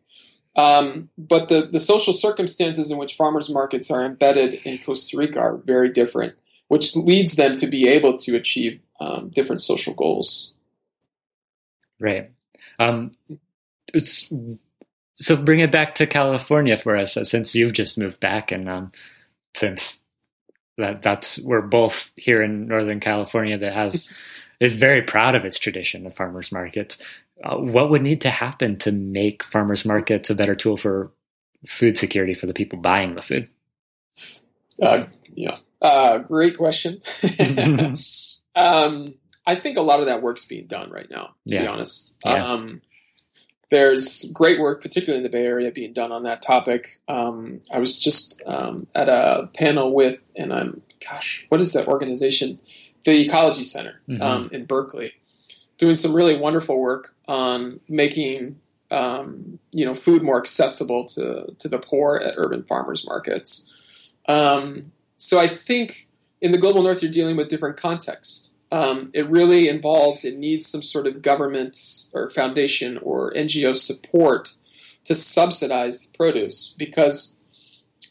Um, 0.56 1.10
but 1.18 1.48
the, 1.48 1.68
the 1.72 1.80
social 1.80 2.12
circumstances 2.12 2.90
in 2.90 2.98
which 2.98 3.14
farmers 3.14 3.50
markets 3.50 3.92
are 3.92 4.04
embedded 4.04 4.56
in 4.66 4.80
Costa 4.80 5.16
Rica 5.16 5.40
are 5.40 5.58
very 5.58 5.90
different, 5.90 6.34
which 6.70 6.96
leads 6.96 7.36
them 7.36 7.56
to 7.58 7.68
be 7.68 7.88
able 7.88 8.18
to 8.18 8.36
achieve 8.36 8.82
um, 9.00 9.30
different 9.30 9.62
social 9.62 9.94
goals. 9.94 10.54
Right. 12.00 12.32
Um, 12.80 13.12
so 13.96 15.36
bring 15.36 15.60
it 15.60 15.72
back 15.72 15.96
to 15.96 16.08
California 16.08 16.78
for 16.78 16.98
us, 16.98 17.14
since 17.30 17.54
you've 17.54 17.74
just 17.74 17.98
moved 17.98 18.20
back 18.20 18.52
and 18.52 18.68
um, 18.68 18.92
since 19.54 20.02
that 20.78 21.02
that's 21.04 21.40
we're 21.40 21.62
both 21.62 22.12
here 22.18 22.42
in 22.42 22.68
Northern 22.68 23.00
California 23.00 23.58
that 23.58 23.74
has 23.74 24.12
is 24.60 24.74
very 24.74 25.02
proud 25.02 25.36
of 25.36 25.46
its 25.46 25.60
tradition 25.60 26.06
of 26.06 26.16
farmers 26.16 26.52
markets. 26.52 26.98
Uh, 27.44 27.58
what 27.58 27.90
would 27.90 28.02
need 28.02 28.22
to 28.22 28.30
happen 28.30 28.78
to 28.78 28.92
make 28.92 29.44
farmers 29.44 29.86
markets 29.86 30.30
a 30.30 30.36
better 30.36 30.56
tool 30.56 30.78
for 30.78 31.12
food 31.68 31.98
security 31.98 32.34
for 32.34 32.46
the 32.46 32.54
people 32.54 32.80
buying 32.80 33.16
the 33.16 33.22
food? 33.22 33.50
Uh, 34.82 35.06
yeah, 35.34 35.58
uh, 35.82 36.20
great 36.20 36.58
question. 36.58 37.02
um, 38.56 39.16
I 39.48 39.56
think 39.56 39.78
a 39.78 39.82
lot 39.82 40.00
of 40.00 40.08
that 40.08 40.22
work's 40.22 40.46
being 40.46 40.68
done 40.68 40.90
right 40.90 41.10
now. 41.10 41.36
To 41.48 41.56
yeah. 41.56 41.62
be 41.62 41.68
honest, 41.68 42.18
yeah. 42.26 42.46
um, 42.46 42.82
there's 43.70 44.32
great 44.32 44.60
work, 44.60 44.82
particularly 44.82 45.18
in 45.18 45.24
the 45.24 45.30
Bay 45.30 45.46
Area, 45.46 45.72
being 45.72 45.94
done 45.94 46.12
on 46.12 46.24
that 46.24 46.42
topic. 46.42 47.02
Um, 47.08 47.62
I 47.74 47.80
was 47.80 48.00
just 48.00 48.42
um, 48.46 48.88
at 48.94 49.10
a 49.10 49.50
panel 49.56 49.94
with, 49.94 50.32
and 50.36 50.54
I'm, 50.54 50.82
gosh, 51.08 51.46
what 51.50 51.62
is 51.62 51.74
that 51.74 51.88
organization? 51.88 52.60
The 53.06 53.22
Ecology 53.22 53.64
Center 53.64 54.02
mm-hmm. 54.08 54.22
um, 54.22 54.50
in 54.52 54.66
Berkeley, 54.66 55.14
doing 55.78 55.96
some 55.96 56.14
really 56.14 56.36
wonderful 56.36 56.80
work 56.80 57.16
on 57.28 57.80
making 57.88 58.60
um, 58.92 59.60
you 59.72 59.86
know 59.86 59.96
food 59.96 60.22
more 60.22 60.38
accessible 60.38 61.06
to 61.06 61.56
to 61.58 61.68
the 61.68 61.80
poor 61.80 62.18
at 62.24 62.34
urban 62.38 62.64
farmers 62.64 63.06
markets. 63.08 64.14
Um, 64.28 64.92
so 65.18 65.40
I 65.40 65.48
think 65.48 66.08
in 66.42 66.52
the 66.52 66.58
global 66.58 66.84
north, 66.84 67.02
you're 67.02 67.12
dealing 67.12 67.38
with 67.38 67.48
different 67.48 67.78
contexts 67.78 68.56
um, 68.72 69.10
it 69.14 69.30
really 69.30 69.68
involves 69.68 70.26
it 70.26 70.38
needs 70.38 70.68
some 70.68 70.82
sort 70.82 71.08
of 71.08 71.22
government 71.22 71.78
or 72.14 72.30
foundation 72.30 72.98
or 72.98 73.32
NGO 73.34 73.76
support 73.76 74.54
to 75.06 75.16
subsidize 75.16 76.08
produce 76.18 76.76
because 76.78 77.38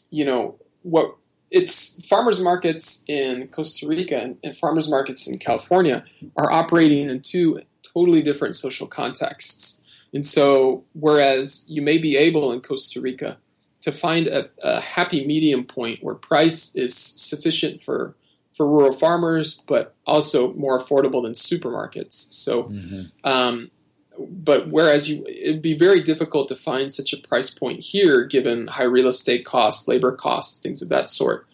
you 0.09 0.25
know 0.25 0.55
what 0.81 1.15
it's 1.55 2.05
farmers 2.05 2.41
markets 2.41 3.05
in 3.07 3.47
Costa 3.47 3.87
Rica 3.87 4.17
and, 4.17 4.37
and 4.43 4.55
farmers 4.55 4.89
markets 4.89 5.25
in 5.25 5.39
California 5.39 6.03
are 6.35 6.51
operating 6.51 7.09
in 7.09 7.21
two 7.21 7.61
totally 7.81 8.21
different 8.21 8.57
social 8.57 8.87
contexts. 8.87 9.81
And 10.13 10.25
so, 10.25 10.83
whereas 10.91 11.65
you 11.69 11.81
may 11.81 11.97
be 11.97 12.17
able 12.17 12.51
in 12.51 12.59
Costa 12.59 12.99
Rica 12.99 13.37
to 13.81 13.93
find 13.93 14.27
a, 14.27 14.49
a 14.61 14.81
happy 14.81 15.25
medium 15.25 15.63
point 15.63 16.03
where 16.03 16.15
price 16.15 16.75
is 16.75 16.93
sufficient 16.93 17.81
for 17.81 18.15
for 18.51 18.69
rural 18.69 18.93
farmers, 18.93 19.61
but 19.67 19.95
also 20.05 20.53
more 20.53 20.77
affordable 20.77 21.23
than 21.23 21.33
supermarkets. 21.33 22.13
So, 22.13 22.63
mm-hmm. 22.63 23.01
um, 23.23 23.71
but 24.19 24.69
whereas 24.69 25.09
you, 25.09 25.25
it'd 25.27 25.61
be 25.61 25.77
very 25.77 26.01
difficult 26.01 26.47
to 26.49 26.55
find 26.55 26.91
such 26.91 27.13
a 27.13 27.17
price 27.17 27.49
point 27.49 27.83
here, 27.83 28.23
given 28.23 28.67
high 28.67 28.83
real 28.83 29.07
estate 29.07 29.45
costs, 29.45 29.87
labor 29.87 30.11
costs, 30.11 30.59
things 30.59 30.81
of 30.81 30.89
that 30.89 31.09
sort. 31.09 31.47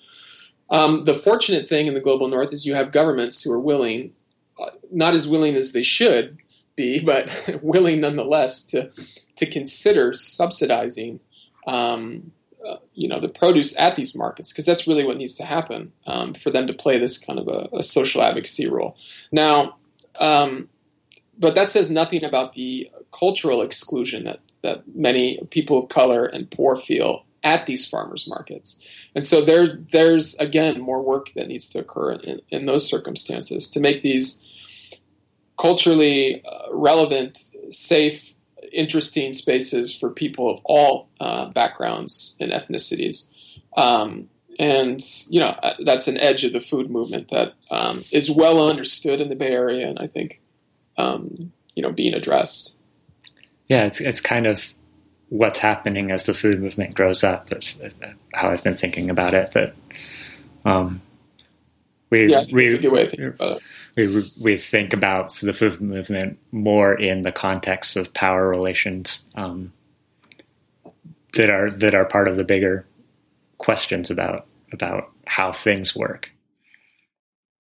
Um, 0.70 1.06
the 1.06 1.14
fortunate 1.14 1.68
thing 1.68 1.88
in 1.88 1.94
the 1.94 2.00
global 2.00 2.28
north 2.28 2.54
is 2.54 2.66
you 2.66 2.76
have 2.76 2.92
governments 2.92 3.42
who 3.42 3.52
are 3.52 3.60
willing, 3.60 4.14
uh, 4.60 4.70
not 4.92 5.14
as 5.14 5.28
willing 5.28 5.56
as 5.56 5.74
they 5.74 5.84
should 5.84 6.38
be, 6.76 7.00
but 7.04 7.30
willing 7.62 8.02
nonetheless 8.02 8.64
to 8.66 8.92
to 9.36 9.46
consider 9.46 10.14
subsidizing 10.14 11.20
um, 11.66 12.32
uh, 12.68 12.76
you 12.94 13.08
know 13.08 13.20
the 13.20 13.28
produce 13.28 13.78
at 13.78 13.96
these 13.96 14.16
markets 14.16 14.52
because 14.52 14.66
that's 14.66 14.88
really 14.88 15.04
what 15.04 15.18
needs 15.18 15.36
to 15.36 15.46
happen 15.46 15.92
um, 16.06 16.34
for 16.34 16.52
them 16.52 16.68
to 16.68 16.74
play 16.74 17.00
this 17.00 17.18
kind 17.18 17.40
of 17.40 17.48
a, 17.48 17.78
a 17.78 17.84
social 17.84 18.22
advocacy 18.22 18.68
role. 18.68 18.96
Now, 19.32 19.78
um, 20.20 20.70
but 21.38 21.56
that 21.56 21.70
says 21.70 21.90
nothing 21.90 22.24
about 22.24 22.54
the 22.54 22.90
cultural 23.12 23.62
exclusion 23.62 24.26
that 24.26 24.40
that 24.62 24.84
many 24.94 25.40
people 25.50 25.78
of 25.78 25.90
color 25.90 26.26
and 26.26 26.52
poor 26.52 26.76
feel 26.76 27.26
at 27.44 27.66
these 27.66 27.88
farmers 27.88 28.28
markets. 28.28 28.86
And 29.16 29.26
so 29.26 29.42
there's 29.42 29.74
there's 29.92 30.36
again 30.36 30.80
more 30.80 31.02
work 31.02 31.34
that 31.36 31.48
needs 31.48 31.70
to 31.72 31.80
occur 31.80 32.14
in, 32.14 32.42
in 32.50 32.66
those 32.66 32.88
circumstances 32.88 33.70
to 33.72 33.80
make 33.80 34.04
these 34.04 34.46
culturally 35.58 36.44
uh, 36.46 36.68
relevant, 36.72 37.38
safe 37.70 38.34
interesting 38.72 39.34
spaces 39.34 39.96
for 39.96 40.10
people 40.10 40.50
of 40.50 40.62
all 40.64 41.10
uh, 41.20 41.46
backgrounds 41.48 42.38
and 42.40 42.52
ethnicities. 42.52 43.30
Um, 43.76 44.30
and 44.60 45.02
you 45.30 45.40
know 45.40 45.50
uh, 45.64 45.74
that's 45.84 46.08
an 46.08 46.18
edge 46.18 46.44
of 46.44 46.54
the 46.54 46.62
food 46.62 46.90
movement 46.90 47.30
that 47.30 47.54
um, 47.70 47.98
is 48.12 48.30
well 48.30 48.70
understood 48.70 49.22
in 49.22 49.30
the 49.30 49.36
Bay 49.36 49.52
Area, 49.52 49.88
and 49.88 49.98
I 49.98 50.08
think 50.08 50.40
um, 50.98 51.52
you 51.76 51.84
know 51.84 51.92
being 51.92 52.14
addressed. 52.14 52.80
Yeah, 53.68 53.86
it's 53.86 54.02
it's 54.02 54.22
kind 54.22 54.46
of 54.48 54.74
what's 55.30 55.60
happening 55.60 56.12
as 56.12 56.26
the 56.26 56.34
food 56.34 56.62
movement 56.62 56.94
grows 56.94 57.24
up. 57.24 57.52
Is, 57.52 57.78
how 58.34 58.50
I've 58.50 58.64
been 58.64 58.78
thinking 58.78 59.10
about 59.10 59.34
it. 59.34 59.52
That 59.54 59.76
um, 60.66 61.02
we 62.10 62.28
yeah, 62.30 62.46
we, 62.52 62.74
a 62.74 62.78
good 62.78 62.92
way 62.92 63.04
of 63.04 63.12
thinking 63.12 63.30
about 63.30 63.58
it 63.58 63.64
we 63.96 64.24
we 64.42 64.58
think 64.58 64.94
about 64.94 65.36
the 65.36 65.54
food 65.54 65.82
movement 65.82 66.40
more 66.52 66.94
in 66.94 67.22
the 67.22 67.32
context 67.32 67.98
of 67.98 68.14
power 68.14 68.48
relations 68.48 69.28
um, 69.36 69.74
that 71.34 71.50
are 71.50 71.70
that 71.70 71.96
are 71.96 72.06
part 72.06 72.28
of 72.28 72.38
the 72.38 72.44
bigger 72.44 72.86
questions 73.58 74.10
about 74.10 74.48
about 74.72 75.12
how 75.28 75.52
things 75.52 75.96
work. 75.96 76.32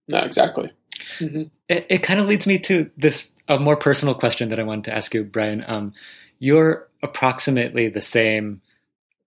No, 0.08 0.20
exactly. 0.20 0.72
Mm-hmm. 1.20 1.44
It, 1.68 1.86
it 1.90 2.04
kind 2.04 2.20
of 2.20 2.28
leads 2.28 2.48
me 2.48 2.60
to 2.60 2.90
this 2.98 3.32
a 3.48 3.60
more 3.60 3.76
personal 3.76 4.16
question 4.16 4.50
that 4.50 4.60
I 4.60 4.64
wanted 4.64 4.86
to 4.86 4.96
ask 4.96 5.14
you, 5.14 5.24
Brian. 5.24 5.64
Um, 5.68 5.94
you're 6.40 6.88
approximately 7.04 7.90
the 7.90 8.02
same 8.02 8.62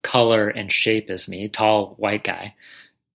color 0.02 0.48
and 0.48 0.70
shape 0.70 1.10
as 1.10 1.28
me, 1.28 1.48
tall 1.48 1.94
white 1.96 2.24
guy, 2.24 2.54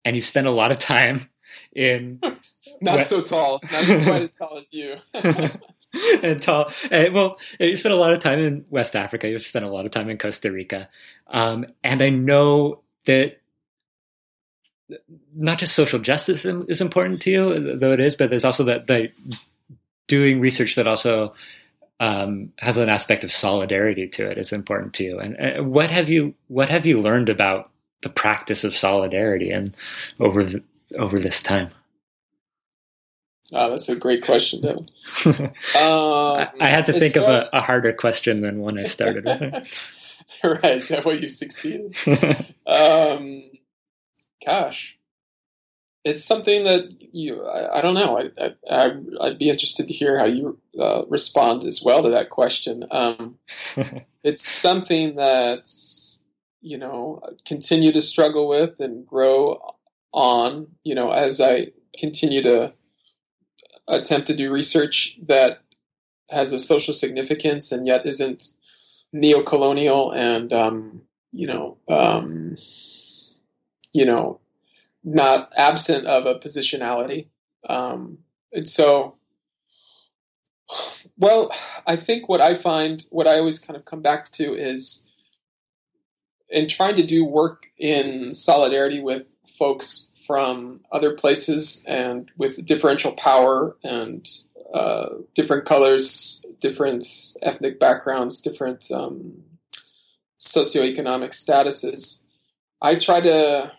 and 0.06 0.16
you 0.16 0.22
spend 0.22 0.48
a 0.48 0.52
lot 0.52 0.72
of 0.72 0.80
time 0.80 1.30
in 1.74 2.20
not 2.82 3.04
so 3.04 3.22
tall, 3.22 3.60
not 3.64 3.90
as 3.90 4.04
quite 4.04 4.22
as 4.22 4.34
tall 4.36 4.58
as 4.58 4.74
you. 4.74 4.98
and 6.24 6.42
tall. 6.42 6.72
And, 6.92 7.14
well, 7.14 7.40
you 7.60 7.76
spent 7.76 7.94
a 7.94 7.98
lot 7.98 8.14
of 8.14 8.20
time 8.20 8.40
in 8.40 8.66
West 8.70 8.96
Africa. 8.96 9.28
You've 9.28 9.46
spent 9.46 9.66
a 9.66 9.70
lot 9.70 9.86
of 9.86 9.92
time 9.92 10.10
in 10.10 10.18
Costa 10.18 10.52
Rica, 10.52 10.90
um, 11.28 11.66
and 11.84 12.02
I 12.02 12.10
know 12.10 12.82
that 13.06 13.42
not 15.36 15.60
just 15.60 15.76
social 15.76 16.00
justice 16.00 16.46
is 16.46 16.82
important 16.82 17.22
to 17.22 17.32
you, 17.32 17.78
though 17.78 17.92
it 17.92 18.00
is, 18.00 18.16
but 18.16 18.30
there's 18.30 18.46
also 18.46 18.64
that 18.66 18.88
the 18.88 19.12
doing 20.08 20.40
research 20.40 20.76
that 20.76 20.88
also 20.88 21.34
um, 22.00 22.52
has 22.58 22.78
an 22.78 22.90
aspect 22.90 23.24
of 23.24 23.32
solidarity 23.32 24.08
to 24.08 24.30
it 24.30 24.38
is 24.38 24.54
important 24.54 24.94
to 24.96 25.04
you. 25.04 25.20
And, 25.20 25.36
and, 25.36 25.72
what 25.72 25.92
have 25.92 26.10
you 26.10 26.34
what 26.48 26.70
have 26.70 26.86
you 26.86 27.02
learned 27.02 27.30
about 27.30 27.70
the 28.02 28.10
practice 28.10 28.64
of 28.64 28.76
solidarity 28.76 29.52
and 29.52 29.76
over 30.20 30.44
the, 30.44 30.64
over 30.98 31.20
this 31.20 31.42
time? 31.42 31.72
Oh, 33.52 33.70
that's 33.70 33.90
a 33.90 33.96
great 33.96 34.24
question, 34.24 34.62
Devin. 34.62 34.86
um, 35.26 35.46
I, 35.76 36.50
I, 36.60 36.70
had 36.70 36.86
to 36.86 36.94
think 36.94 37.16
of 37.16 37.24
a, 37.24 37.50
a, 37.52 37.62
harder 37.62 37.92
question 37.94 38.42
than 38.42 38.60
one 38.60 38.78
I 38.78 38.84
started 38.84 39.26
with. 39.26 39.90
right, 40.44 40.88
that 40.88 41.04
way 41.04 41.18
you 41.18 41.30
succeeded. 41.30 41.96
um, 42.68 43.49
gosh, 44.46 44.98
it's 46.04 46.24
something 46.24 46.64
that 46.64 47.14
you. 47.14 47.46
I, 47.46 47.80
I 47.80 47.82
don't 47.82 47.94
know. 47.94 48.18
I, 48.18 48.54
I, 48.70 48.92
would 49.22 49.38
be 49.38 49.50
interested 49.50 49.88
to 49.88 49.94
hear 49.94 50.18
how 50.18 50.26
you 50.26 50.60
uh, 50.80 51.04
respond 51.08 51.64
as 51.64 51.82
well 51.84 52.04
to 52.04 52.10
that 52.10 52.30
question. 52.30 52.86
Um, 52.92 53.38
it's 54.24 54.48
something 54.48 55.16
that 55.16 55.70
you 56.62 56.78
know 56.78 57.22
continue 57.46 57.92
to 57.92 58.02
struggle 58.02 58.48
with 58.48 58.80
and 58.80 59.06
grow 59.06 59.76
on. 60.14 60.68
You 60.84 60.96
know, 60.96 61.12
as 61.12 61.42
I 61.42 61.68
continue 61.98 62.42
to 62.44 62.74
attempt 63.88 64.28
to 64.28 64.36
do 64.36 64.52
research 64.52 65.20
that 65.28 65.64
has 66.30 66.52
a 66.52 66.60
social 66.60 66.94
significance 66.94 67.72
and 67.72 67.88
yet 67.88 68.06
isn't 68.06 68.54
neo-colonial 69.12 70.12
and 70.12 70.54
um, 70.54 71.02
you 71.32 71.48
know 71.48 71.78
um, 71.88 72.56
you 73.94 74.06
know 74.06 74.40
not 75.04 75.52
absent 75.56 76.06
of 76.06 76.26
a 76.26 76.36
positionality 76.36 77.28
um, 77.68 78.20
and 78.54 78.68
so 78.68 79.16
well 81.18 81.52
i 81.88 81.96
think 81.96 82.30
what 82.30 82.42
i 82.42 82.54
find 82.54 83.06
what 83.10 83.28
i 83.28 83.38
always 83.38 83.60
kind 83.60 83.78
of 83.78 83.86
come 83.86 84.02
back 84.02 84.32
to 84.32 84.54
is 84.54 85.10
in 86.50 86.68
trying 86.68 86.96
to 86.96 87.04
do 87.04 87.24
work 87.24 87.68
in 87.78 88.34
solidarity 88.34 89.00
with 89.00 89.28
folks 89.48 90.10
from 90.26 90.82
other 90.92 91.14
places 91.16 91.84
and 91.88 92.30
with 92.38 92.66
differential 92.66 93.12
power 93.14 93.76
and 93.84 94.28
uh, 94.74 95.10
different 95.34 95.66
colors, 95.66 96.46
different 96.60 97.04
ethnic 97.42 97.80
backgrounds, 97.80 98.42
different 98.42 98.92
um, 98.92 99.42
socioeconomic 100.40 101.32
statuses. 101.32 102.26
I 102.82 102.96
try 102.96 103.22
to 103.22 103.72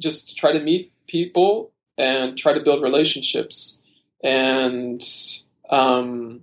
just 0.00 0.36
try 0.36 0.52
to 0.52 0.60
meet 0.60 0.92
people 1.06 1.72
and 1.98 2.36
try 2.36 2.52
to 2.52 2.60
build 2.60 2.82
relationships 2.82 3.84
and 4.22 5.02
um, 5.70 6.42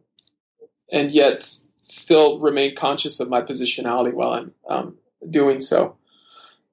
and 0.92 1.12
yet 1.12 1.44
still 1.82 2.40
remain 2.40 2.76
conscious 2.76 3.20
of 3.20 3.30
my 3.30 3.42
positionality 3.42 4.14
while 4.14 4.32
I'm 4.32 4.54
um, 4.70 4.98
doing 5.30 5.60
so. 5.60 5.98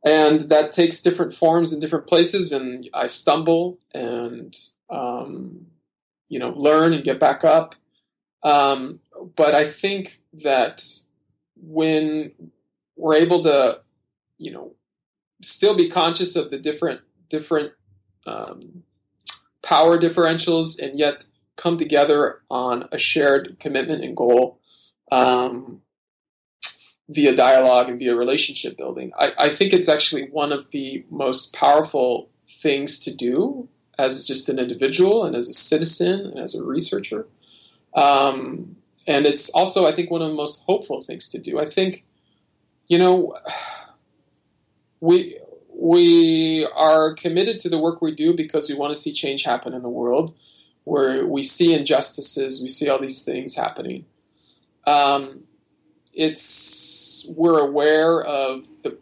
and 0.05 0.49
that 0.49 0.73
takes 0.73 1.03
different 1.03 1.35
forms 1.35 1.73
in 1.73 1.81
different 1.81 2.07
places. 2.07 2.53
And 2.53 2.89
I 2.95 3.07
stumble 3.07 3.79
and 3.95 4.57
um, 4.89 5.67
you 6.29 6.39
know 6.39 6.51
learn 6.51 6.93
and 6.93 7.05
get 7.05 7.21
back 7.21 7.45
up. 7.45 7.75
Um, 8.43 9.01
but 9.37 9.55
I 9.55 9.67
think 9.67 10.21
that 10.33 10.83
when 11.57 12.33
we're 12.97 13.17
able 13.17 13.43
to, 13.43 13.81
you 14.39 14.51
know, 14.53 14.73
still 15.41 15.75
be 15.75 15.89
conscious 15.89 16.37
of 16.37 16.51
the 16.51 16.59
different 16.59 17.01
different 17.29 17.73
um, 18.27 18.83
power 19.63 19.99
differentials 19.99 20.79
and 20.81 20.99
yet 20.99 21.27
come 21.57 21.79
together 21.79 22.41
on 22.51 22.89
a 22.91 22.99
shared 22.99 23.59
commitment 23.61 24.03
and 24.03 24.17
goal 24.17 24.59
um, 25.13 25.83
via 27.09 27.35
dialogue 27.35 27.91
and 27.91 27.99
via 27.99 28.15
relationship 28.15 28.77
building. 28.77 29.13
I, 29.19 29.33
I, 29.39 29.49
think 29.51 29.73
it's 29.73 29.89
actually 29.89 30.29
one 30.31 30.53
of 30.53 30.71
the 30.71 31.05
most 31.11 31.53
powerful 31.53 32.31
things 32.49 32.99
to 33.01 33.15
do 33.15 33.69
as 33.99 34.27
just 34.27 34.49
an 34.49 34.59
individual 34.59 35.25
and 35.25 35.37
as 35.37 35.49
a 35.49 35.53
citizen 35.53 36.21
and 36.21 36.39
as 36.39 36.55
a 36.55 36.65
researcher. 36.65 37.27
Um, 37.95 38.77
and 39.07 39.27
it's 39.27 39.51
also, 39.51 39.87
I 39.87 39.93
think, 39.93 40.11
one 40.11 40.23
of 40.23 40.31
the 40.31 40.37
most 40.37 40.63
hopeful 40.67 41.01
things 41.01 41.29
to 41.31 41.39
do. 41.39 41.59
I 41.59 41.67
think, 41.67 42.05
you 42.87 42.97
know, 42.97 43.35
we 45.01 45.39
we 45.75 46.67
are 46.77 47.15
committed 47.15 47.59
to 47.61 47.69
the 47.69 47.79
work 47.79 48.03
we 48.03 48.15
do 48.15 48.35
because 48.35 48.69
we 48.69 48.75
want 48.75 48.95
to 48.95 49.01
see 49.01 49.13
change 49.13 49.45
happen 49.45 49.73
in 49.73 49.83
the 49.83 49.89
world, 49.89 50.35
where 50.85 51.27
we 51.27 51.43
see 51.43 51.73
injustices, 51.73 52.61
we 52.61 52.69
see 52.69 52.89
all 52.89 52.99
these 52.99 53.25
things 53.25 53.55
happening. 53.55 54.05
Um, 54.87 55.45
it's 56.13 57.31
we're 57.37 57.59
aware 57.59 58.23
of 58.23 58.67
the 58.83 58.99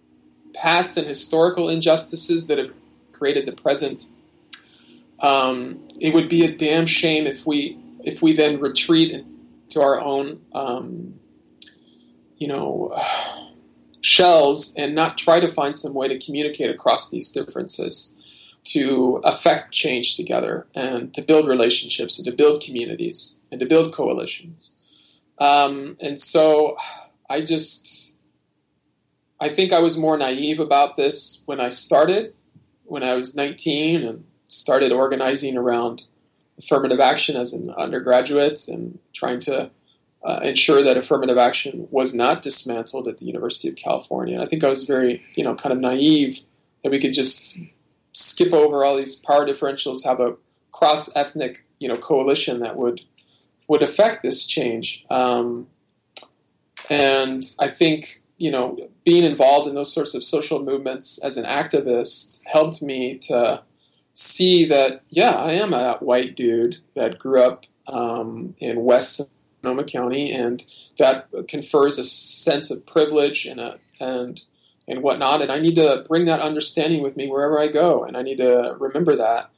past 0.54 0.96
and 0.96 1.06
historical 1.06 1.68
injustices 1.68 2.46
that 2.46 2.58
have 2.58 2.72
created 3.12 3.46
the 3.46 3.52
present. 3.52 4.06
Um, 5.20 5.80
it 6.00 6.14
would 6.14 6.28
be 6.28 6.44
a 6.44 6.52
damn 6.52 6.86
shame 6.86 7.26
if 7.26 7.46
we 7.46 7.76
if 8.04 8.22
we 8.22 8.32
then 8.32 8.60
retreat 8.60 9.24
to 9.70 9.80
our 9.80 10.00
own, 10.00 10.40
um, 10.52 11.18
you 12.36 12.46
know, 12.46 12.96
shells 14.00 14.74
and 14.76 14.94
not 14.94 15.18
try 15.18 15.40
to 15.40 15.48
find 15.48 15.76
some 15.76 15.94
way 15.94 16.08
to 16.08 16.18
communicate 16.18 16.70
across 16.70 17.10
these 17.10 17.30
differences 17.30 18.16
to 18.64 19.20
affect 19.24 19.72
change 19.72 20.16
together 20.16 20.66
and 20.74 21.14
to 21.14 21.22
build 21.22 21.48
relationships 21.48 22.18
and 22.18 22.26
to 22.26 22.32
build 22.32 22.62
communities 22.62 23.40
and 23.50 23.60
to 23.60 23.66
build 23.66 23.92
coalitions. 23.92 24.78
Um, 25.38 25.96
and 26.00 26.20
so 26.20 26.76
I 27.30 27.40
just, 27.40 28.14
I 29.40 29.48
think 29.48 29.72
I 29.72 29.78
was 29.78 29.96
more 29.96 30.18
naive 30.18 30.60
about 30.60 30.96
this 30.96 31.42
when 31.46 31.60
I 31.60 31.70
started, 31.70 32.34
when 32.84 33.02
I 33.02 33.14
was 33.14 33.34
19 33.34 34.02
and 34.02 34.24
started 34.48 34.92
organizing 34.92 35.56
around 35.56 36.02
affirmative 36.58 37.00
action 37.00 37.36
as 37.36 37.52
an 37.52 37.70
undergraduate 37.70 38.60
and 38.68 38.98
trying 39.12 39.40
to 39.40 39.70
uh, 40.24 40.40
ensure 40.42 40.82
that 40.82 40.96
affirmative 40.96 41.38
action 41.38 41.86
was 41.90 42.14
not 42.14 42.42
dismantled 42.42 43.08
at 43.08 43.18
the 43.18 43.26
University 43.26 43.68
of 43.68 43.76
California. 43.76 44.34
And 44.34 44.42
I 44.42 44.46
think 44.46 44.64
I 44.64 44.68
was 44.68 44.84
very, 44.84 45.22
you 45.34 45.44
know, 45.44 45.54
kind 45.54 45.72
of 45.72 45.78
naive 45.78 46.40
that 46.82 46.90
we 46.90 46.98
could 46.98 47.12
just 47.12 47.58
skip 48.12 48.52
over 48.52 48.84
all 48.84 48.96
these 48.96 49.14
power 49.14 49.46
differentials, 49.46 50.04
have 50.04 50.20
a 50.20 50.36
cross 50.72 51.14
ethnic, 51.16 51.64
you 51.78 51.88
know, 51.88 51.96
coalition 51.96 52.60
that 52.60 52.76
would 52.76 53.00
would 53.68 53.82
affect 53.82 54.22
this 54.22 54.46
change. 54.46 55.04
Um, 55.10 55.68
and 56.88 57.44
I 57.60 57.68
think, 57.68 58.22
you 58.38 58.50
know, 58.50 58.88
being 59.04 59.24
involved 59.24 59.68
in 59.68 59.74
those 59.74 59.92
sorts 59.92 60.14
of 60.14 60.24
social 60.24 60.62
movements 60.62 61.22
as 61.22 61.36
an 61.36 61.44
activist 61.44 62.40
helped 62.46 62.80
me 62.80 63.18
to 63.18 63.62
see 64.14 64.64
that, 64.64 65.02
yeah, 65.10 65.36
I 65.36 65.52
am 65.52 65.74
a 65.74 65.98
white 66.00 66.34
dude 66.34 66.78
that 66.94 67.18
grew 67.18 67.42
up 67.42 67.66
um, 67.86 68.54
in 68.58 68.82
West 68.84 69.30
Sonoma 69.68 69.84
County, 69.84 70.32
and 70.32 70.64
that 70.98 71.28
confers 71.46 71.98
a 71.98 72.04
sense 72.04 72.70
of 72.70 72.86
privilege 72.86 73.44
and 73.44 73.60
a, 73.60 73.78
and 74.00 74.40
and 74.86 75.02
whatnot. 75.02 75.42
And 75.42 75.52
I 75.52 75.58
need 75.58 75.74
to 75.74 76.04
bring 76.08 76.24
that 76.24 76.40
understanding 76.40 77.02
with 77.02 77.16
me 77.16 77.28
wherever 77.28 77.60
I 77.60 77.68
go, 77.68 78.04
and 78.04 78.16
I 78.16 78.22
need 78.22 78.38
to 78.38 78.76
remember 78.78 79.14
that. 79.16 79.50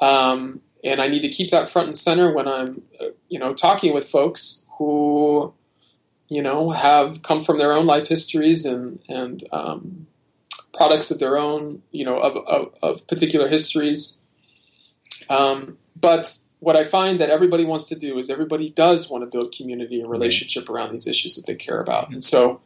Um, 0.00 0.60
and 0.84 1.00
I 1.00 1.08
need 1.08 1.22
to 1.22 1.30
keep 1.30 1.50
that 1.50 1.70
front 1.70 1.88
and 1.88 1.96
center 1.96 2.30
when 2.32 2.46
I'm, 2.46 2.82
uh, 3.00 3.06
you 3.30 3.38
know, 3.38 3.54
talking 3.54 3.94
with 3.94 4.06
folks 4.06 4.66
who, 4.76 5.54
you 6.28 6.42
know, 6.42 6.70
have 6.70 7.22
come 7.22 7.42
from 7.42 7.58
their 7.58 7.72
own 7.72 7.86
life 7.86 8.08
histories 8.08 8.66
and 8.66 9.00
and 9.08 9.42
um, 9.52 10.06
products 10.74 11.10
of 11.10 11.18
their 11.18 11.38
own, 11.38 11.82
you 11.90 12.04
know, 12.04 12.18
of, 12.18 12.36
of, 12.46 12.74
of 12.82 13.06
particular 13.06 13.48
histories. 13.48 14.20
Um, 15.30 15.78
but 15.98 16.38
what 16.58 16.76
I 16.76 16.84
find 16.84 17.20
that 17.20 17.30
everybody 17.30 17.64
wants 17.64 17.88
to 17.88 17.94
do 17.94 18.18
is 18.18 18.30
everybody 18.30 18.70
does 18.70 19.10
want 19.10 19.22
to 19.22 19.26
build 19.26 19.52
community 19.52 20.00
and 20.00 20.10
relationship 20.10 20.70
around 20.70 20.92
these 20.92 21.06
issues 21.06 21.36
that 21.36 21.46
they 21.46 21.54
care 21.54 21.80
about. 21.80 22.10
And 22.10 22.24
so 22.24 22.60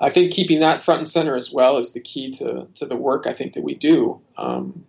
I 0.00 0.10
think 0.10 0.32
keeping 0.32 0.60
that 0.60 0.82
front 0.82 1.00
and 1.00 1.08
center 1.08 1.36
as 1.36 1.52
well 1.52 1.76
is 1.76 1.92
the 1.92 2.00
key 2.00 2.30
to, 2.32 2.68
to 2.74 2.86
the 2.86 2.96
work 2.96 3.26
I 3.26 3.32
think 3.32 3.52
that 3.54 3.62
we 3.62 3.74
do. 3.74 4.20
Um, 4.38 4.86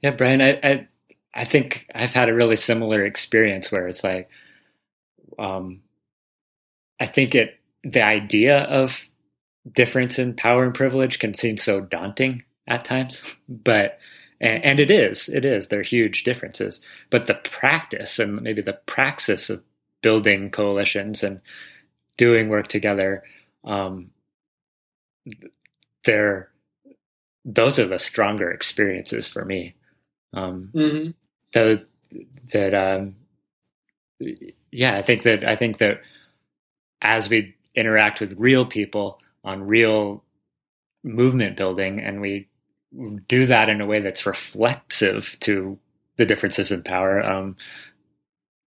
yeah, 0.00 0.10
Brian, 0.10 0.42
I, 0.42 0.58
I, 0.62 0.88
I 1.34 1.44
think 1.44 1.86
I've 1.94 2.12
had 2.12 2.28
a 2.28 2.34
really 2.34 2.56
similar 2.56 3.04
experience 3.04 3.70
where 3.70 3.86
it's 3.86 4.04
like, 4.04 4.28
um, 5.38 5.80
I 7.00 7.06
think 7.06 7.34
it, 7.34 7.58
the 7.84 8.02
idea 8.02 8.64
of 8.64 9.08
difference 9.70 10.18
in 10.18 10.34
power 10.34 10.64
and 10.64 10.74
privilege 10.74 11.18
can 11.18 11.34
seem 11.34 11.56
so 11.56 11.80
daunting 11.80 12.44
at 12.66 12.84
times, 12.84 13.36
but 13.48 13.98
and, 14.42 14.64
and, 14.64 14.80
it 14.80 14.90
is, 14.90 15.28
it 15.28 15.44
is. 15.44 15.68
There 15.68 15.80
are 15.80 15.84
huge 15.84 16.24
differences, 16.24 16.80
but 17.10 17.26
the 17.26 17.34
practice 17.34 18.18
and 18.18 18.42
maybe 18.42 18.60
the 18.60 18.78
praxis 18.86 19.48
of 19.48 19.62
building 20.02 20.50
coalitions 20.50 21.22
and 21.22 21.40
doing 22.16 22.48
work 22.48 22.66
together, 22.66 23.22
um, 23.64 24.10
they're 26.04 26.50
those 27.44 27.78
are 27.78 27.86
the 27.86 27.98
stronger 27.98 28.50
experiences 28.50 29.28
for 29.28 29.44
me. 29.44 29.74
Um, 30.32 30.70
mm-hmm. 30.74 31.10
That 31.52 31.86
that 32.52 32.74
um, 32.74 33.16
yeah, 34.70 34.96
I 34.96 35.02
think 35.02 35.22
that 35.22 35.44
I 35.44 35.56
think 35.56 35.78
that 35.78 36.02
as 37.00 37.28
we 37.28 37.54
interact 37.74 38.20
with 38.20 38.34
real 38.38 38.64
people 38.64 39.20
on 39.44 39.66
real 39.66 40.24
movement 41.02 41.56
building, 41.56 42.00
and 42.00 42.20
we 42.20 42.48
do 43.26 43.46
that 43.46 43.68
in 43.68 43.80
a 43.80 43.86
way 43.86 44.00
that's 44.00 44.26
reflexive 44.26 45.36
to 45.40 45.78
the 46.16 46.26
differences 46.26 46.70
in 46.70 46.82
power, 46.82 47.22
um, 47.22 47.56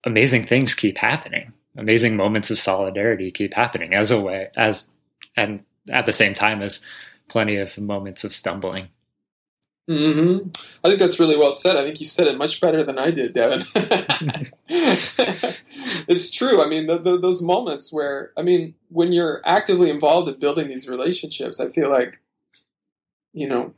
amazing 0.04 0.46
things 0.46 0.74
keep 0.74 0.98
happening. 0.98 1.52
Amazing 1.76 2.16
moments 2.16 2.50
of 2.50 2.58
solidarity 2.58 3.30
keep 3.30 3.52
happening 3.52 3.92
as 3.92 4.10
a 4.10 4.18
way 4.18 4.48
as 4.56 4.90
and 5.36 5.62
at 5.90 6.06
the 6.06 6.12
same 6.12 6.32
time 6.32 6.62
as 6.62 6.80
plenty 7.28 7.56
of 7.56 7.76
moments 7.78 8.24
of 8.24 8.34
stumbling. 8.34 8.88
Mm-hmm. 9.88 10.48
I 10.84 10.88
think 10.88 10.98
that's 10.98 11.20
really 11.20 11.36
well 11.36 11.52
said. 11.52 11.76
I 11.76 11.84
think 11.84 12.00
you 12.00 12.06
said 12.06 12.26
it 12.26 12.36
much 12.36 12.60
better 12.60 12.82
than 12.82 12.98
I 12.98 13.12
did, 13.12 13.34
Devin. 13.34 13.62
it's 16.08 16.32
true. 16.32 16.60
I 16.60 16.68
mean, 16.68 16.88
the, 16.88 16.98
the, 16.98 17.18
those 17.18 17.40
moments 17.40 17.92
where, 17.92 18.32
I 18.36 18.42
mean, 18.42 18.74
when 18.88 19.12
you're 19.12 19.42
actively 19.44 19.88
involved 19.90 20.28
in 20.28 20.40
building 20.40 20.66
these 20.66 20.88
relationships, 20.88 21.60
I 21.60 21.68
feel 21.68 21.88
like, 21.88 22.20
you 23.32 23.48
know, 23.48 23.74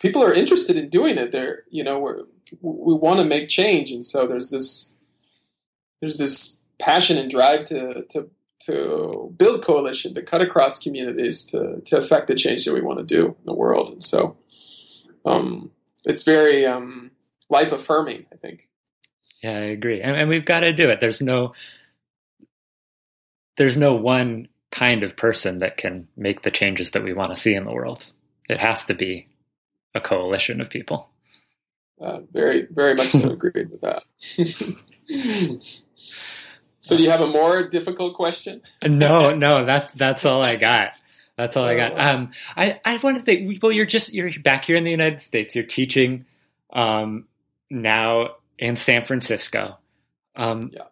people 0.00 0.24
are 0.24 0.32
interested 0.32 0.76
in 0.76 0.88
doing 0.88 1.16
it. 1.18 1.30
They're 1.30 1.64
you 1.70 1.84
know 1.84 2.00
we're, 2.00 2.24
we 2.60 2.94
want 2.94 3.20
to 3.20 3.24
make 3.24 3.48
change, 3.48 3.90
and 3.90 4.04
so 4.04 4.26
there's 4.26 4.50
this 4.50 4.94
there's 6.00 6.18
this 6.18 6.60
passion 6.78 7.16
and 7.16 7.30
drive 7.30 7.64
to 7.66 8.04
to 8.10 8.30
to 8.62 9.32
build 9.38 9.62
coalition, 9.62 10.12
to 10.14 10.22
cut 10.22 10.42
across 10.42 10.78
communities, 10.78 11.46
to 11.46 11.80
to 11.84 11.98
affect 11.98 12.26
the 12.26 12.34
change 12.34 12.64
that 12.64 12.74
we 12.74 12.80
want 12.80 12.98
to 12.98 13.04
do 13.04 13.26
in 13.26 13.46
the 13.46 13.54
world, 13.54 13.90
and 13.90 14.02
so 14.02 14.36
um, 15.24 15.70
it's 16.04 16.24
very 16.24 16.66
um, 16.66 17.12
life 17.48 17.70
affirming. 17.70 18.26
I 18.32 18.36
think. 18.36 18.68
Yeah, 19.42 19.52
I 19.52 19.70
agree, 19.70 20.02
and, 20.02 20.16
and 20.16 20.28
we've 20.28 20.44
got 20.44 20.60
to 20.60 20.72
do 20.72 20.90
it. 20.90 21.00
There's 21.00 21.22
no 21.22 21.52
there's 23.56 23.76
no 23.76 23.94
one 23.94 24.48
kind 24.70 25.02
of 25.02 25.16
person 25.16 25.58
that 25.58 25.76
can 25.76 26.08
make 26.16 26.42
the 26.42 26.50
changes 26.50 26.92
that 26.92 27.02
we 27.02 27.12
want 27.12 27.30
to 27.30 27.36
see 27.36 27.54
in 27.54 27.64
the 27.64 27.74
world. 27.74 28.12
It 28.48 28.58
has 28.58 28.84
to 28.84 28.94
be 28.94 29.29
a 29.94 30.00
coalition 30.00 30.60
of 30.60 30.70
people. 30.70 31.10
Uh, 32.00 32.20
very, 32.32 32.66
very 32.70 32.94
much 32.94 33.08
so 33.08 33.30
agreed 33.32 33.70
with 33.70 33.82
that. 33.82 34.02
so, 36.80 36.96
do 36.96 37.02
you 37.02 37.10
have 37.10 37.20
a 37.20 37.26
more 37.26 37.68
difficult 37.68 38.14
question? 38.14 38.62
no, 38.82 39.32
no, 39.32 39.64
that's 39.64 39.92
that's 39.94 40.24
all 40.24 40.42
I 40.42 40.56
got. 40.56 40.92
That's 41.36 41.56
all 41.56 41.64
I 41.64 41.74
got. 41.74 41.92
Oh. 41.92 41.98
Um, 41.98 42.30
I 42.56 42.80
I 42.84 42.96
want 42.98 43.16
to 43.16 43.22
say, 43.22 43.58
well, 43.62 43.72
you're 43.72 43.86
just 43.86 44.14
you're 44.14 44.30
back 44.42 44.64
here 44.64 44.76
in 44.76 44.84
the 44.84 44.90
United 44.90 45.20
States. 45.20 45.54
You're 45.54 45.64
teaching 45.64 46.24
um, 46.72 47.26
now 47.70 48.36
in 48.58 48.76
San 48.76 49.04
Francisco. 49.04 49.78
Um, 50.36 50.70
yeah. 50.72 50.84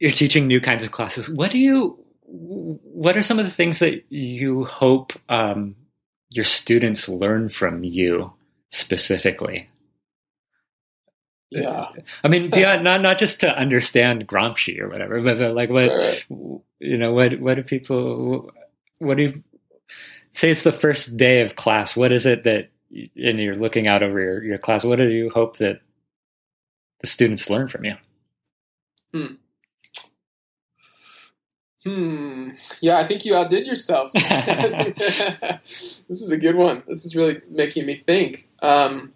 You're 0.00 0.10
teaching 0.12 0.46
new 0.46 0.60
kinds 0.60 0.84
of 0.84 0.90
classes. 0.90 1.28
What 1.28 1.50
do 1.50 1.58
you? 1.58 1.98
What 2.24 3.16
are 3.16 3.22
some 3.22 3.38
of 3.38 3.44
the 3.44 3.50
things 3.50 3.78
that 3.78 4.04
you 4.10 4.64
hope 4.64 5.12
um, 5.28 5.76
your 6.30 6.44
students 6.44 7.08
learn 7.08 7.48
from 7.48 7.84
you 7.84 8.32
specifically? 8.70 9.68
Yeah. 11.50 11.86
I 12.22 12.28
mean, 12.28 12.50
beyond 12.50 12.84
not 12.84 13.00
not 13.00 13.18
just 13.18 13.40
to 13.40 13.56
understand 13.56 14.28
Gramsci 14.28 14.80
or 14.80 14.88
whatever, 14.88 15.20
but, 15.22 15.38
but 15.38 15.54
like 15.54 15.70
what 15.70 15.88
Right. 15.88 16.26
you 16.28 16.98
know, 16.98 17.12
what 17.12 17.40
what 17.40 17.54
do 17.54 17.62
people 17.62 18.50
what 18.98 19.16
do 19.16 19.22
you 19.22 19.42
say? 20.32 20.50
It's 20.50 20.62
the 20.62 20.72
first 20.72 21.16
day 21.16 21.40
of 21.40 21.56
class. 21.56 21.96
What 21.96 22.12
is 22.12 22.26
it 22.26 22.44
that 22.44 22.70
and 22.90 23.38
you're 23.40 23.54
looking 23.54 23.86
out 23.86 24.02
over 24.02 24.20
your, 24.20 24.42
your 24.44 24.58
class? 24.58 24.84
What 24.84 24.96
do 24.96 25.08
you 25.10 25.30
hope 25.30 25.56
that 25.58 25.80
the 27.00 27.06
students 27.06 27.48
learn 27.50 27.68
from 27.68 27.84
you? 27.84 27.94
Hmm. 29.12 29.34
Hmm. 31.88 32.50
Yeah, 32.80 32.98
I 32.98 33.04
think 33.04 33.24
you 33.24 33.34
outdid 33.34 33.66
yourself. 33.66 34.12
this 34.12 36.02
is 36.08 36.30
a 36.30 36.38
good 36.38 36.54
one. 36.54 36.82
This 36.86 37.06
is 37.06 37.16
really 37.16 37.40
making 37.48 37.86
me 37.86 37.94
think. 37.94 38.48
Um, 38.60 39.14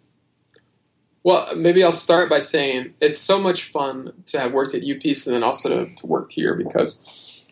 well, 1.23 1.55
maybe 1.55 1.85
I'll 1.85 1.93
start 1.93 2.31
by 2.31 2.41
saying 2.41 2.95
it's 3.01 3.19
so 3.19 3.41
much 3.41 3.65
fun 3.65 4.13
to 4.27 4.41
have 4.41 4.53
worked 4.53 4.75
at 4.75 4.83
UPeace 4.83 5.27
and 5.27 5.35
then 5.35 5.43
also 5.43 5.69
to, 5.69 5.95
to 5.95 6.07
work 6.07 6.33
here 6.33 6.55
because, 6.55 7.43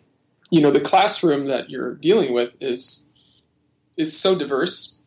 you 0.51 0.61
know, 0.61 0.71
the 0.71 0.81
classroom 0.81 1.47
that 1.47 1.71
you're 1.71 1.95
dealing 1.95 2.33
with 2.33 2.53
is 2.61 3.11
is 3.97 4.19
so 4.19 4.35
diverse, 4.35 4.99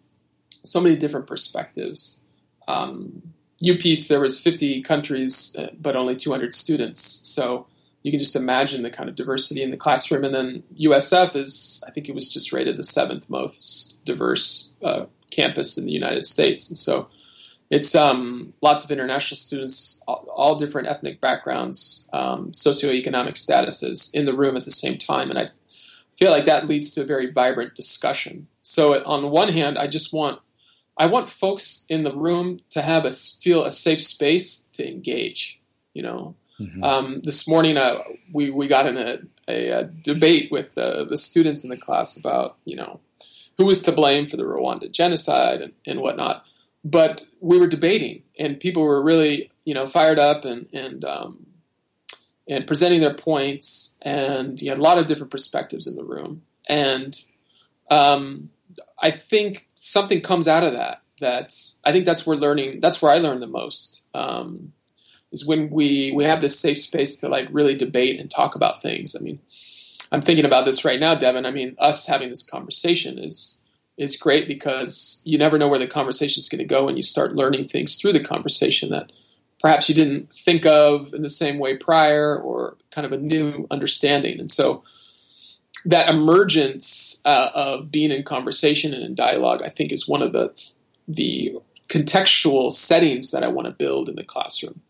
so 0.63 0.79
many 0.79 0.95
different 0.95 1.25
perspectives. 1.25 2.23
Um, 2.67 3.33
UPeace, 3.61 4.07
there 4.07 4.19
was 4.19 4.39
50 4.39 4.81
countries, 4.83 5.55
uh, 5.57 5.69
but 5.81 5.95
only 5.95 6.15
200 6.15 6.53
students. 6.53 7.01
So 7.27 7.65
you 8.03 8.11
can 8.11 8.19
just 8.19 8.35
imagine 8.35 8.83
the 8.83 8.89
kind 8.89 9.09
of 9.09 9.15
diversity 9.15 9.63
in 9.63 9.71
the 9.71 9.77
classroom. 9.77 10.23
And 10.23 10.35
then 10.35 10.63
USF 10.79 11.35
is, 11.35 11.83
I 11.87 11.91
think 11.91 12.09
it 12.09 12.15
was 12.15 12.31
just 12.31 12.51
rated 12.51 12.77
the 12.77 12.83
seventh 12.83 13.29
most 13.29 14.03
diverse 14.05 14.69
uh, 14.83 15.05
campus 15.31 15.77
in 15.77 15.85
the 15.85 15.91
United 15.91 16.25
States. 16.25 16.69
And 16.69 16.77
so 16.77 17.07
it's 17.69 17.95
um, 17.95 18.53
lots 18.61 18.83
of 18.83 18.91
international 18.91 19.37
students, 19.37 20.03
all, 20.05 20.27
all 20.35 20.55
different 20.55 20.89
ethnic 20.89 21.21
backgrounds, 21.21 22.07
um, 22.11 22.51
socioeconomic 22.51 23.33
statuses 23.33 24.13
in 24.13 24.25
the 24.25 24.33
room 24.33 24.57
at 24.57 24.65
the 24.65 24.71
same 24.71 24.97
time. 24.97 25.29
And 25.29 25.39
I 25.39 25.49
feel 26.17 26.29
like 26.29 26.45
that 26.45 26.67
leads 26.67 26.91
to 26.91 27.01
a 27.01 27.05
very 27.05 27.31
vibrant 27.31 27.73
discussion. 27.73 28.47
So 28.61 29.01
on 29.05 29.21
the 29.21 29.27
one 29.27 29.49
hand, 29.49 29.77
I 29.77 29.87
just 29.87 30.13
want 30.13 30.39
I 30.95 31.07
want 31.07 31.27
folks 31.27 31.87
in 31.89 32.03
the 32.03 32.15
room 32.15 32.59
to 32.69 32.81
have 32.83 33.03
a 33.05 33.11
feel 33.11 33.65
a 33.65 33.71
safe 33.71 34.01
space 34.01 34.69
to 34.73 34.87
engage. 34.87 35.59
You 35.93 36.03
know, 36.03 36.35
Mhm. 36.59 36.83
um, 36.83 37.21
this 37.21 37.47
morning, 37.47 37.77
uh, 37.77 37.99
we 38.31 38.49
we 38.51 38.67
got 38.67 38.85
in 38.85 38.97
a, 38.97 39.19
a, 39.47 39.69
a 39.69 39.83
debate 39.85 40.51
with 40.51 40.77
uh, 40.77 41.03
the 41.03 41.17
students 41.17 41.63
in 41.63 41.69
the 41.69 41.77
class 41.77 42.15
about 42.17 42.57
you 42.65 42.75
know 42.75 42.99
who 43.57 43.65
was 43.65 43.83
to 43.83 43.91
blame 43.91 44.27
for 44.27 44.37
the 44.37 44.43
Rwanda 44.43 44.91
genocide 44.91 45.61
and, 45.61 45.73
and 45.85 45.99
whatnot. 46.01 46.45
But 46.85 47.25
we 47.39 47.57
were 47.57 47.67
debating, 47.67 48.23
and 48.37 48.59
people 48.59 48.83
were 48.83 49.01
really 49.01 49.51
you 49.65 49.73
know 49.73 49.85
fired 49.85 50.19
up 50.19 50.45
and 50.45 50.67
and 50.73 51.03
um, 51.05 51.47
and 52.47 52.67
presenting 52.67 53.01
their 53.01 53.13
points, 53.13 53.97
and 54.01 54.61
you 54.61 54.69
had 54.69 54.77
a 54.77 54.81
lot 54.81 54.97
of 54.97 55.07
different 55.07 55.31
perspectives 55.31 55.87
in 55.87 55.95
the 55.95 56.03
room, 56.03 56.43
and 56.67 57.19
um, 57.89 58.49
I 59.01 59.11
think 59.11 59.67
something 59.75 60.21
comes 60.21 60.47
out 60.47 60.63
of 60.63 60.73
that. 60.73 61.01
That 61.19 61.53
I 61.83 61.91
think 61.91 62.05
that's 62.05 62.27
where 62.27 62.37
learning. 62.37 62.79
That's 62.79 63.01
where 63.01 63.11
I 63.11 63.17
learn 63.17 63.39
the 63.39 63.47
most. 63.47 64.03
Um, 64.13 64.73
is 65.33 65.45
when 65.45 65.69
we 65.69 66.11
we 66.11 66.23
have 66.23 66.39
this 66.39 66.57
safe 66.57 66.79
space 66.79 67.17
to 67.17 67.27
like 67.27 67.47
really 67.51 67.75
debate 67.75 68.19
and 68.19 68.31
talk 68.31 68.55
about 68.55 68.81
things. 68.81 69.15
I 69.15 69.19
mean, 69.19 69.39
I'm 70.11 70.21
thinking 70.21 70.45
about 70.45 70.65
this 70.65 70.85
right 70.85 70.99
now, 70.99 71.15
Devin. 71.15 71.45
I 71.45 71.51
mean, 71.51 71.75
us 71.79 72.05
having 72.05 72.29
this 72.29 72.43
conversation 72.43 73.17
is 73.17 73.61
is 73.97 74.15
great 74.15 74.47
because 74.47 75.21
you 75.25 75.37
never 75.37 75.57
know 75.57 75.67
where 75.67 75.79
the 75.79 75.87
conversation 75.87 76.39
is 76.39 76.47
going 76.47 76.59
to 76.59 76.65
go, 76.65 76.87
and 76.87 76.97
you 76.97 77.03
start 77.03 77.35
learning 77.35 77.67
things 77.67 77.99
through 77.99 78.13
the 78.13 78.23
conversation 78.23 78.89
that 78.91 79.11
perhaps 79.59 79.89
you 79.89 79.95
didn't 79.95 80.31
think 80.31 80.65
of 80.65 81.13
in 81.13 81.23
the 81.23 81.29
same 81.29 81.57
way 81.57 81.75
prior, 81.75 82.37
or 82.37 82.77
kind 82.91 83.05
of 83.05 83.11
a 83.11 83.17
new 83.17 83.67
understanding. 83.71 84.39
And 84.39 84.51
so 84.51 84.83
that 85.85 86.09
emergence 86.09 87.21
uh, 87.25 87.49
of 87.53 87.91
being 87.91 88.11
in 88.11 88.23
conversation 88.23 88.93
and 88.93 89.03
in 89.03 89.15
dialogue, 89.15 89.61
I 89.63 89.69
think, 89.69 89.91
is 89.91 90.07
one 90.07 90.21
of 90.21 90.31
the 90.31 90.53
the 91.07 91.57
contextual 91.89 92.71
settings 92.71 93.31
that 93.31 93.43
I 93.43 93.47
want 93.47 93.67
to 93.67 93.73
build 93.73 94.09
in 94.09 94.15
the 94.15 94.23
classroom. 94.23 94.81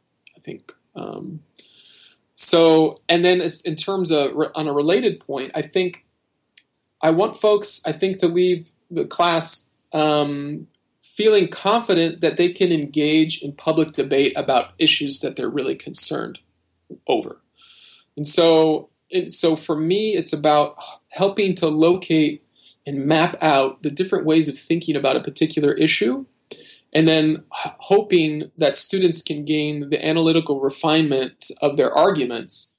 Think. 0.43 0.73
Um, 0.95 1.41
so, 2.35 3.01
and 3.07 3.23
then 3.23 3.41
in 3.65 3.75
terms 3.75 4.11
of 4.11 4.31
on 4.55 4.67
a 4.67 4.73
related 4.73 5.19
point, 5.19 5.51
I 5.55 5.61
think 5.61 6.05
I 7.01 7.11
want 7.11 7.37
folks, 7.37 7.81
I 7.85 7.91
think, 7.91 8.17
to 8.19 8.27
leave 8.27 8.71
the 8.89 9.05
class 9.05 9.71
um, 9.91 10.67
feeling 11.01 11.47
confident 11.47 12.21
that 12.21 12.37
they 12.37 12.51
can 12.51 12.71
engage 12.71 13.41
in 13.43 13.53
public 13.53 13.91
debate 13.91 14.33
about 14.35 14.73
issues 14.79 15.19
that 15.19 15.35
they're 15.35 15.49
really 15.49 15.75
concerned 15.75 16.39
over. 17.07 17.41
And 18.17 18.27
so, 18.27 18.89
so 19.27 19.55
for 19.55 19.75
me, 19.75 20.15
it's 20.15 20.33
about 20.33 20.75
helping 21.09 21.55
to 21.55 21.67
locate 21.67 22.43
and 22.85 23.05
map 23.05 23.35
out 23.41 23.83
the 23.83 23.91
different 23.91 24.25
ways 24.25 24.47
of 24.47 24.57
thinking 24.57 24.95
about 24.95 25.15
a 25.15 25.21
particular 25.21 25.71
issue 25.73 26.25
and 26.93 27.07
then 27.07 27.43
hoping 27.51 28.51
that 28.57 28.77
students 28.77 29.21
can 29.21 29.45
gain 29.45 29.89
the 29.89 30.05
analytical 30.05 30.59
refinement 30.59 31.49
of 31.61 31.75
their 31.75 31.91
arguments 31.91 32.75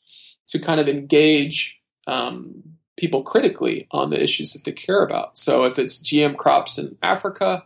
to 0.49 0.59
kind 0.59 0.81
of 0.81 0.89
engage 0.89 1.81
um, 2.07 2.63
people 2.97 3.23
critically 3.23 3.89
on 3.91 4.11
the 4.11 4.23
issues 4.23 4.53
that 4.53 4.65
they 4.65 4.73
care 4.73 5.03
about. 5.03 5.37
So 5.37 5.65
if 5.65 5.79
it's 5.79 6.03
GM 6.03 6.37
crops 6.37 6.79
in 6.79 6.97
Africa, 7.03 7.65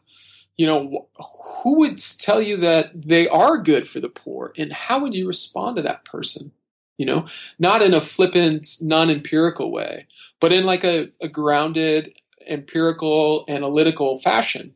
you 0.56 0.66
know, 0.66 1.08
wh- 1.18 1.62
who 1.62 1.78
would 1.80 2.00
tell 2.18 2.40
you 2.40 2.56
that 2.58 2.90
they 2.94 3.28
are 3.28 3.58
good 3.58 3.86
for 3.86 4.00
the 4.00 4.08
poor, 4.08 4.52
and 4.56 4.72
how 4.72 4.98
would 5.00 5.14
you 5.14 5.26
respond 5.26 5.76
to 5.76 5.82
that 5.82 6.04
person? 6.04 6.52
You 6.96 7.06
know, 7.06 7.26
not 7.58 7.82
in 7.82 7.94
a 7.94 8.00
flippant, 8.00 8.66
non-empirical 8.80 9.70
way, 9.70 10.06
but 10.40 10.52
in 10.52 10.66
like 10.66 10.82
a, 10.82 11.10
a 11.20 11.28
grounded, 11.28 12.12
empirical, 12.46 13.44
analytical 13.48 14.16
fashion. 14.16 14.74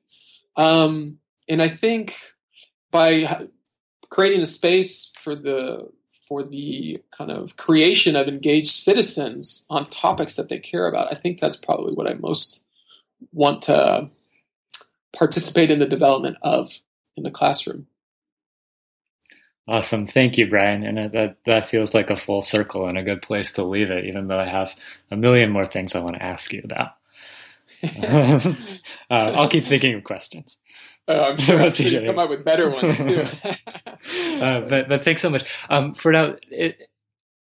Um, 0.57 1.19
and 1.49 1.63
I 1.63 1.69
think 1.69 2.17
by 2.91 3.49
creating 4.11 4.43
a 4.43 4.47
space 4.47 5.13
for 5.19 5.35
the 5.35 5.91
for 6.29 6.43
the 6.43 7.03
kind 7.11 7.31
of 7.31 7.57
creation 7.57 8.17
of 8.17 8.29
engaged 8.29 8.71
citizens 8.71 9.67
on 9.69 9.91
topics 9.91 10.37
that 10.37 10.49
they 10.49 10.59
care 10.59 10.87
about, 10.87 11.13
I 11.13 11.15
think 11.15 11.41
that's 11.41 11.57
probably 11.57 11.93
what 11.93 12.11
I 12.11 12.15
most 12.15 12.63
want 13.33 13.63
to 13.63 14.09
participate 15.17 15.71
in 15.71 15.79
the 15.79 15.87
development 15.87 16.39
of 16.43 16.81
in 17.17 17.23
the 17.23 17.31
classroom. 17.31 17.87
Awesome. 19.69 20.07
Thank 20.07 20.39
you, 20.39 20.49
Brian. 20.49 20.85
And 20.85 21.13
that, 21.13 21.37
that 21.47 21.69
feels 21.69 21.95
like 21.95 22.11
a 22.11 22.17
full 22.17 22.43
circle 22.43 22.89
and 22.89 22.99
a 22.99 23.03
good 23.03 23.23
place 23.23 23.53
to 23.53 23.65
leave 23.65 23.91
it, 23.91 24.07
even 24.07 24.27
though 24.27 24.41
I 24.41 24.49
have 24.49 24.75
a 25.11 25.17
million 25.17 25.51
more 25.51 25.65
things 25.65 25.95
I 25.95 26.01
want 26.01 26.17
to 26.17 26.23
ask 26.23 26.53
you 26.53 26.63
about. 26.65 26.95
uh, 28.03 28.55
I'll 29.11 29.49
keep 29.49 29.67
thinking 29.67 29.95
of 29.95 30.05
questions. 30.05 30.59
Uh, 31.09 31.31
I'm 31.31 31.37
sure 31.37 31.67
you 31.89 32.07
come 32.07 32.19
up 32.19 32.31
with 32.31 32.45
better 32.45 32.71
ones 32.71 32.97
too. 32.99 33.23
uh, 34.41 34.61
but 34.61 34.89
but 34.89 35.05
thanks 35.05 35.23
so 35.23 35.31
much. 35.31 35.51
Um, 35.69 35.95
for 35.95 36.13
now, 36.13 36.37
it, 36.51 36.89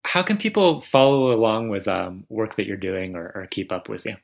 how 0.04 0.24
can 0.24 0.38
people 0.38 0.82
follow 0.82 1.32
along 1.32 1.70
with 1.70 1.88
um, 1.88 2.26
work 2.30 2.56
that 2.56 2.66
you're 2.66 2.78
doing 2.78 3.16
or, 3.16 3.32
or, 3.36 3.48
keep 3.48 3.72
up 3.72 3.88
with 3.88 4.06
you? 4.06 4.16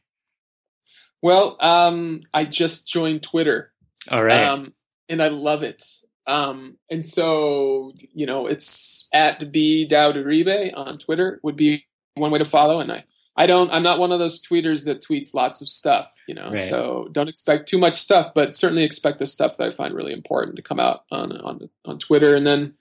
Well, 1.22 1.55
um, 1.59 2.22
I 2.34 2.45
just 2.45 2.88
joined 2.88 3.22
Twitter. 3.22 3.72
All 4.09 4.24
right, 4.24 4.43
um, 4.43 4.74
and 5.07 5.22
I 5.22 5.28
love 5.28 5.61
it. 5.61 5.84
Um, 6.26 6.78
and 6.89 7.05
so 7.05 7.93
you 8.13 8.26
know, 8.26 8.47
it's 8.47 9.07
at 9.13 9.51
b 9.51 9.86
Dowd 9.86 10.18
on 10.18 10.97
Twitter 10.97 11.39
would 11.43 11.55
be 11.55 11.86
one 12.15 12.32
way 12.32 12.39
to 12.39 12.45
follow, 12.45 12.80
and 12.80 12.91
I. 12.91 13.03
I 13.38 13.45
don't. 13.45 13.71
I'm 13.71 13.83
not 13.83 13.99
one 13.99 14.11
of 14.11 14.19
those 14.19 14.41
tweeters 14.41 14.85
that 14.85 15.01
tweets 15.01 15.33
lots 15.33 15.61
of 15.61 15.69
stuff, 15.69 16.11
you 16.27 16.33
know. 16.33 16.49
Right. 16.49 16.57
So 16.57 17.07
don't 17.11 17.29
expect 17.29 17.69
too 17.69 17.77
much 17.77 17.93
stuff, 17.93 18.33
but 18.33 18.55
certainly 18.55 18.83
expect 18.83 19.19
the 19.19 19.27
stuff 19.27 19.57
that 19.57 19.67
I 19.67 19.69
find 19.69 19.93
really 19.93 20.13
important 20.13 20.55
to 20.55 20.63
come 20.63 20.79
out 20.79 21.03
on 21.11 21.31
on 21.38 21.69
on 21.85 21.99
Twitter. 21.99 22.35
And 22.35 22.47
then 22.47 22.73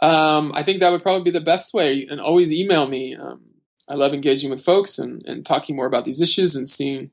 um, 0.00 0.52
I 0.54 0.62
think 0.62 0.80
that 0.80 0.90
would 0.90 1.02
probably 1.02 1.24
be 1.24 1.36
the 1.36 1.44
best 1.44 1.74
way. 1.74 2.06
And 2.08 2.20
always 2.20 2.52
email 2.52 2.86
me. 2.86 3.16
Um, 3.16 3.40
I 3.88 3.94
love 3.94 4.14
engaging 4.14 4.50
with 4.50 4.62
folks 4.62 4.98
and 4.98 5.22
and 5.26 5.44
talking 5.44 5.74
more 5.74 5.86
about 5.86 6.04
these 6.04 6.20
issues 6.20 6.54
and 6.54 6.68
seeing 6.68 7.10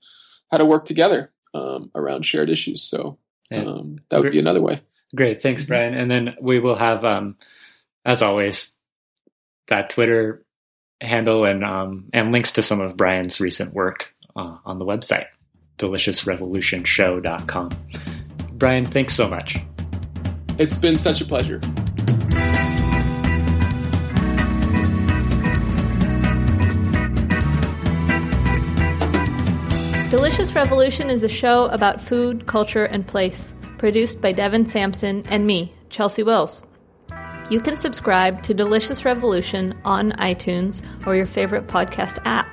how 0.51 0.57
to 0.57 0.65
work 0.65 0.85
together 0.85 1.31
um, 1.55 1.89
around 1.95 2.23
shared 2.23 2.49
issues. 2.51 2.83
So 2.83 3.17
um, 3.51 3.99
that 4.09 4.21
would 4.21 4.31
be 4.31 4.39
another 4.39 4.61
way. 4.61 4.81
Great, 5.15 5.41
thanks, 5.41 5.63
Brian. 5.63 5.93
And 5.93 6.09
then 6.09 6.35
we 6.41 6.59
will 6.59 6.75
have, 6.75 7.05
um, 7.05 7.37
as 8.03 8.23
always, 8.23 8.75
that 9.67 9.91
Twitter 9.91 10.43
handle 11.03 11.45
and 11.45 11.63
um, 11.63 12.09
and 12.13 12.31
links 12.31 12.51
to 12.53 12.61
some 12.61 12.81
of 12.81 12.97
Brian's 12.97 13.39
recent 13.39 13.73
work 13.73 14.13
uh, 14.35 14.57
on 14.65 14.79
the 14.79 14.85
website, 14.85 15.27
deliciousrevolutionshow.com. 15.77 17.69
Brian, 18.53 18.85
thanks 18.85 19.13
so 19.13 19.27
much. 19.27 19.59
It's 20.57 20.75
been 20.75 20.97
such 20.97 21.21
a 21.21 21.25
pleasure. 21.25 21.59
Delicious 30.09 30.43
Delicious 30.43 30.55
Revolution 30.55 31.09
is 31.09 31.23
a 31.23 31.29
show 31.29 31.65
about 31.67 31.99
food, 31.99 32.45
culture, 32.45 32.85
and 32.85 33.05
place, 33.05 33.55
produced 33.79 34.21
by 34.21 34.31
Devin 34.31 34.67
Sampson 34.67 35.23
and 35.27 35.47
me, 35.47 35.73
Chelsea 35.89 36.21
Wills. 36.21 36.63
You 37.53 37.61
can 37.61 37.77
subscribe 37.77 38.43
to 38.43 38.53
Delicious 38.55 39.05
Revolution 39.05 39.79
on 39.85 40.11
iTunes 40.13 40.81
or 41.05 41.15
your 41.15 41.27
favorite 41.27 41.67
podcast 41.67 42.17
app, 42.25 42.47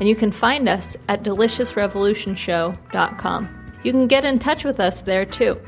and 0.00 0.08
you 0.08 0.16
can 0.16 0.32
find 0.32 0.68
us 0.68 0.96
at 1.08 1.22
deliciousrevolutionshow.com. 1.22 3.72
You 3.84 3.92
can 3.92 4.08
get 4.08 4.24
in 4.24 4.40
touch 4.40 4.64
with 4.64 4.80
us 4.80 5.02
there 5.02 5.24
too. 5.24 5.60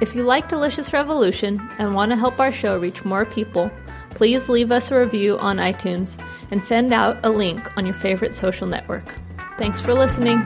If 0.00 0.14
you 0.14 0.22
like 0.22 0.48
Delicious 0.48 0.94
Revolution 0.94 1.60
and 1.76 1.94
want 1.94 2.12
to 2.12 2.16
help 2.16 2.40
our 2.40 2.50
show 2.50 2.78
reach 2.78 3.04
more 3.04 3.26
people, 3.26 3.70
please 4.14 4.48
leave 4.48 4.72
us 4.72 4.90
a 4.90 4.98
review 4.98 5.36
on 5.36 5.58
iTunes 5.58 6.18
and 6.50 6.64
send 6.64 6.94
out 6.94 7.18
a 7.22 7.28
link 7.28 7.76
on 7.76 7.84
your 7.84 7.94
favorite 7.94 8.34
social 8.34 8.66
network. 8.66 9.04
Thanks 9.58 9.82
for 9.82 9.92
listening. 9.92 10.38